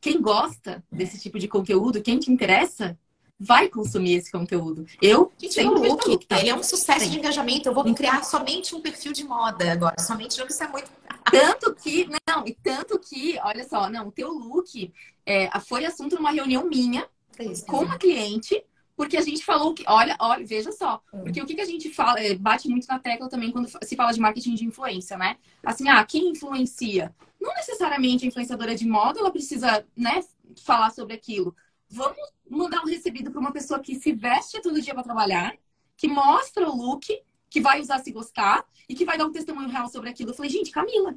Quem 0.00 0.20
gosta 0.20 0.82
desse 0.90 1.20
tipo 1.20 1.38
de 1.38 1.46
conteúdo, 1.46 2.02
quem 2.02 2.18
te 2.18 2.30
interessa, 2.30 2.98
vai 3.38 3.68
consumir 3.68 4.14
esse 4.14 4.30
conteúdo. 4.30 4.86
Eu 5.00 5.32
Gente, 5.36 5.54
sempre 5.54 5.80
o 5.80 5.92
look, 5.92 6.26
tá? 6.26 6.38
ele 6.38 6.50
é 6.50 6.54
um 6.54 6.62
sucesso 6.62 7.10
de 7.10 7.18
engajamento. 7.18 7.68
Eu 7.68 7.74
vou 7.74 7.84
criar 7.94 8.22
somente 8.24 8.74
um 8.74 8.80
perfil 8.80 9.12
de 9.12 9.24
moda 9.24 9.72
agora, 9.72 9.96
somente 10.00 10.38
não 10.38 10.46
isso 10.46 10.62
é 10.62 10.68
muito 10.68 10.90
tanto 11.30 11.74
que, 11.74 12.08
não, 12.28 12.46
e 12.46 12.54
tanto 12.54 12.98
que, 12.98 13.38
olha 13.42 13.66
só, 13.68 13.88
não, 13.88 14.08
o 14.08 14.12
teu 14.12 14.30
look 14.30 14.92
é, 15.26 15.48
foi 15.60 15.84
assunto 15.84 16.16
numa 16.16 16.30
reunião 16.30 16.68
minha 16.68 17.06
é 17.38 17.44
isso, 17.44 17.64
com 17.66 17.78
uma 17.78 17.98
cliente 17.98 18.62
porque 19.02 19.16
a 19.16 19.20
gente 19.20 19.44
falou 19.44 19.74
que, 19.74 19.82
olha, 19.88 20.16
olha, 20.20 20.46
veja 20.46 20.70
só, 20.70 21.02
hum. 21.12 21.24
porque 21.24 21.42
o 21.42 21.44
que, 21.44 21.56
que 21.56 21.60
a 21.60 21.66
gente 21.66 21.90
fala, 21.90 22.20
é, 22.20 22.36
bate 22.36 22.68
muito 22.68 22.86
na 22.86 23.00
tecla 23.00 23.28
também 23.28 23.50
quando 23.50 23.68
se 23.68 23.96
fala 23.96 24.12
de 24.12 24.20
marketing 24.20 24.54
de 24.54 24.64
influência, 24.64 25.18
né? 25.18 25.38
Assim, 25.60 25.88
ah, 25.88 26.04
quem 26.04 26.28
influencia? 26.28 27.12
Não 27.40 27.52
necessariamente 27.54 28.24
a 28.24 28.28
influenciadora 28.28 28.76
de 28.76 28.86
moda, 28.86 29.18
ela 29.18 29.32
precisa, 29.32 29.84
né, 29.96 30.24
falar 30.64 30.90
sobre 30.90 31.14
aquilo. 31.14 31.52
Vamos 31.90 32.16
mandar 32.48 32.80
um 32.82 32.86
recebido 32.86 33.32
para 33.32 33.40
uma 33.40 33.50
pessoa 33.50 33.80
que 33.80 33.96
se 33.96 34.12
veste 34.12 34.62
todo 34.62 34.80
dia 34.80 34.94
para 34.94 35.02
trabalhar, 35.02 35.52
que 35.96 36.06
mostra 36.06 36.70
o 36.70 36.76
look, 36.76 37.04
que 37.50 37.60
vai 37.60 37.80
usar 37.80 37.98
se 37.98 38.12
gostar 38.12 38.64
e 38.88 38.94
que 38.94 39.04
vai 39.04 39.18
dar 39.18 39.26
um 39.26 39.32
testemunho 39.32 39.68
real 39.68 39.88
sobre 39.88 40.10
aquilo. 40.10 40.30
Eu 40.30 40.34
falei, 40.34 40.50
gente, 40.50 40.70
Camila, 40.70 41.16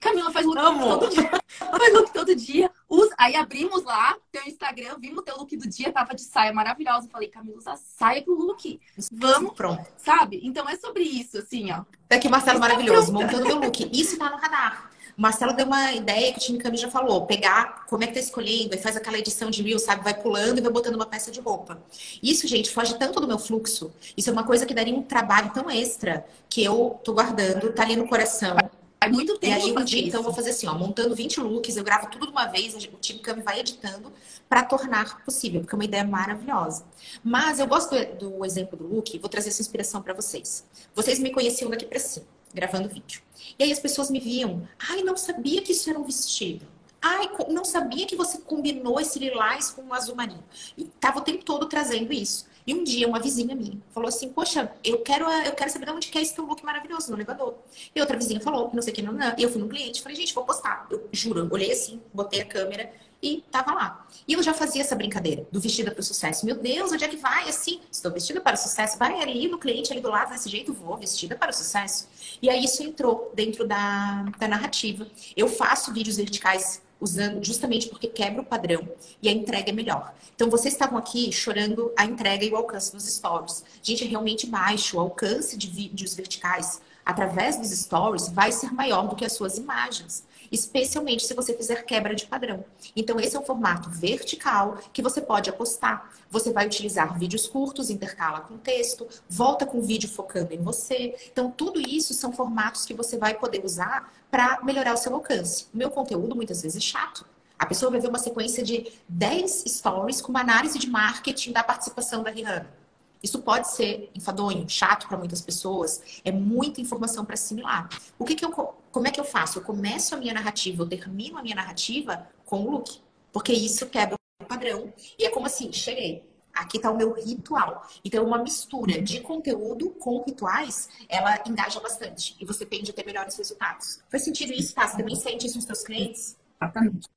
Camila 0.00 0.30
faz 0.30 0.46
look 0.46 0.58
Amo. 0.58 0.98
todo 0.98 1.10
dia. 1.10 1.30
Faz 1.58 1.92
look 1.92 2.12
todo 2.12 2.34
dia. 2.34 2.70
Usa... 2.88 3.14
Aí 3.18 3.36
abrimos 3.36 3.84
lá 3.84 4.16
teu 4.32 4.42
Instagram, 4.46 4.96
vimos 4.98 5.24
teu 5.24 5.36
look 5.36 5.56
do 5.56 5.68
dia, 5.68 5.92
tava 5.92 6.14
de 6.14 6.22
saia 6.22 6.52
maravilhosa. 6.52 7.08
falei, 7.08 7.28
Camila, 7.28 7.58
usa 7.58 7.76
saia 7.76 8.22
pro 8.22 8.34
look. 8.34 8.80
Vamos. 9.12 9.52
Pronto. 9.54 9.86
Sabe? 9.96 10.40
Então 10.42 10.68
é 10.68 10.76
sobre 10.76 11.02
isso, 11.02 11.38
assim, 11.38 11.70
ó. 11.70 11.84
Tá 12.08 12.16
aqui, 12.16 12.28
Marcelo, 12.28 12.58
maravilhoso, 12.58 13.12
montando 13.12 13.46
meu 13.46 13.58
look. 13.58 13.90
Isso 13.92 14.16
tá 14.16 14.30
no 14.30 14.36
radar. 14.36 14.90
O 15.18 15.20
Marcelo 15.20 15.52
deu 15.52 15.66
uma 15.66 15.92
ideia 15.92 16.32
que 16.32 16.38
o 16.38 16.40
time 16.40 16.58
Cami 16.58 16.76
já 16.76 16.88
falou: 16.88 17.26
pegar 17.26 17.84
como 17.86 18.04
é 18.04 18.06
que 18.06 18.14
tá 18.14 18.20
escolhendo, 18.20 18.76
e 18.76 18.78
faz 18.78 18.96
aquela 18.96 19.18
edição 19.18 19.50
de 19.50 19.60
Reels, 19.64 19.82
sabe? 19.82 20.04
Vai 20.04 20.14
pulando 20.14 20.58
e 20.58 20.60
vai 20.60 20.70
botando 20.70 20.94
uma 20.94 21.06
peça 21.06 21.32
de 21.32 21.40
roupa. 21.40 21.82
Isso, 22.22 22.46
gente, 22.46 22.70
foge 22.70 22.96
tanto 22.96 23.20
do 23.20 23.26
meu 23.26 23.38
fluxo. 23.38 23.92
Isso 24.16 24.30
é 24.30 24.32
uma 24.32 24.44
coisa 24.44 24.64
que 24.64 24.72
daria 24.72 24.94
um 24.94 25.02
trabalho 25.02 25.52
tão 25.52 25.68
extra 25.68 26.24
que 26.48 26.62
eu 26.62 27.00
tô 27.02 27.12
guardando, 27.12 27.72
tá 27.72 27.82
ali 27.82 27.96
no 27.96 28.06
coração. 28.06 28.56
É 29.00 29.08
muito 29.08 29.38
tempo. 29.38 29.60
E 29.60 29.62
aí, 29.62 29.76
um 29.76 29.84
dia, 29.84 30.06
então, 30.06 30.20
eu 30.20 30.24
vou 30.24 30.34
fazer 30.34 30.50
assim, 30.50 30.66
ó, 30.66 30.74
montando 30.74 31.14
20 31.14 31.40
looks, 31.40 31.76
eu 31.76 31.84
gravo 31.84 32.10
tudo 32.10 32.26
de 32.26 32.32
uma 32.32 32.46
vez, 32.46 32.74
o 32.74 32.78
time 32.98 33.20
Cami 33.20 33.42
vai 33.42 33.60
editando 33.60 34.12
para 34.48 34.64
tornar 34.64 35.24
possível, 35.24 35.60
porque 35.60 35.74
é 35.74 35.78
uma 35.78 35.84
ideia 35.84 36.04
maravilhosa. 36.04 36.84
Mas 37.22 37.60
eu 37.60 37.66
gosto 37.66 37.94
do, 37.94 38.30
do 38.30 38.44
exemplo 38.44 38.76
do 38.76 38.86
look, 38.86 39.16
vou 39.18 39.28
trazer 39.28 39.50
essa 39.50 39.62
inspiração 39.62 40.02
para 40.02 40.14
vocês. 40.14 40.64
Vocês 40.94 41.18
me 41.20 41.30
conheciam 41.30 41.70
daqui 41.70 41.86
para 41.86 42.00
cima, 42.00 42.26
gravando 42.52 42.88
vídeo. 42.88 43.22
E 43.58 43.62
aí 43.62 43.70
as 43.70 43.78
pessoas 43.78 44.10
me 44.10 44.18
viam, 44.18 44.66
ai, 44.90 45.02
não 45.02 45.16
sabia 45.16 45.62
que 45.62 45.72
isso 45.72 45.88
era 45.88 45.98
um 45.98 46.04
vestido. 46.04 46.66
Ai, 47.00 47.30
não 47.50 47.64
sabia 47.64 48.06
que 48.06 48.16
você 48.16 48.38
combinou 48.38 48.98
esse 48.98 49.20
lilás 49.20 49.70
com 49.70 49.82
o 49.82 49.94
azul 49.94 50.16
marinho. 50.16 50.42
E 50.76 50.84
tava 50.84 51.20
o 51.20 51.22
tempo 51.22 51.44
todo 51.44 51.66
trazendo 51.66 52.12
isso. 52.12 52.46
E 52.68 52.74
um 52.74 52.84
dia 52.84 53.08
uma 53.08 53.18
vizinha 53.18 53.56
minha 53.56 53.78
falou 53.94 54.10
assim: 54.10 54.28
Poxa, 54.28 54.70
eu 54.84 54.98
quero, 54.98 55.24
eu 55.24 55.52
quero 55.52 55.70
saber 55.70 55.86
de 55.86 55.92
onde 55.92 56.08
que 56.08 56.18
é 56.18 56.20
esse 56.20 56.34
teu 56.34 56.44
look 56.44 56.62
maravilhoso 56.62 57.10
no 57.10 57.16
elevador. 57.16 57.54
E 57.96 57.98
outra 57.98 58.14
vizinha 58.14 58.42
falou, 58.42 58.70
não 58.74 58.82
sei 58.82 58.92
o 58.92 58.96
que, 58.96 59.00
não, 59.00 59.14
não. 59.14 59.34
E 59.38 59.42
eu 59.42 59.50
fui 59.50 59.58
no 59.58 59.66
cliente 59.66 60.02
falei: 60.02 60.14
Gente, 60.14 60.34
vou 60.34 60.44
postar. 60.44 60.86
Eu 60.90 61.08
juro, 61.10 61.48
olhei 61.50 61.72
assim, 61.72 62.02
botei 62.12 62.42
a 62.42 62.44
câmera 62.44 62.92
e 63.22 63.42
tava 63.50 63.72
lá. 63.72 64.06
E 64.28 64.34
eu 64.34 64.42
já 64.42 64.52
fazia 64.52 64.82
essa 64.82 64.94
brincadeira 64.94 65.46
do 65.50 65.58
vestida 65.58 65.90
para 65.90 66.00
o 66.00 66.04
sucesso. 66.04 66.44
Meu 66.44 66.56
Deus, 66.56 66.92
onde 66.92 67.02
é 67.02 67.08
que 67.08 67.16
vai? 67.16 67.48
Assim, 67.48 67.80
estou 67.90 68.12
vestida 68.12 68.38
para 68.38 68.54
o 68.54 68.58
sucesso. 68.58 68.98
Vai 68.98 69.18
ali 69.18 69.48
no 69.48 69.56
cliente, 69.56 69.90
ali 69.90 70.02
do 70.02 70.10
lado, 70.10 70.30
desse 70.32 70.50
jeito, 70.50 70.74
vou, 70.74 70.98
vestida 70.98 71.34
para 71.34 71.50
o 71.50 71.54
sucesso. 71.54 72.06
E 72.42 72.50
aí 72.50 72.62
isso 72.62 72.82
entrou 72.82 73.32
dentro 73.34 73.66
da, 73.66 74.24
da 74.38 74.46
narrativa. 74.46 75.08
Eu 75.34 75.48
faço 75.48 75.90
vídeos 75.90 76.18
verticais 76.18 76.82
usando 77.00 77.44
justamente 77.44 77.88
porque 77.88 78.08
quebra 78.08 78.42
o 78.42 78.44
padrão 78.44 78.88
e 79.22 79.28
a 79.28 79.32
entrega 79.32 79.70
é 79.70 79.72
melhor. 79.72 80.14
Então, 80.34 80.50
vocês 80.50 80.74
estavam 80.74 80.98
aqui 80.98 81.32
chorando 81.32 81.92
a 81.96 82.04
entrega 82.04 82.44
e 82.44 82.50
o 82.50 82.56
alcance 82.56 82.92
dos 82.92 83.04
stories. 83.04 83.64
Gente, 83.82 84.04
é 84.04 84.06
realmente 84.06 84.46
baixo. 84.46 84.96
O 84.96 85.00
alcance 85.00 85.56
de 85.56 85.68
vídeos 85.68 86.14
verticais 86.14 86.80
através 87.04 87.56
dos 87.56 87.70
stories 87.70 88.28
vai 88.28 88.52
ser 88.52 88.72
maior 88.72 89.08
do 89.08 89.16
que 89.16 89.24
as 89.24 89.32
suas 89.32 89.58
imagens 89.58 90.26
especialmente 90.50 91.26
se 91.26 91.34
você 91.34 91.54
fizer 91.54 91.84
quebra 91.84 92.14
de 92.14 92.26
padrão. 92.26 92.64
Então, 92.96 93.20
esse 93.20 93.36
é 93.36 93.40
um 93.40 93.44
formato 93.44 93.90
vertical 93.90 94.78
que 94.92 95.02
você 95.02 95.20
pode 95.20 95.50
apostar. 95.50 96.10
Você 96.30 96.52
vai 96.52 96.66
utilizar 96.66 97.18
vídeos 97.18 97.46
curtos, 97.46 97.90
intercala 97.90 98.40
com 98.40 98.56
texto, 98.58 99.06
volta 99.28 99.66
com 99.66 99.80
vídeo 99.80 100.08
focando 100.08 100.52
em 100.52 100.58
você. 100.58 101.14
Então, 101.30 101.50
tudo 101.50 101.80
isso 101.80 102.14
são 102.14 102.32
formatos 102.32 102.84
que 102.84 102.94
você 102.94 103.16
vai 103.16 103.34
poder 103.34 103.64
usar 103.64 104.12
para 104.30 104.60
melhorar 104.62 104.94
o 104.94 104.96
seu 104.96 105.14
alcance. 105.14 105.66
Meu 105.72 105.90
conteúdo 105.90 106.34
muitas 106.36 106.62
vezes 106.62 106.82
é 106.82 106.86
chato. 106.86 107.26
A 107.58 107.66
pessoa 107.66 107.90
vai 107.90 108.00
ver 108.00 108.08
uma 108.08 108.18
sequência 108.18 108.62
de 108.62 108.92
10 109.08 109.64
stories 109.66 110.20
com 110.20 110.30
uma 110.30 110.40
análise 110.40 110.78
de 110.78 110.88
marketing 110.88 111.52
da 111.52 111.64
participação 111.64 112.22
da 112.22 112.30
Rihanna. 112.30 112.72
Isso 113.20 113.40
pode 113.40 113.72
ser 113.72 114.10
enfadonho, 114.14 114.68
chato 114.68 115.08
para 115.08 115.18
muitas 115.18 115.40
pessoas, 115.40 116.20
é 116.24 116.30
muita 116.30 116.80
informação 116.80 117.24
para 117.24 117.34
assimilar. 117.34 117.88
O 118.16 118.24
que, 118.24 118.36
que 118.36 118.44
eu, 118.44 118.50
como 118.92 119.08
é 119.08 119.10
que 119.10 119.18
eu 119.18 119.24
faço? 119.24 119.58
Eu 119.58 119.62
começo 119.62 120.14
a 120.14 120.18
minha 120.18 120.32
narrativa, 120.32 120.82
eu 120.82 120.88
termino 120.88 121.36
a 121.36 121.42
minha 121.42 121.56
narrativa 121.56 122.28
com 122.44 122.62
o 122.62 122.70
look, 122.70 123.00
porque 123.32 123.52
isso 123.52 123.86
quebra 123.86 124.14
o 124.40 124.46
padrão 124.46 124.92
e 125.18 125.24
é 125.24 125.30
como 125.30 125.46
assim, 125.46 125.72
cheguei. 125.72 126.27
Aqui 126.58 126.76
está 126.76 126.90
o 126.90 126.96
meu 126.96 127.12
ritual. 127.12 127.86
Então, 128.04 128.24
uma 128.26 128.38
mistura 128.38 129.00
de 129.00 129.20
conteúdo 129.20 129.90
com 129.90 130.24
rituais, 130.24 130.88
ela 131.08 131.40
engaja 131.46 131.78
bastante. 131.78 132.36
E 132.40 132.44
você 132.44 132.66
tende 132.66 132.90
a 132.90 132.94
ter 132.94 133.06
melhores 133.06 133.36
resultados. 133.36 134.02
Faz 134.10 134.24
sentido 134.24 134.52
isso, 134.52 134.74
tá? 134.74 134.88
Você 134.88 134.96
também 134.96 135.14
sente 135.14 135.46
isso 135.46 135.56
nos 135.56 135.64
seus 135.64 135.84
clientes? 135.84 136.36
Exatamente. 136.60 137.08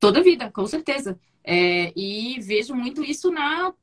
Toda 0.00 0.22
vida, 0.22 0.50
com 0.50 0.66
certeza. 0.66 1.18
É, 1.44 1.92
e 1.94 2.40
vejo 2.40 2.74
muito 2.74 3.04
isso 3.04 3.30
na, 3.30 3.74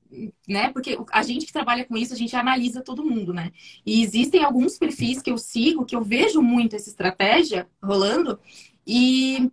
né? 0.47 0.71
Porque 0.71 0.97
a 1.11 1.21
gente 1.21 1.45
que 1.45 1.53
trabalha 1.53 1.85
com 1.85 1.95
isso, 1.95 2.13
a 2.13 2.17
gente 2.17 2.35
analisa 2.35 2.81
todo 2.81 3.05
mundo, 3.05 3.33
né? 3.33 3.51
E 3.85 4.01
existem 4.01 4.43
alguns 4.43 4.77
perfis 4.77 5.21
que 5.21 5.31
eu 5.31 5.37
sigo, 5.37 5.85
que 5.85 5.95
eu 5.95 6.01
vejo 6.01 6.41
muito 6.41 6.75
essa 6.75 6.89
estratégia 6.89 7.67
rolando, 7.83 8.39
e, 8.85 9.51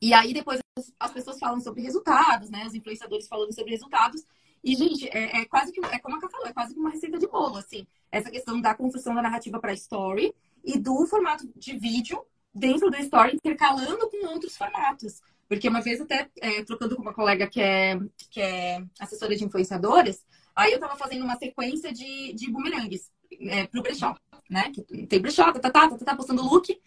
e 0.00 0.12
aí 0.12 0.32
depois 0.32 0.60
as 0.98 1.12
pessoas 1.12 1.38
falam 1.38 1.60
sobre 1.60 1.82
resultados, 1.82 2.50
né? 2.50 2.66
Os 2.66 2.74
influenciadores 2.74 3.28
falando 3.28 3.54
sobre 3.54 3.70
resultados. 3.72 4.24
E, 4.62 4.74
gente, 4.74 5.08
é, 5.08 5.40
é 5.40 5.44
quase 5.46 5.72
que, 5.72 5.80
é 5.84 5.98
como 5.98 6.16
a 6.16 6.20
Ká 6.20 6.28
falou, 6.28 6.46
é 6.46 6.52
quase 6.52 6.74
que 6.74 6.80
uma 6.80 6.90
receita 6.90 7.18
de 7.18 7.26
bolo, 7.26 7.56
assim. 7.56 7.86
Essa 8.10 8.30
questão 8.30 8.60
da 8.60 8.74
construção 8.74 9.14
da 9.14 9.22
narrativa 9.22 9.58
para 9.58 9.72
story 9.72 10.34
e 10.64 10.78
do 10.78 11.06
formato 11.06 11.48
de 11.56 11.78
vídeo 11.78 12.22
dentro 12.54 12.90
do 12.90 12.96
story, 12.98 13.34
intercalando 13.36 14.08
com 14.10 14.26
outros 14.28 14.56
formatos. 14.56 15.22
Porque 15.48 15.68
uma 15.68 15.80
vez 15.80 16.00
até 16.00 16.28
é, 16.40 16.62
trocando 16.62 16.94
com 16.94 17.02
uma 17.02 17.14
colega 17.14 17.48
que 17.48 17.60
é, 17.60 17.98
que 18.30 18.40
é 18.40 18.84
assessora 18.98 19.34
de 19.34 19.44
influenciadores, 19.44 20.24
aí 20.54 20.72
eu 20.72 20.78
tava 20.78 20.96
fazendo 20.96 21.24
uma 21.24 21.36
sequência 21.36 21.92
de, 21.92 22.32
de 22.34 22.50
bumerangues 22.50 23.10
é, 23.32 23.66
pro 23.66 23.82
brechó, 23.82 24.14
né? 24.48 24.70
Que 24.70 25.06
tem 25.06 25.20
brechó, 25.20 25.52
tá, 25.52 25.58
tá, 25.58 25.70
tá, 25.70 25.88
tá, 25.88 26.04
tá, 26.04 26.16
postando 26.16 26.42
look, 26.42 26.80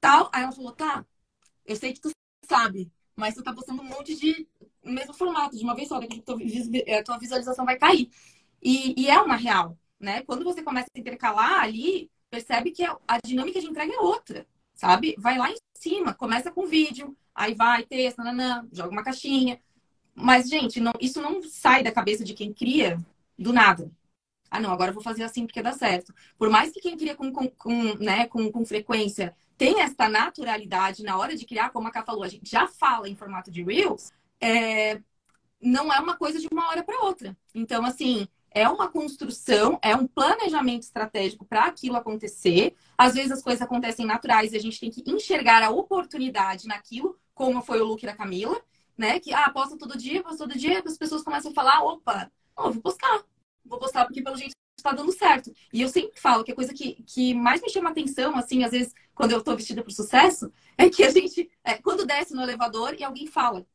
tal. 0.00 0.30
Aí 0.32 0.42
ela 0.42 0.52
falou, 0.52 0.72
tá, 0.72 1.04
eu 1.66 1.76
sei 1.76 1.92
que 1.92 2.00
tu 2.00 2.10
sabe, 2.48 2.90
mas 3.14 3.34
tu 3.34 3.42
tá 3.42 3.52
postando 3.52 3.82
um 3.82 3.84
monte 3.84 4.14
de 4.14 4.46
mesmo 4.92 5.14
formato, 5.14 5.56
de 5.56 5.64
uma 5.64 5.74
vez 5.74 5.88
só, 5.88 6.00
daqui 6.00 6.22
a 6.92 7.02
tua 7.02 7.18
visualização 7.18 7.64
vai 7.64 7.76
cair. 7.78 8.10
E, 8.62 8.94
e 9.00 9.08
é 9.08 9.20
uma 9.20 9.36
real, 9.36 9.78
né? 9.98 10.22
Quando 10.22 10.44
você 10.44 10.62
começa 10.62 10.88
a 10.94 10.98
intercalar 10.98 11.62
ali, 11.62 12.10
percebe 12.30 12.70
que 12.70 12.84
a 12.84 13.18
dinâmica 13.24 13.60
de 13.60 13.66
entrega 13.66 13.92
é 13.94 14.00
outra, 14.00 14.46
sabe? 14.74 15.14
Vai 15.18 15.38
lá 15.38 15.50
em 15.50 15.56
cima, 15.74 16.14
começa 16.14 16.50
com 16.50 16.66
vídeo, 16.66 17.16
aí 17.34 17.54
vai, 17.54 17.84
texto, 17.84 18.18
nanã, 18.18 18.66
joga 18.72 18.90
uma 18.90 19.04
caixinha. 19.04 19.60
Mas, 20.14 20.48
gente, 20.48 20.80
não, 20.80 20.92
isso 21.00 21.20
não 21.20 21.42
sai 21.42 21.82
da 21.82 21.92
cabeça 21.92 22.24
de 22.24 22.34
quem 22.34 22.52
cria 22.52 22.98
do 23.38 23.52
nada. 23.52 23.90
Ah, 24.50 24.60
não, 24.60 24.72
agora 24.72 24.90
eu 24.90 24.94
vou 24.94 25.02
fazer 25.02 25.22
assim 25.24 25.46
porque 25.46 25.62
dá 25.62 25.72
certo. 25.72 26.14
Por 26.38 26.48
mais 26.48 26.72
que 26.72 26.80
quem 26.80 26.96
cria 26.96 27.14
com, 27.14 27.32
com, 27.32 27.48
com 27.48 27.94
né, 27.96 28.26
com, 28.26 28.50
com 28.50 28.64
frequência 28.64 29.34
tenha 29.58 29.84
esta 29.84 30.08
naturalidade 30.08 31.02
na 31.02 31.18
hora 31.18 31.36
de 31.36 31.44
criar, 31.46 31.70
como 31.70 31.88
a 31.88 31.90
Ká 31.90 32.02
falou, 32.02 32.22
a 32.22 32.28
gente 32.28 32.50
já 32.50 32.66
fala 32.66 33.08
em 33.08 33.16
formato 33.16 33.50
de 33.50 33.62
Reels, 33.62 34.12
é, 34.40 35.00
não 35.60 35.92
é 35.92 35.98
uma 36.00 36.16
coisa 36.16 36.38
de 36.38 36.48
uma 36.50 36.68
hora 36.68 36.82
para 36.82 37.02
outra. 37.02 37.36
Então, 37.54 37.84
assim, 37.84 38.28
é 38.50 38.68
uma 38.68 38.88
construção, 38.88 39.78
é 39.82 39.94
um 39.94 40.06
planejamento 40.06 40.84
estratégico 40.84 41.44
para 41.44 41.66
aquilo 41.66 41.96
acontecer. 41.96 42.74
Às 42.96 43.14
vezes 43.14 43.32
as 43.32 43.42
coisas 43.42 43.60
acontecem 43.60 44.06
naturais 44.06 44.52
e 44.52 44.56
a 44.56 44.60
gente 44.60 44.80
tem 44.80 44.90
que 44.90 45.02
enxergar 45.10 45.62
a 45.62 45.70
oportunidade 45.70 46.66
naquilo 46.66 47.18
como 47.34 47.60
foi 47.60 47.80
o 47.82 47.84
look 47.84 48.04
da 48.06 48.16
Camila, 48.16 48.58
né? 48.96 49.20
Que, 49.20 49.34
ah, 49.34 49.50
posta 49.50 49.76
todo 49.76 49.98
dia, 49.98 50.22
posta 50.22 50.38
todo 50.38 50.58
dia, 50.58 50.82
as 50.86 50.96
pessoas 50.96 51.22
começam 51.22 51.50
a 51.50 51.54
falar, 51.54 51.82
opa, 51.84 52.32
oh, 52.56 52.70
vou 52.72 52.80
postar. 52.80 53.24
Vou 53.62 53.78
postar 53.78 54.06
porque 54.06 54.22
pelo 54.22 54.38
jeito 54.38 54.52
está 54.76 54.92
dando 54.92 55.12
certo. 55.12 55.52
E 55.72 55.82
eu 55.82 55.88
sempre 55.88 56.18
falo 56.18 56.44
que 56.44 56.52
a 56.52 56.54
coisa 56.54 56.72
que, 56.72 57.02
que 57.04 57.34
mais 57.34 57.60
me 57.60 57.68
chama 57.68 57.90
atenção, 57.90 58.36
assim, 58.36 58.64
às 58.64 58.70
vezes, 58.70 58.94
quando 59.14 59.32
eu 59.32 59.42
tô 59.42 59.54
vestida 59.54 59.82
pro 59.82 59.92
sucesso, 59.92 60.50
é 60.78 60.88
que 60.88 61.04
a 61.04 61.10
gente, 61.10 61.50
é, 61.62 61.74
quando 61.74 62.06
desce 62.06 62.34
no 62.34 62.42
elevador 62.42 62.94
e 62.98 63.04
alguém 63.04 63.26
fala, 63.26 63.66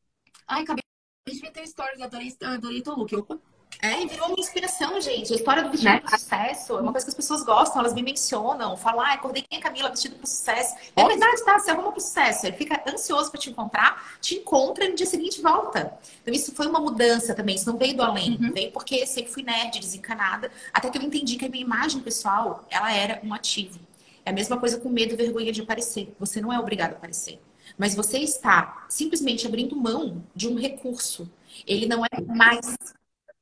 ai, 0.46 0.62
acabei 0.62 0.82
de 1.28 1.40
ver 1.40 1.50
teu 1.50 1.66
stories, 1.66 2.00
adorei, 2.00 2.36
adorei 2.42 2.82
teu 2.82 2.94
look. 2.94 3.14
Opa, 3.14 3.38
é, 3.80 4.02
e 4.02 4.06
virou 4.06 4.28
uma 4.28 4.38
inspiração, 4.38 5.00
gente. 5.00 5.32
A 5.32 5.36
história 5.36 5.62
do 5.64 5.70
vestido 5.70 5.92
né? 5.92 6.00
para 6.00 6.16
sucesso 6.16 6.78
é 6.78 6.80
uma 6.80 6.92
coisa 6.92 7.04
que 7.04 7.10
as 7.10 7.16
pessoas 7.16 7.42
gostam, 7.42 7.80
elas 7.80 7.92
me 7.92 8.02
mencionam, 8.02 8.76
falam, 8.76 9.00
ah, 9.00 9.12
acordei 9.12 9.42
quem 9.42 9.58
é 9.58 9.62
Camila, 9.62 9.90
vestido 9.90 10.14
para 10.16 10.26
sucesso. 10.26 10.76
É 10.94 11.04
verdade, 11.04 11.44
tá? 11.44 11.58
Você 11.58 11.70
arruma 11.70 11.90
para 11.90 12.00
sucesso. 12.00 12.46
Ele 12.46 12.56
fica 12.56 12.80
ansioso 12.88 13.30
para 13.30 13.40
te 13.40 13.50
encontrar, 13.50 14.18
te 14.20 14.36
encontra 14.36 14.84
e 14.84 14.90
no 14.90 14.94
dia 14.94 15.06
seguinte 15.06 15.40
volta. 15.40 15.98
Então, 16.20 16.32
isso 16.32 16.54
foi 16.54 16.66
uma 16.66 16.78
mudança 16.78 17.34
também. 17.34 17.56
Isso 17.56 17.68
não 17.68 17.76
veio 17.76 17.96
do 17.96 18.02
além. 18.02 18.38
Uhum. 18.40 18.52
Veio 18.52 18.70
porque 18.70 19.04
sempre 19.04 19.32
fui 19.32 19.42
nerd, 19.42 19.80
desencanada, 19.80 20.50
até 20.72 20.88
que 20.88 20.98
eu 20.98 21.02
entendi 21.02 21.36
que 21.36 21.44
a 21.44 21.48
minha 21.48 21.64
imagem 21.64 22.00
pessoal, 22.00 22.64
ela 22.70 22.92
era 22.92 23.20
um 23.24 23.34
ativo. 23.34 23.80
É 24.24 24.30
a 24.30 24.32
mesma 24.32 24.56
coisa 24.58 24.78
com 24.78 24.88
medo 24.88 25.14
e 25.14 25.16
vergonha 25.16 25.50
de 25.50 25.60
aparecer. 25.60 26.14
Você 26.20 26.40
não 26.40 26.52
é 26.52 26.58
obrigado 26.58 26.92
a 26.92 26.96
aparecer. 26.96 27.40
Mas 27.78 27.94
você 27.94 28.18
está 28.18 28.86
simplesmente 28.88 29.46
abrindo 29.46 29.76
mão 29.76 30.22
de 30.34 30.48
um 30.48 30.56
recurso. 30.56 31.30
Ele 31.66 31.86
não 31.86 32.04
é 32.04 32.20
mais 32.26 32.76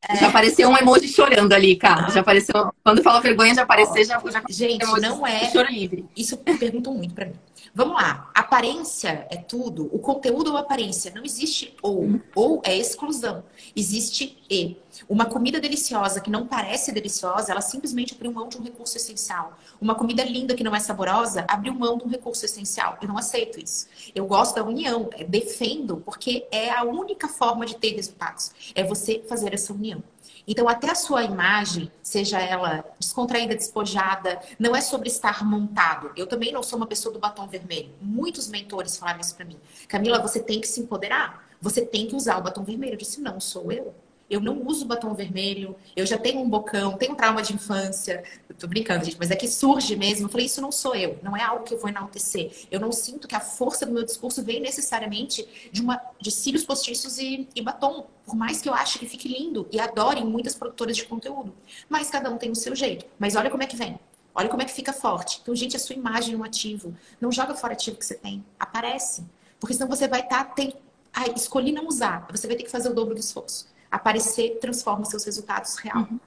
é. 0.08 0.16
Já 0.16 0.28
apareceu 0.28 0.68
um 0.68 0.76
emoji 0.76 1.08
chorando 1.08 1.52
ali, 1.52 1.76
cara. 1.76 2.10
Já 2.10 2.20
apareceu. 2.20 2.72
Quando 2.82 3.02
fala 3.02 3.20
vergonha 3.20 3.52
de 3.52 3.60
aparecer, 3.60 4.04
já, 4.04 4.20
já 4.30 4.42
Gente, 4.48 4.84
não 5.00 5.26
é. 5.26 5.50
Choro 5.50 5.70
livre. 5.70 6.06
Isso 6.16 6.38
perguntam 6.38 6.94
muito 6.94 7.14
para 7.14 7.26
mim. 7.26 7.34
Vamos 7.74 7.94
lá. 7.94 8.30
Aparência 8.34 9.26
é 9.30 9.36
tudo. 9.36 9.88
O 9.94 9.98
conteúdo 9.98 10.50
ou 10.50 10.56
aparência. 10.56 11.12
Não 11.14 11.24
existe 11.24 11.74
ou. 11.82 12.20
Ou 12.34 12.60
é 12.64 12.76
exclusão. 12.76 13.44
Existe 13.74 14.42
e. 14.50 14.76
Uma 15.08 15.26
comida 15.26 15.60
deliciosa 15.60 16.20
que 16.20 16.30
não 16.30 16.46
parece 16.46 16.92
deliciosa, 16.92 17.52
ela 17.52 17.60
simplesmente 17.60 18.14
abriu 18.14 18.32
mão 18.32 18.48
de 18.48 18.58
um 18.58 18.62
recurso 18.62 18.96
essencial. 18.96 19.56
Uma 19.80 19.94
comida 19.94 20.24
linda 20.24 20.54
que 20.54 20.64
não 20.64 20.74
é 20.74 20.80
saborosa, 20.80 21.44
abriu 21.48 21.72
mão 21.74 21.96
de 21.96 22.04
um 22.04 22.08
recurso 22.08 22.44
essencial. 22.44 22.98
Eu 23.00 23.08
não 23.08 23.16
aceito 23.16 23.60
isso. 23.60 23.86
Eu 24.14 24.26
gosto 24.26 24.56
da 24.56 24.64
união. 24.64 25.08
Defendo, 25.28 25.98
porque 25.98 26.46
é 26.50 26.70
a 26.70 26.82
única 26.82 27.28
forma 27.28 27.64
de 27.64 27.76
ter 27.76 27.94
resultados. 27.94 28.52
É 28.74 28.82
você 28.82 29.22
fazer 29.28 29.54
essa 29.54 29.72
união. 29.72 30.02
Então, 30.50 30.68
até 30.68 30.90
a 30.90 30.96
sua 30.96 31.22
imagem, 31.22 31.92
seja 32.02 32.40
ela 32.40 32.84
descontraída, 32.98 33.54
despojada, 33.54 34.40
não 34.58 34.74
é 34.74 34.80
sobre 34.80 35.08
estar 35.08 35.44
montado. 35.44 36.10
Eu 36.16 36.26
também 36.26 36.50
não 36.50 36.60
sou 36.60 36.76
uma 36.76 36.88
pessoa 36.88 37.12
do 37.12 37.20
batom 37.20 37.46
vermelho. 37.46 37.90
Muitos 38.02 38.48
mentores 38.48 38.96
falaram 38.96 39.20
isso 39.20 39.36
para 39.36 39.44
mim. 39.44 39.56
Camila, 39.86 40.18
você 40.18 40.40
tem 40.40 40.60
que 40.60 40.66
se 40.66 40.80
empoderar. 40.80 41.48
Você 41.60 41.86
tem 41.86 42.08
que 42.08 42.16
usar 42.16 42.36
o 42.36 42.42
batom 42.42 42.64
vermelho. 42.64 42.94
Eu 42.94 42.98
disse, 42.98 43.20
não, 43.20 43.38
sou 43.38 43.70
eu. 43.70 43.94
Eu 44.30 44.40
não 44.40 44.64
uso 44.64 44.86
batom 44.86 45.12
vermelho, 45.12 45.74
eu 45.96 46.06
já 46.06 46.16
tenho 46.16 46.40
um 46.40 46.48
bocão, 46.48 46.96
tenho 46.96 47.12
um 47.12 47.16
trauma 47.16 47.42
de 47.42 47.52
infância. 47.52 48.22
Eu 48.48 48.54
tô 48.54 48.68
brincando, 48.68 49.04
gente, 49.04 49.16
mas 49.18 49.28
é 49.32 49.34
que 49.34 49.48
surge 49.48 49.96
mesmo. 49.96 50.26
Eu 50.26 50.30
falei, 50.30 50.46
isso 50.46 50.60
não 50.60 50.70
sou 50.70 50.94
eu, 50.94 51.18
não 51.20 51.36
é 51.36 51.42
algo 51.42 51.64
que 51.64 51.74
eu 51.74 51.78
vou 51.78 51.88
enaltecer. 51.88 52.52
Eu 52.70 52.78
não 52.78 52.92
sinto 52.92 53.26
que 53.26 53.34
a 53.34 53.40
força 53.40 53.84
do 53.84 53.90
meu 53.92 54.04
discurso 54.04 54.40
vem 54.44 54.60
necessariamente 54.60 55.44
de 55.72 55.82
uma 55.82 56.00
de 56.20 56.30
cílios 56.30 56.64
postiços 56.64 57.18
e, 57.18 57.48
e 57.56 57.60
batom. 57.60 58.06
Por 58.24 58.36
mais 58.36 58.60
que 58.62 58.68
eu 58.68 58.74
ache 58.74 59.00
que 59.00 59.06
fique 59.06 59.26
lindo 59.26 59.66
e 59.72 59.80
adorem 59.80 60.24
muitas 60.24 60.54
produtoras 60.54 60.96
de 60.96 61.04
conteúdo. 61.04 61.52
Mas 61.88 62.08
cada 62.08 62.30
um 62.30 62.38
tem 62.38 62.52
o 62.52 62.54
seu 62.54 62.76
jeito. 62.76 63.04
Mas 63.18 63.34
olha 63.34 63.50
como 63.50 63.64
é 63.64 63.66
que 63.66 63.74
vem. 63.74 63.98
Olha 64.32 64.48
como 64.48 64.62
é 64.62 64.64
que 64.64 64.72
fica 64.72 64.92
forte. 64.92 65.40
Então, 65.42 65.56
gente, 65.56 65.74
a 65.74 65.80
sua 65.80 65.96
imagem 65.96 66.36
no 66.36 66.44
ativo. 66.44 66.94
Não 67.20 67.32
joga 67.32 67.56
fora 67.56 67.72
ativo 67.72 67.96
que 67.96 68.06
você 68.06 68.14
tem. 68.14 68.44
Aparece. 68.60 69.24
Porque 69.58 69.74
senão 69.74 69.88
você 69.88 70.06
vai 70.06 70.20
estar. 70.20 70.44
Tá, 70.44 70.54
tem... 70.54 70.72
Ah, 71.12 71.28
escolhi 71.34 71.72
não 71.72 71.88
usar. 71.88 72.28
Você 72.30 72.46
vai 72.46 72.54
ter 72.54 72.62
que 72.62 72.70
fazer 72.70 72.88
o 72.90 72.94
dobro 72.94 73.14
do 73.14 73.20
esforço 73.20 73.66
aparecer 73.90 74.58
transforma 74.60 75.04
seus 75.04 75.24
resultados 75.24 75.76
real. 75.76 76.06
Uhum. 76.10 76.20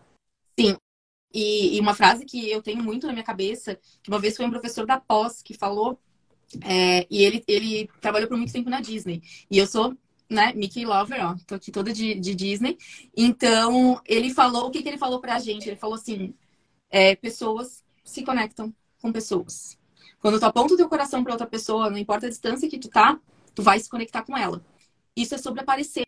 Sim. 0.60 0.78
E, 1.34 1.78
e, 1.78 1.80
uma 1.80 1.96
frase 1.96 2.26
que 2.26 2.50
eu 2.50 2.62
tenho 2.62 2.84
muito 2.84 3.08
na 3.08 3.14
minha 3.14 3.26
cabeça, 3.26 3.80
que 4.04 4.10
uma 4.10 4.20
vez 4.20 4.38
foi 4.38 4.46
um 4.46 4.52
professor 4.52 4.86
da 4.86 5.00
pós 5.00 5.42
que 5.42 5.56
falou, 5.56 6.00
é, 6.62 7.08
e 7.10 7.24
ele, 7.24 7.44
ele 7.48 7.90
trabalhou 8.00 8.28
por 8.28 8.38
muito 8.38 8.54
tempo 8.54 8.70
na 8.70 8.80
Disney. 8.80 9.24
E 9.50 9.58
eu 9.58 9.66
sou, 9.66 9.98
né, 10.30 10.54
Mickey 10.54 10.86
Lover, 10.86 11.26
ó, 11.26 11.36
tô 11.48 11.56
aqui 11.56 11.72
toda 11.72 11.92
de, 11.92 12.14
de 12.16 12.36
Disney. 12.36 12.78
Então, 13.18 14.00
ele 14.06 14.32
falou, 14.32 14.68
o 14.68 14.72
que, 14.72 14.84
que 14.84 14.90
ele 14.90 14.98
falou 14.98 15.20
pra 15.20 15.40
gente? 15.40 15.68
Ele 15.68 15.76
falou 15.76 15.96
assim, 15.96 16.36
é, 16.92 17.16
pessoas 17.16 17.84
se 18.04 18.24
conectam 18.24 18.74
com 19.02 19.12
pessoas. 19.12 19.78
Quando 20.20 20.40
tu 20.40 20.46
aponta 20.46 20.76
o 20.76 20.78
teu 20.78 20.88
coração 20.88 21.24
para 21.24 21.34
outra 21.34 21.48
pessoa, 21.48 21.90
não 21.90 21.98
importa 21.98 22.28
a 22.28 22.30
distância 22.30 22.70
que 22.70 22.78
tu 22.78 22.90
tá, 22.90 23.20
tu 23.56 23.64
vai 23.64 23.80
se 23.80 23.90
conectar 23.90 24.24
com 24.24 24.38
ela. 24.38 24.64
Isso 25.16 25.36
é 25.36 25.38
sobre 25.38 25.62
aparecer, 25.62 26.06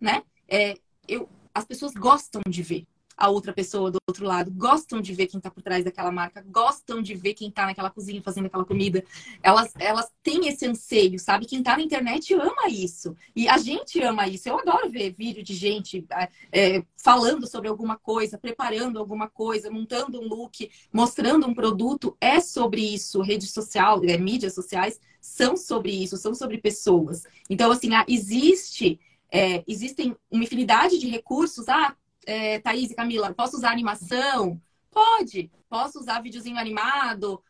né? 0.00 0.22
É, 0.52 0.74
eu, 1.08 1.26
as 1.54 1.64
pessoas 1.64 1.94
gostam 1.94 2.42
de 2.46 2.62
ver 2.62 2.86
a 3.16 3.28
outra 3.28 3.52
pessoa 3.52 3.90
do 3.90 3.98
outro 4.08 4.26
lado, 4.26 4.50
gostam 4.50 5.00
de 5.00 5.14
ver 5.14 5.26
quem 5.26 5.38
está 5.38 5.50
por 5.50 5.62
trás 5.62 5.84
daquela 5.84 6.10
marca, 6.10 6.44
gostam 6.48 7.00
de 7.00 7.14
ver 7.14 7.34
quem 7.34 7.48
está 7.48 7.66
naquela 7.66 7.90
cozinha 7.90 8.22
fazendo 8.22 8.46
aquela 8.46 8.64
comida. 8.64 9.04
Elas, 9.42 9.72
elas 9.78 10.10
têm 10.22 10.48
esse 10.48 10.66
anseio, 10.66 11.18
sabe? 11.18 11.46
Quem 11.46 11.60
está 11.60 11.76
na 11.76 11.82
internet 11.82 12.34
ama 12.34 12.68
isso. 12.68 13.14
E 13.34 13.48
a 13.48 13.58
gente 13.58 14.00
ama 14.02 14.26
isso. 14.26 14.48
Eu 14.48 14.58
adoro 14.58 14.90
ver 14.90 15.14
vídeo 15.16 15.42
de 15.42 15.54
gente 15.54 16.04
é, 16.50 16.82
falando 16.96 17.46
sobre 17.46 17.68
alguma 17.68 17.96
coisa, 17.96 18.38
preparando 18.38 18.98
alguma 18.98 19.28
coisa, 19.28 19.70
montando 19.70 20.20
um 20.20 20.26
look, 20.26 20.70
mostrando 20.92 21.46
um 21.46 21.54
produto. 21.54 22.16
É 22.20 22.40
sobre 22.40 22.80
isso. 22.82 23.20
Rede 23.20 23.46
social, 23.46 24.02
é, 24.04 24.16
mídias 24.16 24.54
sociais 24.54 24.98
são 25.20 25.56
sobre 25.56 25.92
isso, 25.92 26.16
são 26.16 26.34
sobre 26.34 26.58
pessoas. 26.58 27.22
Então, 27.48 27.70
assim, 27.70 27.90
existe 28.08 28.98
é, 29.32 29.64
existem 29.66 30.14
uma 30.30 30.44
infinidade 30.44 30.98
de 30.98 31.08
recursos. 31.08 31.66
Ah, 31.68 31.96
é, 32.26 32.58
Thaís 32.58 32.90
e 32.90 32.94
Camila, 32.94 33.32
posso 33.32 33.56
usar 33.56 33.70
animação? 33.70 34.60
Pode. 34.90 35.50
Posso 35.70 35.98
usar 35.98 36.20
videozinho 36.20 36.58
animado? 36.58 37.42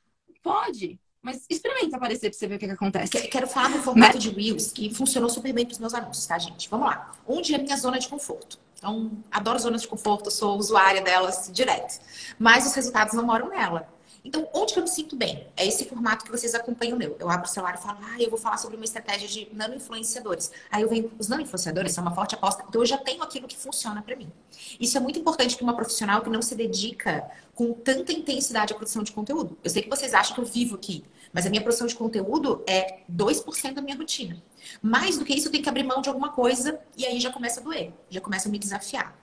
Pode. 0.43 0.99
Mas 1.21 1.45
experimenta 1.51 1.97
aparecer 1.97 2.31
pra 2.31 2.39
você 2.39 2.47
ver 2.47 2.55
o 2.55 2.59
que, 2.59 2.67
que 2.67 2.73
acontece. 2.73 3.29
Quero 3.29 3.47
falar 3.47 3.71
no 3.71 3.83
formato 3.83 4.19
de 4.19 4.31
Reels, 4.31 4.73
que 4.73 4.95
funcionou 4.95 5.29
super 5.29 5.53
bem 5.53 5.67
pros 5.67 5.79
meus 5.79 5.95
anúncios, 5.95 6.27
tá, 6.27 6.39
gente? 6.39 6.69
Vamos 6.69 6.87
lá. 6.87 7.13
Onde 7.27 7.55
é 7.55 7.59
minha 7.59 7.77
zona 7.77 7.99
de 7.99 8.09
conforto? 8.09 8.59
Então, 8.77 9.13
adoro 9.31 9.59
zonas 9.61 9.83
de 9.83 9.89
conforto, 9.89 10.31
sou 10.31 10.59
usuária 10.59 11.01
delas 11.01 11.49
direto. 11.53 12.01
Mas 12.39 12.67
os 12.67 12.75
resultados 12.75 13.15
não 13.15 13.25
moram 13.25 13.49
nela. 13.49 13.89
Então, 14.25 14.49
onde 14.55 14.73
que 14.73 14.79
eu 14.79 14.85
me 14.85 14.89
sinto 14.89 15.17
bem? 15.17 15.49
É 15.57 15.67
esse 15.67 15.85
formato 15.85 16.25
que 16.25 16.31
vocês 16.31 16.55
acompanham 16.55 16.95
o 16.95 16.99
meu. 16.99 17.17
Eu 17.19 17.29
abro 17.29 17.47
o 17.47 17.51
celular 17.51 17.75
e 17.75 17.83
falo, 17.83 17.99
ah, 18.03 18.17
eu 18.21 18.31
vou 18.31 18.39
falar 18.39 18.57
sobre 18.57 18.77
uma 18.77 18.85
estratégia 18.85 19.27
de 19.27 19.49
nano-influenciadores. 19.53 20.53
Aí 20.71 20.83
eu 20.83 20.89
venho, 20.89 21.11
os 21.19 21.27
nano-influenciadores 21.27 21.93
são 21.93 22.03
uma 22.03 22.15
forte 22.15 22.35
aposta, 22.35 22.65
então 22.69 22.81
eu 22.81 22.87
já 22.87 22.97
tenho 22.97 23.23
aquilo 23.23 23.49
que 23.49 23.57
funciona 23.57 24.01
para 24.01 24.15
mim. 24.15 24.31
Isso 24.79 24.97
é 24.97 25.01
muito 25.01 25.19
importante 25.19 25.57
para 25.57 25.65
uma 25.65 25.75
profissional 25.75 26.23
que 26.23 26.31
não 26.31 26.41
se 26.41 26.55
dedica 26.55 27.29
com 27.55 27.73
tanta 27.73 28.13
intensidade 28.13 28.73
à 28.73 28.77
produção 28.77 29.03
de 29.03 29.11
conteúdo. 29.11 29.59
Eu 29.63 29.71
sei 29.71 29.83
que 29.83 29.91
vocês 29.91 30.15
acham 30.15 30.35
que 30.35 30.41
eu 30.41 30.45
vivo 30.45 30.77
aqui, 30.77 31.05
mas 31.33 31.45
a 31.45 31.51
minha 31.51 31.63
produção 31.63 31.87
de 31.87 31.95
conteúdo 31.97 32.63
é 32.67 33.01
2% 33.11 33.75
da 33.75 33.83
minha 33.83 33.97
rotina. 33.97 34.41
Mais 34.81 35.19
do 35.19 35.25
que 35.25 35.35
isso, 35.35 35.49
eu 35.49 35.53
tenho 35.53 35.65
que 35.65 35.69
abrir 35.69 35.83
mão 35.83 36.01
de 36.01 36.09
alguma 36.09 36.31
coisa 36.31 36.79
e 36.97 37.05
aí 37.05 37.19
já 37.19 37.33
começa 37.33 37.59
a 37.59 37.63
doer, 37.63 37.93
já 38.09 38.21
começa 38.21 38.49
a 38.49 38.53
me 38.53 38.59
desafiar. 38.59 39.19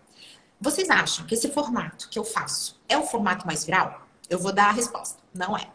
Vocês 0.60 0.90
acham 0.90 1.26
que 1.26 1.36
esse 1.36 1.48
formato 1.48 2.10
que 2.10 2.20
eu 2.20 2.24
faço 2.26 2.78
é 2.90 2.98
o 2.98 3.04
formato 3.04 3.48
mais 3.48 3.64
viral? 3.64 4.09
Eu 4.30 4.40
vou 4.40 4.52
dar 4.52 4.70
a 4.70 4.72
resposta. 4.72 5.20
Não 5.34 5.58
é. 5.58 5.70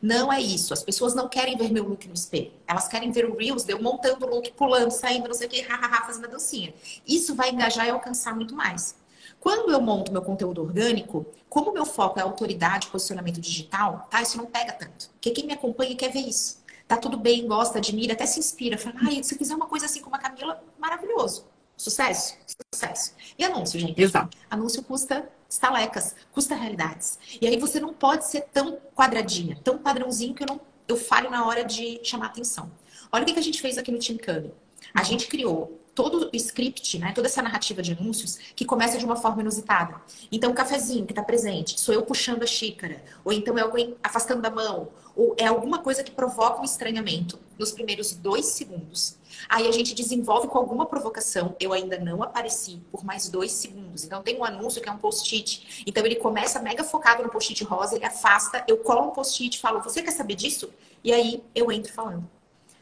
Não 0.00 0.32
é 0.32 0.40
isso. 0.40 0.72
As 0.72 0.82
pessoas 0.82 1.14
não 1.14 1.28
querem 1.28 1.56
ver 1.56 1.70
meu 1.70 1.84
look 1.84 2.06
no 2.06 2.14
espelho. 2.14 2.52
Elas 2.66 2.88
querem 2.88 3.10
ver 3.10 3.28
o 3.28 3.36
Reels, 3.36 3.66
eu 3.68 3.80
montando 3.82 4.26
o 4.26 4.28
look, 4.28 4.52
pulando, 4.52 4.90
saindo, 4.90 5.28
não 5.28 5.34
sei 5.34 5.46
o 5.46 5.50
que, 5.50 5.60
hahaha, 5.62 6.06
fazendo 6.06 6.26
a 6.26 6.28
dancinha. 6.28 6.74
Isso 7.06 7.34
vai 7.34 7.50
engajar 7.50 7.86
e 7.86 7.90
alcançar 7.90 8.34
muito 8.34 8.54
mais. 8.54 8.96
Quando 9.38 9.72
eu 9.72 9.80
monto 9.80 10.12
meu 10.12 10.20
conteúdo 10.20 10.62
orgânico, 10.62 11.26
como 11.48 11.72
meu 11.72 11.86
foco 11.86 12.18
é 12.18 12.22
autoridade, 12.22 12.88
posicionamento 12.88 13.40
digital, 13.40 14.06
tá? 14.10 14.20
Isso 14.20 14.36
não 14.36 14.46
pega 14.46 14.72
tanto. 14.72 15.08
Porque 15.12 15.30
quem 15.30 15.46
me 15.46 15.54
acompanha 15.54 15.96
quer 15.96 16.12
ver 16.12 16.20
isso. 16.20 16.60
Tá 16.86 16.96
tudo 16.96 17.16
bem, 17.16 17.46
gosta, 17.46 17.78
admira, 17.78 18.12
até 18.12 18.26
se 18.26 18.38
inspira. 18.38 18.76
Fala, 18.76 18.96
ai, 19.06 19.22
se 19.22 19.34
eu 19.34 19.38
fizer 19.38 19.54
uma 19.54 19.66
coisa 19.66 19.86
assim 19.86 20.02
como 20.02 20.16
a 20.16 20.18
Camila, 20.18 20.62
maravilhoso. 20.78 21.46
Sucesso? 21.76 22.36
Sucesso. 22.74 23.14
E 23.38 23.44
anúncio, 23.44 23.80
gente? 23.80 24.00
Exato. 24.00 24.36
Anúncio 24.50 24.82
custa 24.82 25.26
estalecas, 25.50 26.14
custa 26.32 26.54
realidades. 26.54 27.18
E 27.40 27.46
aí 27.46 27.58
você 27.58 27.80
não 27.80 27.92
pode 27.92 28.26
ser 28.26 28.42
tão 28.52 28.78
quadradinha, 28.94 29.58
tão 29.62 29.76
padrãozinho 29.76 30.34
que 30.34 30.44
eu 30.44 30.46
não 30.46 30.60
eu 30.88 30.96
falho 30.96 31.30
na 31.30 31.46
hora 31.46 31.64
de 31.64 32.00
chamar 32.02 32.26
atenção. 32.26 32.70
Olha 33.12 33.22
o 33.22 33.26
que 33.26 33.38
a 33.38 33.42
gente 33.42 33.60
fez 33.60 33.78
aqui 33.78 33.92
no 33.92 33.98
Team 33.98 34.18
Cami. 34.18 34.52
A 34.92 35.04
gente 35.04 35.28
criou 35.28 35.80
todo 35.94 36.30
o 36.32 36.36
script, 36.36 36.98
né, 36.98 37.12
toda 37.12 37.28
essa 37.28 37.42
narrativa 37.42 37.82
de 37.82 37.92
anúncios 37.92 38.38
que 38.56 38.64
começa 38.64 38.98
de 38.98 39.04
uma 39.04 39.16
forma 39.16 39.42
inusitada. 39.42 40.00
Então, 40.32 40.50
o 40.50 40.54
cafezinho 40.54 41.06
que 41.06 41.12
está 41.12 41.22
presente, 41.22 41.78
sou 41.78 41.94
eu 41.94 42.02
puxando 42.02 42.42
a 42.42 42.46
xícara, 42.46 43.02
ou 43.24 43.32
então 43.32 43.56
é 43.58 43.62
alguém 43.62 43.96
afastando 44.02 44.44
a 44.46 44.50
mão, 44.50 44.88
ou 45.14 45.34
é 45.38 45.46
alguma 45.46 45.78
coisa 45.78 46.02
que 46.02 46.10
provoca 46.10 46.60
um 46.60 46.64
estranhamento 46.64 47.38
nos 47.58 47.70
primeiros 47.70 48.12
dois 48.12 48.46
segundos. 48.46 49.16
Aí 49.48 49.66
a 49.66 49.72
gente 49.72 49.94
desenvolve 49.94 50.48
com 50.48 50.58
alguma 50.58 50.86
provocação. 50.86 51.56
Eu 51.58 51.72
ainda 51.72 51.98
não 51.98 52.22
apareci 52.22 52.80
por 52.90 53.04
mais 53.04 53.28
dois 53.28 53.52
segundos. 53.52 54.04
Então 54.04 54.22
tem 54.22 54.38
um 54.38 54.44
anúncio 54.44 54.80
que 54.80 54.88
é 54.88 54.92
um 54.92 54.98
post-it. 54.98 55.84
Então 55.86 56.04
ele 56.04 56.16
começa 56.16 56.60
mega 56.60 56.84
focado 56.84 57.22
no 57.22 57.30
post-it 57.30 57.62
rosa, 57.64 57.96
ele 57.96 58.04
afasta, 58.04 58.64
eu 58.68 58.78
colo 58.78 59.08
um 59.08 59.10
post-it 59.10 59.56
e 59.56 59.60
falo, 59.60 59.82
você 59.82 60.02
quer 60.02 60.12
saber 60.12 60.34
disso? 60.34 60.70
E 61.02 61.12
aí 61.12 61.42
eu 61.54 61.70
entro 61.72 61.92
falando. 61.92 62.28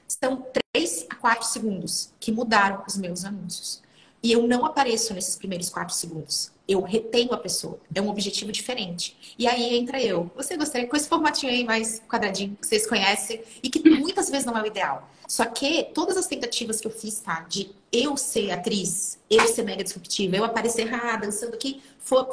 São 0.06 0.44
três 0.72 1.06
a 1.10 1.14
quatro 1.14 1.46
segundos 1.46 2.12
que 2.18 2.32
mudaram 2.32 2.82
os 2.86 2.96
meus 2.96 3.24
anúncios. 3.24 3.82
E 4.22 4.32
eu 4.32 4.46
não 4.46 4.64
apareço 4.64 5.14
nesses 5.14 5.36
primeiros 5.36 5.68
quatro 5.68 5.94
segundos. 5.94 6.50
Eu 6.68 6.82
retenho 6.82 7.32
a 7.32 7.38
pessoa. 7.38 7.80
É 7.94 8.00
um 8.00 8.08
objetivo 8.08 8.52
diferente. 8.52 9.34
E 9.38 9.46
aí 9.46 9.76
entra 9.76 10.00
eu. 10.02 10.30
Você 10.36 10.56
gostaria 10.56 10.86
com 10.86 10.96
esse 10.96 11.08
formatinho 11.08 11.50
aí 11.50 11.64
mais 11.64 12.00
quadradinho 12.06 12.54
que 12.56 12.66
vocês 12.66 12.86
conhecem 12.86 13.42
e 13.62 13.70
que 13.70 13.88
muitas 13.88 14.28
vezes 14.28 14.44
não 14.44 14.56
é 14.56 14.62
o 14.62 14.66
ideal. 14.66 15.10
Só 15.26 15.44
que 15.46 15.84
todas 15.94 16.16
as 16.16 16.26
tentativas 16.26 16.80
que 16.80 16.86
eu 16.86 16.90
fiz, 16.90 17.20
tá? 17.20 17.40
De 17.40 17.70
eu 17.90 18.16
ser 18.16 18.50
atriz, 18.50 19.18
eu 19.30 19.46
ser 19.48 19.62
mega 19.62 19.82
disruptiva, 19.82 20.36
eu 20.36 20.44
aparecer 20.44 20.92
ah, 20.92 21.16
dançando 21.16 21.54
aqui, 21.54 21.82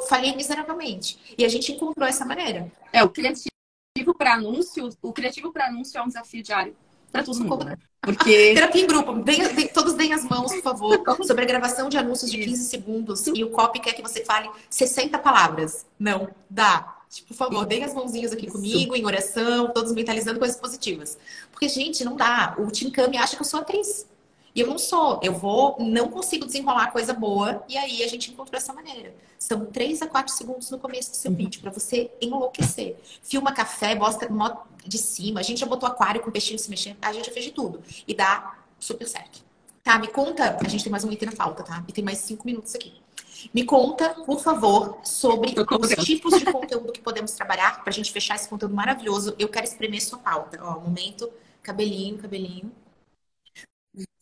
falhei 0.08 0.36
miseravelmente. 0.36 1.18
E 1.36 1.44
a 1.44 1.48
gente 1.48 1.72
encontrou 1.72 2.06
essa 2.06 2.24
maneira. 2.24 2.70
É, 2.92 3.02
o 3.02 3.08
criativo 3.08 3.48
para 4.16 4.34
anúncio, 4.34 4.90
o 5.02 5.12
criativo 5.12 5.52
para 5.52 5.66
anúncio 5.66 5.98
é 5.98 6.02
um 6.02 6.08
desafio 6.08 6.42
diário 6.42 6.76
para 7.12 7.22
todo 7.22 7.42
mundo, 7.42 7.64
né? 7.64 7.76
Porque... 8.00 8.52
Terapia 8.54 8.82
em 8.82 8.86
grupo. 8.86 9.14
Deem, 9.22 9.68
todos 9.68 9.94
deem 9.94 10.12
as 10.12 10.24
mãos, 10.24 10.52
por 10.52 10.62
favor, 10.62 11.02
sobre 11.26 11.44
a 11.44 11.46
gravação 11.46 11.88
de 11.88 11.96
anúncios 11.96 12.30
de 12.30 12.38
15 12.38 12.64
segundos 12.64 13.26
e 13.26 13.42
o 13.42 13.50
copy 13.50 13.80
quer 13.80 13.92
que 13.92 14.02
você 14.02 14.24
fale 14.24 14.48
60 14.70 15.18
palavras. 15.18 15.86
Não, 15.98 16.28
dá. 16.48 16.96
Tipo, 17.08 17.28
por 17.28 17.34
favor, 17.34 17.64
deem 17.64 17.84
as 17.84 17.94
mãozinhas 17.94 18.32
aqui 18.32 18.50
comigo, 18.50 18.94
em 18.94 19.04
oração, 19.04 19.72
todos 19.72 19.92
mentalizando 19.92 20.38
coisas 20.38 20.56
positivas. 20.56 21.16
Porque, 21.50 21.68
gente, 21.68 22.04
não 22.04 22.16
dá. 22.16 22.54
O 22.58 22.70
Tim 22.70 22.90
Kami 22.90 23.16
acha 23.16 23.36
que 23.36 23.42
eu 23.42 23.46
sou 23.46 23.60
atriz. 23.60 24.06
E 24.56 24.60
eu 24.60 24.66
não 24.66 24.78
sou. 24.78 25.20
Eu 25.22 25.34
vou, 25.34 25.76
não 25.78 26.08
consigo 26.08 26.46
desenrolar 26.46 26.90
coisa 26.90 27.12
boa. 27.12 27.62
E 27.68 27.76
aí 27.76 28.02
a 28.02 28.08
gente 28.08 28.30
encontrou 28.30 28.56
essa 28.56 28.72
maneira. 28.72 29.14
São 29.38 29.66
3 29.66 30.00
a 30.00 30.06
4 30.06 30.32
segundos 30.32 30.70
no 30.70 30.78
começo 30.78 31.10
do 31.10 31.16
seu 31.16 31.30
uhum. 31.30 31.36
vídeo 31.36 31.60
para 31.60 31.70
você 31.70 32.10
enlouquecer. 32.22 32.96
Filma 33.22 33.52
café, 33.52 33.94
mostra 33.94 34.30
de 34.82 34.96
cima. 34.96 35.40
A 35.40 35.42
gente 35.42 35.60
já 35.60 35.66
botou 35.66 35.86
aquário 35.86 36.22
com 36.22 36.30
peixinho 36.30 36.58
se 36.58 36.70
mexendo. 36.70 36.96
A 37.02 37.12
gente 37.12 37.26
já 37.26 37.32
fez 37.32 37.44
de 37.44 37.52
tudo. 37.52 37.82
E 38.08 38.14
dá 38.14 38.56
super 38.80 39.06
certo. 39.06 39.44
Tá, 39.84 39.98
me 39.98 40.08
conta. 40.08 40.56
A 40.58 40.68
gente 40.68 40.82
tem 40.82 40.90
mais 40.90 41.04
um 41.04 41.12
item 41.12 41.28
na 41.28 41.36
falta, 41.36 41.62
tá? 41.62 41.84
E 41.86 41.92
tem 41.92 42.02
mais 42.02 42.16
5 42.18 42.46
minutos 42.46 42.74
aqui. 42.74 42.94
Me 43.52 43.62
conta, 43.62 44.08
por 44.24 44.40
favor, 44.40 45.00
sobre 45.04 45.54
os 45.54 46.04
tipos 46.04 46.38
de 46.38 46.46
conteúdo 46.50 46.92
que 46.92 47.02
podemos 47.02 47.32
trabalhar 47.32 47.82
para 47.82 47.90
a 47.90 47.92
gente 47.92 48.10
fechar 48.10 48.36
esse 48.36 48.48
conteúdo 48.48 48.74
maravilhoso. 48.74 49.34
Eu 49.38 49.50
quero 49.50 49.66
espremer 49.66 50.02
sua 50.02 50.18
pauta. 50.18 50.58
Ó, 50.62 50.80
momento, 50.80 51.30
cabelinho, 51.62 52.16
cabelinho 52.16 52.72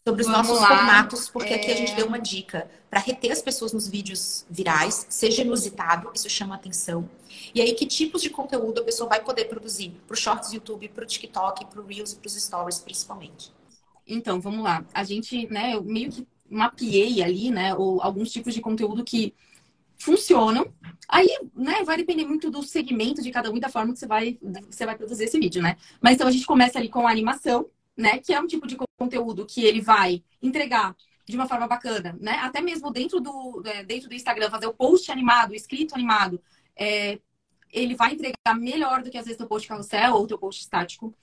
sobre 0.07 0.21
os 0.21 0.29
Vamos 0.29 0.49
nossos 0.49 0.61
lá. 0.61 0.69
formatos, 0.69 1.31
porque 1.31 1.53
é... 1.55 1.57
aqui 1.57 1.71
a 1.71 1.77
gente 1.77 1.93
é. 1.93 1.95
deu 1.97 2.07
uma 2.07 2.19
dica 2.19 2.71
para 2.91 3.01
reter 3.01 3.33
as 3.33 3.41
pessoas 3.41 3.73
nos 3.73 3.89
vídeos 3.89 4.45
virais, 4.51 5.07
seja 5.09 5.43
inusitado, 5.43 6.11
isso 6.15 6.29
chama 6.29 6.55
atenção. 6.55 7.09
E 7.55 7.61
aí, 7.61 7.73
que 7.73 7.87
tipos 7.87 8.21
de 8.21 8.29
conteúdo 8.29 8.83
a 8.83 8.85
pessoa 8.85 9.09
vai 9.09 9.23
poder 9.23 9.47
produzir 9.47 9.91
para 10.07 10.15
o 10.15 10.17
Shorts 10.17 10.53
YouTube, 10.53 10.89
para 10.91 11.05
o 11.05 11.07
TikTok, 11.07 11.67
para 11.67 11.81
o 11.81 11.87
Reels 11.87 12.13
e 12.13 12.17
para 12.17 12.27
os 12.27 12.35
Stories, 12.35 12.79
principalmente? 12.79 13.51
Então, 14.07 14.41
vamos 14.41 14.63
lá. 14.63 14.85
A 14.93 15.03
gente, 15.03 15.51
né, 15.51 15.75
eu 15.75 15.83
meio 15.83 16.11
que 16.11 16.29
mapeei 16.51 17.23
ali, 17.23 17.51
né, 17.51 17.75
ou 17.75 18.03
alguns 18.03 18.31
tipos 18.31 18.53
de 18.53 18.61
conteúdo 18.61 19.03
que 19.03 19.35
funcionam. 19.99 20.67
Aí, 21.09 21.29
né, 21.55 21.83
vai 21.83 21.97
depender 21.97 22.27
muito 22.27 22.51
do 22.51 22.63
segmento 22.63 23.23
de 23.23 23.31
cada 23.31 23.51
um 23.51 23.57
e 23.57 23.61
da 23.61 23.71
forma 23.71 23.95
que 23.95 23.99
você 23.99 24.07
vai, 24.07 24.39
você 24.71 24.85
vai 24.85 24.97
produzir 24.97 25.25
esse 25.25 25.39
vídeo, 25.39 25.63
né? 25.63 25.77
Mas 26.01 26.15
então 26.15 26.29
a 26.29 26.31
gente 26.31 26.45
começa 26.45 26.79
ali 26.79 26.91
com 26.91 27.07
a 27.07 27.11
animação, 27.11 27.67
né? 27.97 28.19
Que 28.19 28.33
é 28.33 28.41
um 28.41 28.47
tipo 28.47 28.67
de 28.67 28.77
conteúdo 28.99 29.47
que 29.47 29.65
ele 29.65 29.81
vai 29.81 30.23
entregar 30.43 30.97
de 31.27 31.37
uma 31.37 31.49
forma 31.49 31.67
bacana, 31.67 32.17
né? 32.21 32.33
Até 32.43 32.61
mesmo 32.61 32.91
dentro 32.91 33.21
do, 33.21 33.63
é, 33.65 33.83
dentro 33.83 34.09
do 34.09 34.15
Instagram, 34.15 34.51
fazer 34.51 34.67
o 34.67 34.75
post 34.75 35.11
animado, 35.11 35.55
escrito 35.55 35.95
animado, 35.95 36.41
é, 36.77 37.19
ele 37.73 37.95
vai 37.95 38.13
entregar 38.13 38.55
melhor 38.57 39.03
do 39.03 39.11
que 39.11 39.19
às 39.19 39.25
vezes 39.25 39.41
o 39.41 39.47
post 39.47 39.67
carrossel 39.67 40.15
ou 40.15 40.25
o 40.25 40.27
teu 40.27 40.39
post 40.39 40.63
estático. 40.63 41.15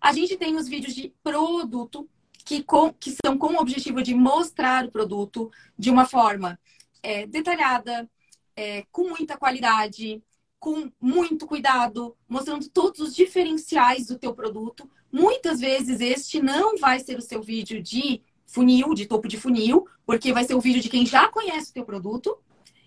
A 0.00 0.12
gente 0.12 0.36
tem 0.36 0.56
os 0.56 0.66
vídeos 0.68 0.94
de 0.94 1.14
produto, 1.22 2.08
que, 2.44 2.62
com, 2.62 2.92
que 2.92 3.14
são 3.24 3.38
com 3.38 3.54
o 3.54 3.60
objetivo 3.60 4.02
de 4.02 4.14
mostrar 4.14 4.84
o 4.84 4.90
produto 4.90 5.50
de 5.78 5.90
uma 5.90 6.04
forma 6.04 6.58
é, 7.02 7.26
detalhada, 7.26 8.10
é, 8.56 8.84
com 8.90 9.08
muita 9.08 9.36
qualidade, 9.36 10.22
com 10.62 10.88
muito 11.00 11.44
cuidado, 11.44 12.16
mostrando 12.28 12.68
todos 12.68 13.00
os 13.00 13.16
diferenciais 13.16 14.06
do 14.06 14.16
teu 14.16 14.32
produto. 14.32 14.88
Muitas 15.10 15.58
vezes 15.58 16.00
este 16.00 16.40
não 16.40 16.78
vai 16.78 17.00
ser 17.00 17.18
o 17.18 17.20
seu 17.20 17.42
vídeo 17.42 17.82
de 17.82 18.22
funil, 18.46 18.94
de 18.94 19.06
topo 19.06 19.26
de 19.26 19.36
funil, 19.36 19.88
porque 20.06 20.32
vai 20.32 20.44
ser 20.44 20.54
o 20.54 20.60
vídeo 20.60 20.80
de 20.80 20.88
quem 20.88 21.04
já 21.04 21.26
conhece 21.26 21.70
o 21.70 21.74
teu 21.74 21.84
produto 21.84 22.38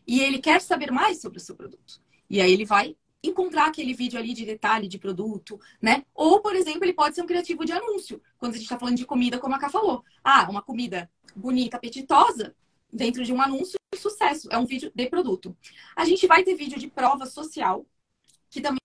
e 0.08 0.22
ele 0.22 0.40
quer 0.40 0.62
saber 0.62 0.90
mais 0.90 1.20
sobre 1.20 1.38
o 1.38 1.42
seu 1.42 1.54
produto. 1.54 2.02
E 2.30 2.40
aí 2.40 2.54
ele 2.54 2.64
vai 2.64 2.96
encontrar 3.22 3.66
aquele 3.66 3.94
vídeo 3.94 4.18
ali 4.18 4.34
de 4.34 4.46
detalhe 4.46 4.88
de 4.88 4.98
produto, 4.98 5.60
né? 5.82 6.06
Ou, 6.16 6.40
por 6.40 6.56
exemplo, 6.56 6.86
ele 6.86 6.94
pode 6.94 7.14
ser 7.14 7.24
um 7.24 7.28
criativo 7.28 7.66
de 7.66 7.74
anúncio, 7.74 8.22
quando 8.38 8.54
a 8.54 8.56
gente 8.56 8.64
está 8.64 8.80
falando 8.80 8.96
de 8.96 9.06
comida, 9.06 9.38
como 9.38 9.54
a 9.54 9.60
Ká 9.60 9.68
falou. 9.68 10.02
Ah, 10.24 10.48
uma 10.50 10.62
comida 10.62 11.12
bonita, 11.36 11.76
apetitosa, 11.76 12.56
dentro 12.96 13.24
de 13.24 13.34
um 13.34 13.42
anúncio 13.42 13.78
de 13.94 14.00
sucesso. 14.00 14.48
É 14.52 14.58
um 14.58 14.66
vídeo 14.66 14.92
de 14.94 15.10
produto. 15.10 15.56
A 15.96 16.06
gente 16.06 16.26
vai 16.28 16.44
ter 16.44 16.56
vídeo 16.56 16.80
de 16.80 16.88
prova 16.88 17.26
social, 17.26 17.86
que 18.50 18.62
também 18.62 18.80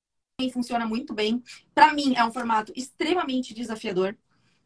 funciona 0.52 0.86
muito 0.86 1.14
bem. 1.14 1.42
Para 1.74 1.94
mim, 1.94 2.14
é 2.16 2.24
um 2.24 2.32
formato 2.32 2.72
extremamente 2.74 3.54
desafiador, 3.54 4.16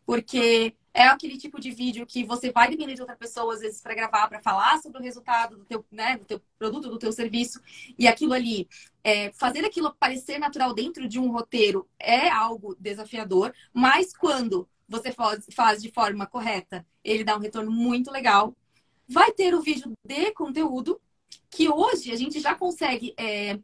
porque 0.06 0.74
é 0.92 1.08
aquele 1.08 1.36
tipo 1.36 1.60
de 1.60 1.72
vídeo 1.72 2.06
que 2.06 2.24
você 2.24 2.52
vai 2.52 2.70
depender 2.70 2.94
de 2.94 3.00
outra 3.00 3.16
pessoa, 3.16 3.54
às 3.54 3.60
vezes, 3.60 3.80
para 3.80 3.94
gravar, 3.94 4.28
para 4.28 4.40
falar 4.40 4.80
sobre 4.80 5.00
o 5.00 5.02
resultado 5.02 5.56
do 5.56 5.64
teu, 5.64 5.84
né, 5.90 6.16
do 6.16 6.24
teu 6.24 6.40
produto, 6.56 6.88
do 6.88 6.98
teu 6.98 7.10
serviço. 7.12 7.60
E 7.98 8.06
aquilo 8.06 8.32
ali, 8.32 8.68
é, 9.02 9.32
fazer 9.32 9.64
aquilo 9.64 9.92
parecer 9.94 10.38
natural 10.38 10.72
dentro 10.72 11.08
de 11.08 11.18
um 11.18 11.32
roteiro 11.32 11.88
é 11.98 12.28
algo 12.30 12.76
desafiador, 12.78 13.52
mas 13.72 14.16
quando 14.16 14.68
você 14.88 15.10
faz, 15.10 15.46
faz 15.52 15.82
de 15.82 15.90
forma 15.90 16.26
correta, 16.26 16.86
ele 17.02 17.24
dá 17.24 17.36
um 17.36 17.40
retorno 17.40 17.72
muito 17.72 18.10
legal. 18.10 18.54
Vai 19.08 19.32
ter 19.32 19.54
o 19.54 19.60
vídeo 19.60 19.92
de 20.04 20.32
conteúdo, 20.32 21.00
que 21.50 21.68
hoje 21.68 22.10
a 22.10 22.16
gente 22.16 22.40
já 22.40 22.54
consegue 22.54 23.14
é, 23.16 23.58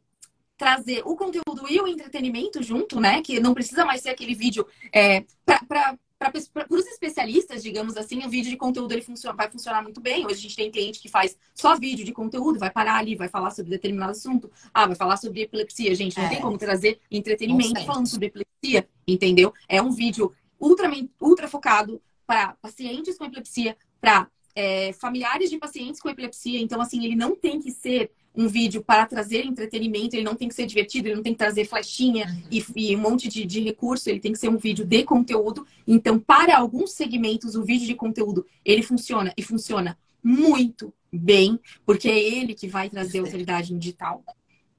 trazer 0.56 1.02
o 1.06 1.16
conteúdo 1.16 1.66
e 1.68 1.80
o 1.80 1.86
entretenimento 1.86 2.62
junto, 2.62 3.00
né? 3.00 3.22
Que 3.22 3.40
não 3.40 3.54
precisa 3.54 3.84
mais 3.84 4.02
ser 4.02 4.10
aquele 4.10 4.34
vídeo 4.34 4.66
é, 4.92 5.24
para 5.44 5.98
para 6.20 6.66
os 6.68 6.86
especialistas, 6.86 7.62
digamos 7.62 7.96
assim, 7.96 8.22
o 8.26 8.28
vídeo 8.28 8.50
de 8.50 8.56
conteúdo 8.58 8.92
ele 8.92 9.00
funciona, 9.00 9.34
vai 9.34 9.50
funcionar 9.50 9.82
muito 9.82 10.02
bem. 10.02 10.26
Hoje 10.26 10.34
a 10.34 10.42
gente 10.42 10.54
tem 10.54 10.70
cliente 10.70 11.00
que 11.00 11.08
faz 11.08 11.34
só 11.54 11.74
vídeo 11.78 12.04
de 12.04 12.12
conteúdo, 12.12 12.58
vai 12.58 12.70
parar 12.70 12.96
ali, 12.96 13.16
vai 13.16 13.26
falar 13.26 13.50
sobre 13.50 13.70
determinado 13.70 14.10
assunto. 14.10 14.52
Ah, 14.74 14.86
vai 14.86 14.94
falar 14.94 15.16
sobre 15.16 15.40
epilepsia. 15.40 15.94
Gente, 15.94 16.18
não 16.18 16.26
é. 16.26 16.28
tem 16.28 16.40
como 16.42 16.58
trazer 16.58 17.00
entretenimento 17.10 17.82
falando 17.86 18.06
sobre 18.06 18.26
epilepsia, 18.26 18.86
entendeu? 19.08 19.54
É 19.66 19.80
um 19.80 19.90
vídeo 19.90 20.30
ultra, 20.60 20.90
ultra 21.18 21.48
focado 21.48 22.02
para 22.26 22.54
pacientes 22.60 23.16
com 23.16 23.24
epilepsia, 23.24 23.74
para 23.98 24.28
é, 24.54 24.92
familiares 24.92 25.50
de 25.50 25.58
pacientes 25.58 26.00
com 26.00 26.08
epilepsia. 26.08 26.60
Então, 26.60 26.80
assim, 26.80 27.04
ele 27.04 27.16
não 27.16 27.34
tem 27.34 27.60
que 27.60 27.70
ser 27.70 28.10
um 28.34 28.46
vídeo 28.46 28.82
para 28.82 29.06
trazer 29.06 29.44
entretenimento, 29.44 30.14
ele 30.14 30.24
não 30.24 30.36
tem 30.36 30.48
que 30.48 30.54
ser 30.54 30.66
divertido, 30.66 31.08
ele 31.08 31.16
não 31.16 31.22
tem 31.22 31.32
que 31.32 31.38
trazer 31.38 31.64
flechinha 31.64 32.26
uhum. 32.26 32.42
e, 32.50 32.64
e, 32.76 32.96
um 32.96 33.00
monte 33.00 33.28
de, 33.28 33.44
de 33.44 33.60
recurso, 33.60 34.08
ele 34.08 34.20
tem 34.20 34.32
que 34.32 34.38
ser 34.38 34.48
um 34.48 34.56
vídeo 34.56 34.84
de 34.84 35.02
conteúdo. 35.02 35.66
Então, 35.86 36.18
para 36.18 36.56
alguns 36.56 36.92
segmentos, 36.92 37.56
o 37.56 37.64
vídeo 37.64 37.86
de 37.86 37.94
conteúdo, 37.94 38.46
ele 38.64 38.82
funciona 38.82 39.32
e 39.36 39.42
funciona 39.42 39.98
muito 40.22 40.94
bem, 41.12 41.58
porque 41.84 42.08
é 42.08 42.18
ele 42.18 42.54
que 42.54 42.68
vai 42.68 42.88
trazer 42.88 43.18
autoridade 43.18 43.72
no 43.72 43.78
digital, 43.78 44.22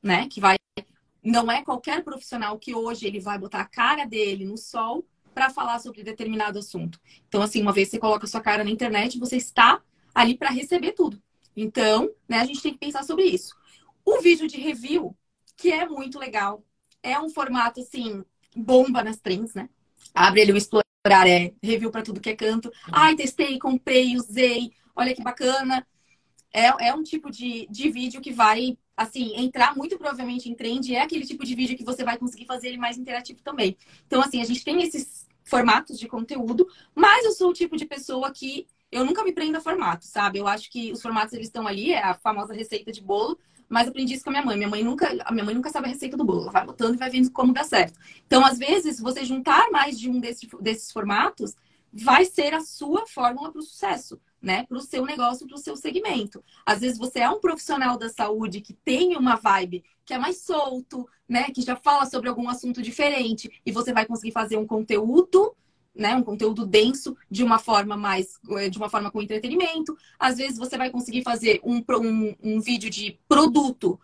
né? 0.02 0.28
Que 0.30 0.40
vai 0.40 0.56
não 1.24 1.52
é 1.52 1.64
qualquer 1.64 2.04
profissional 2.04 2.58
que 2.58 2.74
hoje 2.74 3.06
ele 3.06 3.20
vai 3.20 3.38
botar 3.38 3.62
a 3.62 3.66
cara 3.66 4.06
dele 4.06 4.44
no 4.44 4.58
sol 4.58 5.06
para 5.34 5.50
falar 5.50 5.80
sobre 5.80 6.04
determinado 6.04 6.60
assunto. 6.60 7.00
Então, 7.28 7.42
assim, 7.42 7.62
uma 7.62 7.74
vez 7.74 7.90
você 7.90 8.00
coloca 8.00 8.28
sua 8.28 8.42
cara 8.42 8.64
na 8.64 8.70
internet, 8.70 9.20
você 9.20 9.38
está 9.38 9.82
ali 10.14 10.38
para 10.38 10.50
receber 10.50 10.92
tudo. 10.94 11.22
Então, 11.56 12.10
né, 12.28 12.40
a 12.40 12.46
gente 12.46 12.62
tem 12.62 12.74
que 12.74 12.80
pensar 12.80 13.04
sobre 13.04 13.24
isso. 13.24 13.56
O 14.06 14.22
vídeo 14.22 14.48
de 14.48 14.58
review, 14.58 15.16
que 15.58 15.72
é 15.72 15.88
muito 15.88 16.18
legal, 16.20 16.64
é 17.04 17.20
um 17.20 17.30
formato 17.30 17.82
assim, 17.82 18.24
bomba 18.56 19.04
nas 19.04 19.18
trends, 19.18 19.54
né? 19.54 19.70
Abre 20.14 20.42
ele 20.42 20.54
o 20.54 20.58
explorar, 20.58 21.28
é 21.28 21.54
review 21.62 21.92
para 21.92 22.04
tudo 22.04 22.20
que 22.20 22.30
é 22.30 22.36
canto. 22.36 22.72
Ai, 22.92 23.16
testei, 23.16 23.58
comprei, 23.60 24.16
usei, 24.16 24.72
olha 24.96 25.16
que 25.16 25.24
bacana. 25.24 25.86
É, 26.54 26.88
é 26.88 26.94
um 26.94 27.04
tipo 27.04 27.32
de, 27.32 27.68
de 27.70 27.90
vídeo 27.90 28.22
que 28.22 28.32
vai, 28.32 28.78
assim, 29.02 29.34
entrar 29.36 29.76
muito 29.76 29.97
provavelmente 29.97 30.49
em 30.49 30.56
trend. 30.56 30.93
É 30.93 31.02
aquele 31.02 31.26
tipo 31.26 31.45
de 31.45 31.56
vídeo 31.56 31.78
que 31.78 31.84
você 31.84 32.04
vai 32.04 32.18
conseguir 32.18 32.45
fazer 32.45 32.70
ele 32.70 32.78
mais 32.78 32.97
interativo 32.97 33.41
também. 33.43 33.78
Então, 34.08 34.22
assim, 34.22 34.41
a 34.41 34.45
gente 34.45 34.64
tem 34.64 34.82
esses 34.82 35.28
formatos 35.43 35.99
de 35.99 36.08
conteúdo, 36.08 36.68
mas 36.95 37.26
eu 37.26 37.32
sou 37.32 37.49
o 37.49 37.54
tipo 37.54 37.76
de 37.76 37.86
pessoa 37.86 38.32
que 38.32 38.68
eu 38.91 39.06
nunca 39.06 39.24
me 39.24 39.32
prendo 39.32 39.58
a 39.58 39.62
formato, 39.62 40.06
sabe? 40.06 40.39
Eu 40.39 40.47
acho 40.47 40.70
que 40.70 40.91
os 40.91 41.02
formatos 41.02 41.34
eles 41.34 41.47
estão 41.47 41.66
ali, 41.66 41.91
é 41.91 42.04
a 42.04 42.14
famosa 42.14 42.54
receita 42.54 42.91
de 42.91 43.02
bolo, 43.02 43.39
mas 43.70 43.88
aprendi 43.88 44.14
isso 44.14 44.24
com 44.24 44.30
a 44.30 44.34
minha 44.34 44.45
mãe. 44.45 44.58
Minha 44.58 44.70
mãe 44.70 44.84
nunca, 44.84 45.08
a 45.26 45.32
minha 45.32 45.45
mãe 45.45 45.56
nunca 45.56 45.70
sabe 45.70 45.88
a 45.88 45.89
receita 45.89 46.18
do 46.18 46.26
bolo, 46.26 46.43
ela 46.43 46.52
vai 46.52 46.66
botando 46.66 46.95
e 46.95 46.97
vai 46.97 47.10
vendo 47.10 47.32
como 47.32 47.54
dá 47.54 47.64
certo. 47.64 47.97
Então, 48.28 48.45
às 48.45 48.58
vezes, 48.58 48.99
você 48.99 49.24
juntar 49.24 49.72
mais 49.72 49.97
de 49.97 50.10
um 50.10 50.20
desses, 50.20 50.49
desses 50.60 50.91
formatos 50.91 51.56
vai 51.91 52.26
ser 52.26 52.54
a 52.54 52.62
sua 52.62 53.06
fórmula 53.08 53.52
para 53.52 53.60
o 53.60 53.64
sucesso, 53.64 54.20
né? 54.42 54.64
Para 54.64 54.78
o 54.78 54.82
seu 54.82 55.06
negócio, 55.06 55.48
para 55.48 55.56
o 55.56 55.60
seu 55.60 55.76
segmento. 55.76 56.44
Às 56.66 56.80
vezes 56.82 56.98
você 56.98 57.20
é 57.20 57.30
um 57.30 57.39
profissional 57.39 57.98
da 57.98 58.10
saúde 58.10 58.62
que 58.62 58.74
tem 58.74 59.16
uma 59.16 59.36
vibe 59.36 59.84
que 60.06 60.14
é 60.14 60.18
mais 60.18 60.42
solto, 60.42 61.08
né? 61.28 61.52
Que 61.52 61.62
já 61.62 61.76
fala 61.76 62.06
sobre 62.06 62.28
algum 62.28 62.50
assunto 62.50 62.82
diferente 62.82 63.62
e 63.66 63.72
você 63.72 63.94
vai 63.94 64.06
conseguir 64.06 64.32
fazer 64.32 64.58
um 64.58 64.66
conteúdo 64.66 65.56
né, 65.94 66.16
um 66.16 66.24
conteúdo 66.24 66.66
denso 66.66 67.18
de 67.30 67.44
uma 67.44 67.60
forma 67.60 67.98
mais 67.98 68.39
eh, 68.52 68.70
de 68.70 68.78
uma 68.78 68.89
forma 68.89 69.12
com 69.12 69.22
entretenimento. 69.22 69.94
Às 70.18 70.38
vezes 70.38 70.58
você 70.58 70.78
vai 70.78 70.89
conseguir 70.89 71.22
fazer 71.22 71.60
um, 71.64 71.84
um, 72.00 72.36
um 72.42 72.62
vídeo 72.62 72.89
de 72.89 73.20
produto 73.28 74.00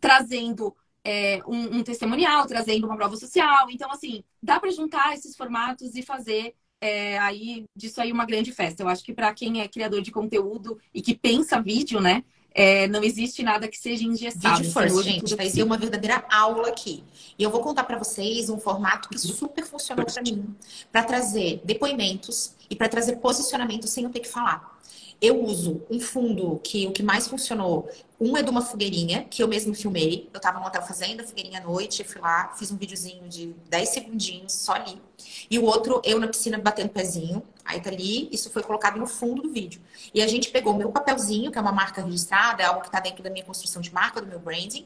trazendo 0.00 0.74
é, 1.04 1.40
um, 1.46 1.78
um, 1.78 1.82
trazendo 1.82 2.86
uma 2.86 2.96
prova 2.96 3.16
social. 3.16 3.68
Então, 3.70 3.90
assim, 3.90 4.22
dá 4.42 4.60
para 4.60 4.70
juntar 4.70 5.14
esses 5.14 5.36
formatos 5.36 5.94
e 5.96 6.02
fazer 6.02 6.54
é, 6.82 7.16
aí 7.18 7.64
disso 7.76 8.00
aí 8.00 8.10
uma 8.10 8.26
grande 8.26 8.50
festa. 8.50 8.82
Eu 8.82 8.88
acho 8.88 9.04
que 9.04 9.14
para 9.14 9.32
quem 9.32 9.60
é 9.60 9.68
criador 9.68 10.02
de 10.02 10.10
conteúdo 10.10 10.76
e 10.92 11.00
que 11.00 11.14
pensa 11.14 11.62
vídeo, 11.62 12.00
né, 12.00 12.24
é, 12.52 12.88
não 12.88 13.04
existe 13.04 13.40
nada 13.40 13.68
que 13.68 13.78
seja 13.78 14.04
engessado. 14.04 14.58
Vídeo 14.58 14.72
first, 14.72 14.98
assim, 14.98 15.02
gente. 15.02 15.36
Vai 15.36 15.48
ser 15.48 15.62
uma 15.62 15.78
verdadeira 15.78 16.24
aula 16.28 16.68
aqui. 16.68 17.04
E 17.38 17.42
eu 17.42 17.50
vou 17.50 17.60
contar 17.60 17.84
para 17.84 17.96
vocês 17.96 18.50
um 18.50 18.58
formato 18.58 19.08
que 19.08 19.18
super 19.18 19.64
funcionou 19.64 20.04
para 20.04 20.22
mim. 20.22 20.44
Para 20.90 21.04
trazer 21.04 21.62
depoimentos 21.64 22.56
e 22.68 22.74
para 22.74 22.88
trazer 22.88 23.16
posicionamento 23.16 23.86
sem 23.86 24.02
eu 24.02 24.10
ter 24.10 24.20
que 24.20 24.28
falar. 24.28 24.76
Eu 25.22 25.40
uso 25.44 25.82
um 25.88 26.00
fundo 26.00 26.60
que 26.64 26.84
o 26.88 26.90
que 26.90 27.00
mais 27.00 27.28
funcionou. 27.28 27.88
Um 28.20 28.36
é 28.36 28.42
de 28.42 28.50
uma 28.50 28.60
fogueirinha, 28.60 29.22
que 29.30 29.40
eu 29.40 29.46
mesmo 29.46 29.72
filmei. 29.72 30.28
Eu 30.34 30.40
tava 30.40 30.58
no 30.58 30.66
hotel 30.66 30.82
fazendo 30.82 31.20
a 31.20 31.24
fogueirinha 31.24 31.60
à 31.60 31.62
noite, 31.62 32.02
fui 32.02 32.20
lá, 32.20 32.52
fiz 32.58 32.72
um 32.72 32.76
videozinho 32.76 33.28
de 33.28 33.54
10 33.70 33.88
segundinhos, 33.88 34.52
só 34.52 34.72
ali. 34.72 35.00
E 35.48 35.60
o 35.60 35.64
outro, 35.64 36.02
eu 36.04 36.18
na 36.18 36.26
piscina 36.26 36.58
batendo 36.58 36.88
pezinho. 36.88 37.40
Aí 37.64 37.80
tá 37.80 37.88
ali, 37.88 38.28
isso 38.32 38.50
foi 38.50 38.64
colocado 38.64 38.98
no 38.98 39.06
fundo 39.06 39.42
do 39.42 39.52
vídeo. 39.52 39.80
E 40.12 40.20
a 40.20 40.26
gente 40.26 40.50
pegou 40.50 40.74
meu 40.74 40.90
papelzinho, 40.90 41.52
que 41.52 41.58
é 41.58 41.60
uma 41.60 41.70
marca 41.70 42.02
registrada, 42.02 42.64
é 42.64 42.66
algo 42.66 42.80
que 42.82 42.90
tá 42.90 42.98
dentro 42.98 43.22
da 43.22 43.30
minha 43.30 43.44
construção 43.44 43.80
de 43.80 43.94
marca, 43.94 44.20
do 44.20 44.26
meu 44.26 44.40
branding, 44.40 44.84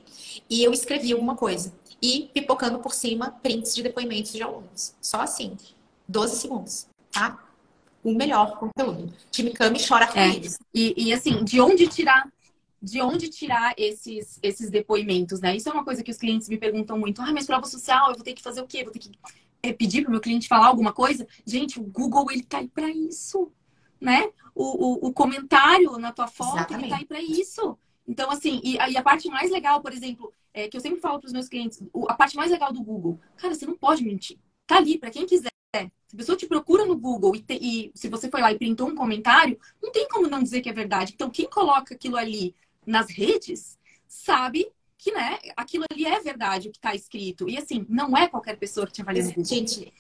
e 0.51 0.63
eu 0.63 0.71
escrevi 0.71 1.13
alguma 1.13 1.35
coisa. 1.35 1.73
E 2.03 2.31
pipocando 2.35 2.79
por 2.81 2.93
cima 2.93 3.31
prints 3.43 3.75
de 3.75 3.83
depoimentos 3.83 4.33
de 4.33 4.43
alunos. 4.43 4.95
Só 5.01 5.23
assim. 5.23 5.57
12 6.07 6.37
segundos, 6.37 6.87
tá? 7.11 7.46
O 8.07 8.15
melhor 8.15 8.57
conteúdo. 8.57 9.13
Time 9.33 9.53
Kami 9.53 9.79
chora 9.85 10.07
com 10.07 10.21
é. 10.21 10.41
E, 10.73 11.09
e 11.09 11.13
assim, 11.13 11.43
de 11.43 11.61
onde 11.61 11.89
tirar 11.89 12.31
de 12.81 13.01
onde 13.03 13.29
tirar 13.29 13.75
esses, 13.77 14.39
esses 14.41 14.71
depoimentos, 14.71 15.41
né? 15.41 15.57
Isso 15.57 15.69
é 15.69 15.73
uma 15.73 15.85
coisa 15.85 16.05
que 16.05 16.11
os 16.11 16.17
clientes 16.17 16.49
me 16.49 16.57
perguntam 16.57 16.97
muito. 16.97 17.21
Ah, 17.21 17.33
mas 17.33 17.47
prova 17.47 17.67
social, 17.67 18.11
eu 18.11 18.15
vou 18.15 18.23
ter 18.23 18.35
que 18.35 18.43
fazer 18.43 18.61
o 18.61 18.67
quê? 18.67 18.85
Vou 18.85 18.93
ter 18.93 19.01
que 19.01 19.11
é, 19.61 19.73
pedir 19.73 20.03
para 20.03 20.09
o 20.09 20.13
meu 20.13 20.21
cliente 20.21 20.47
falar 20.47 20.69
alguma 20.69 20.93
coisa? 20.93 21.27
Gente, 21.45 21.81
o 21.81 21.83
Google, 21.83 22.31
ele 22.31 22.45
tá 22.45 22.59
aí 22.59 22.69
para 22.69 22.89
isso, 22.89 23.51
né? 24.01 24.31
O, 24.55 25.07
o, 25.07 25.09
o, 25.09 25.13
comentário 25.13 25.99
na 25.99 26.13
tua 26.13 26.29
foto, 26.29 26.59
Exatamente. 26.59 26.85
ele 26.85 26.91
tá 26.91 26.99
aí 26.99 27.07
para 27.07 27.21
isso. 27.21 27.77
Então, 28.07 28.31
assim, 28.31 28.61
e, 28.63 28.77
e, 28.77 28.97
a 28.97 29.03
parte 29.03 29.29
mais 29.29 29.51
legal, 29.51 29.81
por 29.81 29.93
exemplo, 29.93 30.33
é, 30.55 30.69
que 30.69 30.77
eu 30.77 30.81
sempre 30.81 31.01
falo 31.01 31.19
para 31.19 31.27
os 31.27 31.33
meus 31.33 31.49
clientes, 31.49 31.83
a 32.09 32.15
parte 32.15 32.37
mais 32.37 32.53
legal 32.53 32.73
do 32.73 32.83
Google, 32.85 33.19
cara, 33.37 33.53
você 33.53 33.67
não 33.67 33.77
pode 33.77 34.05
mentir. 34.05 34.39
Tá 34.65 34.77
ali, 34.77 34.97
para 34.97 35.11
quem 35.11 35.27
quiser. 35.27 35.56
A 36.17 36.21
pessoa 36.21 36.39
te 36.39 36.47
procura 36.47 36.87
no 36.87 36.97
Google 36.97 37.37
e, 37.37 37.41
te, 37.41 37.59
e, 37.61 37.93
se 37.95 38.09
você 38.09 38.31
foi 38.31 38.41
lá 38.41 38.51
e 38.51 38.59
printou 38.59 38.89
um 38.89 38.95
comentário, 38.95 39.61
não 39.83 39.93
tem 39.93 40.09
como 40.09 40.31
não 40.31 40.43
dizer 40.43 40.63
que 40.63 40.69
é 40.71 40.73
verdade. 40.73 41.13
Então, 41.15 41.29
quem 41.29 41.47
coloca 41.47 41.95
aquilo 41.95 42.17
ali 42.17 42.55
nas 42.87 43.11
redes 43.11 43.79
sabe 44.09 44.67
que, 44.97 45.13
né, 45.13 45.39
aquilo 45.55 45.85
ali 45.93 46.07
é 46.07 46.19
verdade, 46.19 46.69
o 46.69 46.73
que 46.73 46.79
está 46.79 46.95
escrito. 46.95 47.51
E 47.51 47.59
assim, 47.59 47.85
não 47.87 48.17
é 48.17 48.29
qualquer 48.29 48.57
pessoa 48.57 48.87
que 48.87 48.95
te 48.95 49.03
avalia 49.03 49.25
no 49.25 49.29
Google. 49.29 49.45
Gente, 49.45 49.93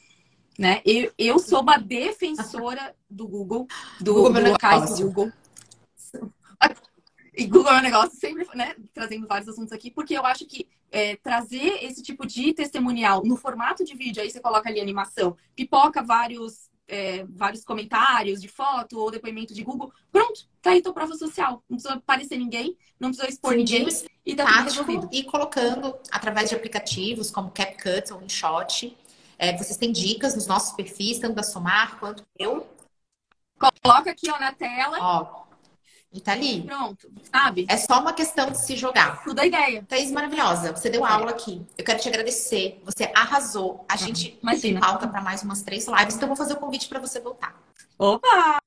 né? 0.58 0.80
Eu, 0.86 1.12
eu 1.18 1.38
sou 1.38 1.60
uma 1.60 1.76
defensora 1.76 2.96
do 3.10 3.28
Google, 3.28 3.66
do, 4.00 4.14
Google 4.14 4.32
do 4.32 4.50
locais 4.52 4.98
do 4.98 5.04
Google. 5.04 5.32
E 7.36 7.44
Google 7.44 7.72
é 7.72 7.78
um 7.78 7.82
negócio 7.82 8.18
sempre, 8.18 8.46
né, 8.54 8.74
trazendo 8.94 9.26
vários 9.26 9.50
assuntos 9.50 9.70
aqui, 9.70 9.90
porque 9.90 10.16
eu 10.16 10.24
acho 10.24 10.46
que 10.46 10.66
é, 10.90 11.16
trazer 11.16 11.84
esse 11.84 12.02
tipo 12.02 12.26
de 12.26 12.52
testemunial 12.52 13.22
no 13.24 13.36
formato 13.36 13.84
de 13.84 13.94
vídeo, 13.94 14.22
aí 14.22 14.30
você 14.30 14.40
coloca 14.40 14.68
ali 14.68 14.80
animação, 14.80 15.36
pipoca 15.54 16.02
vários, 16.02 16.70
é, 16.88 17.24
vários 17.24 17.64
comentários 17.64 18.40
de 18.40 18.48
foto 18.48 18.98
ou 18.98 19.10
depoimento 19.10 19.54
de 19.54 19.62
Google, 19.62 19.92
pronto, 20.10 20.48
tá 20.62 20.70
aí 20.70 20.82
tua 20.82 20.92
prova 20.92 21.14
social. 21.14 21.62
Não 21.68 21.76
precisa 21.76 21.94
aparecer 21.94 22.38
ninguém, 22.38 22.76
não 22.98 23.10
precisa 23.10 23.28
expor 23.28 23.52
Sim, 23.52 23.58
ninguém 23.58 23.88
e 24.24 24.34
tá 24.34 24.62
resolvido. 24.62 25.08
E 25.12 25.24
colocando 25.24 25.94
através 26.10 26.48
de 26.48 26.56
aplicativos 26.56 27.30
como 27.30 27.50
CapCut 27.50 28.12
ou 28.12 28.22
InShot, 28.22 28.96
é, 29.38 29.56
vocês 29.56 29.76
têm 29.76 29.92
dicas 29.92 30.34
nos 30.34 30.46
nossos 30.46 30.74
perfis, 30.74 31.18
tanto 31.18 31.34
da 31.34 31.42
Somar 31.42 31.98
quanto 31.98 32.24
eu. 32.38 32.66
Coloca 33.82 34.10
aqui 34.10 34.30
ó, 34.30 34.38
na 34.38 34.52
tela. 34.52 34.98
Ó, 35.00 35.45
e 36.16 36.20
tá 36.20 36.32
ali. 36.32 36.62
Pronto, 36.62 37.10
sabe? 37.30 37.66
É 37.68 37.76
só 37.76 38.00
uma 38.00 38.12
questão 38.12 38.50
de 38.50 38.58
se 38.58 38.76
jogar. 38.76 39.22
Tudo 39.22 39.40
a 39.40 39.46
ideia. 39.46 39.84
Thaís, 39.86 40.10
maravilhosa. 40.10 40.72
Você 40.72 40.88
deu 40.88 41.04
aula 41.04 41.30
aqui. 41.30 41.64
Eu 41.76 41.84
quero 41.84 42.00
te 42.00 42.08
agradecer. 42.08 42.80
Você 42.84 43.10
arrasou. 43.14 43.84
A 43.88 43.96
gente 43.96 44.38
Imagina. 44.42 44.80
pauta 44.80 45.06
para 45.06 45.20
mais 45.20 45.42
umas 45.42 45.62
três 45.62 45.86
lives, 45.86 46.14
então 46.14 46.22
eu 46.22 46.34
vou 46.34 46.36
fazer 46.36 46.54
o 46.54 46.56
convite 46.56 46.88
para 46.88 46.98
você 46.98 47.20
voltar. 47.20 47.54
Opa! 47.98 48.58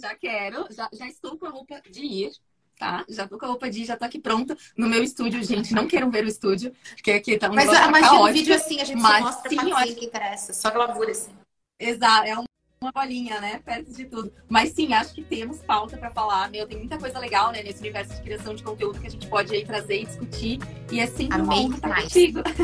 Já 0.00 0.14
quero. 0.14 0.66
Já, 0.70 0.88
já 0.92 1.06
estou 1.06 1.36
com 1.38 1.46
a 1.46 1.50
roupa 1.50 1.80
de 1.90 2.00
ir 2.00 2.32
tá? 2.78 3.04
Já 3.08 3.26
tô 3.26 3.38
com 3.38 3.44
a 3.44 3.48
roupa 3.48 3.70
de 3.70 3.84
já 3.84 3.96
tô 3.96 4.04
aqui 4.04 4.18
pronta 4.18 4.56
no 4.76 4.88
meu 4.88 5.02
estúdio, 5.02 5.42
gente. 5.44 5.72
Não 5.72 5.86
queiram 5.86 6.10
ver 6.10 6.24
o 6.24 6.28
estúdio, 6.28 6.74
porque 6.94 7.12
aqui 7.12 7.38
tá 7.38 7.48
um 7.48 7.54
Mas 7.54 7.66
imagina 7.66 8.20
um 8.20 8.32
vídeo 8.32 8.54
assim, 8.54 8.80
a 8.80 8.84
gente 8.84 9.00
mas, 9.00 9.24
mostra 9.24 9.48
sim, 9.48 9.72
acho... 9.72 9.94
que 9.94 10.06
interessa, 10.06 10.52
só 10.52 10.70
gravura 10.70 11.12
assim. 11.12 11.32
Exato, 11.78 12.26
é 12.26 12.36
um 12.36 12.44
uma 12.84 12.92
bolinha, 12.92 13.40
né? 13.40 13.60
Perto 13.64 13.92
de 13.92 14.04
tudo. 14.04 14.32
Mas 14.48 14.70
sim, 14.72 14.92
acho 14.92 15.14
que 15.14 15.22
temos 15.22 15.58
pauta 15.58 15.96
para 15.96 16.10
falar. 16.10 16.50
Meu, 16.50 16.66
tem 16.66 16.78
muita 16.78 16.98
coisa 16.98 17.18
legal, 17.18 17.50
né? 17.50 17.62
Nesse 17.62 17.80
universo 17.80 18.14
de 18.14 18.22
criação 18.22 18.54
de 18.54 18.62
conteúdo 18.62 19.00
que 19.00 19.06
a 19.06 19.10
gente 19.10 19.26
pode 19.26 19.54
aí 19.54 19.64
trazer 19.64 20.02
e 20.02 20.06
discutir. 20.06 20.58
E 20.90 21.00
é 21.00 21.06
sempre 21.06 21.40
Amei 21.40 21.46
uma 21.46 21.66
honra 21.66 21.74
estar 21.76 22.02
contigo. 22.02 22.40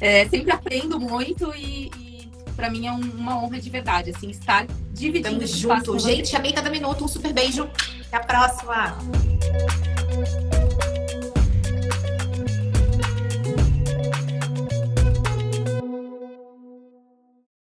É, 0.00 0.26
sempre 0.28 0.50
aprendo 0.50 0.98
muito 0.98 1.52
e, 1.54 1.90
e 1.98 2.30
para 2.56 2.70
mim 2.70 2.86
é 2.86 2.92
um, 2.92 3.00
uma 3.00 3.42
honra 3.42 3.60
de 3.60 3.68
verdade, 3.68 4.10
assim, 4.10 4.30
estar 4.30 4.66
dividindo 4.92 5.38
Tamo 5.38 5.46
junto. 5.46 5.98
Gente, 5.98 6.34
amei 6.34 6.52
cada 6.52 6.70
minuto. 6.70 7.04
Um 7.04 7.08
super 7.08 7.32
beijo. 7.32 7.68
Até 8.06 8.16
a 8.16 8.20
próxima. 8.20 8.98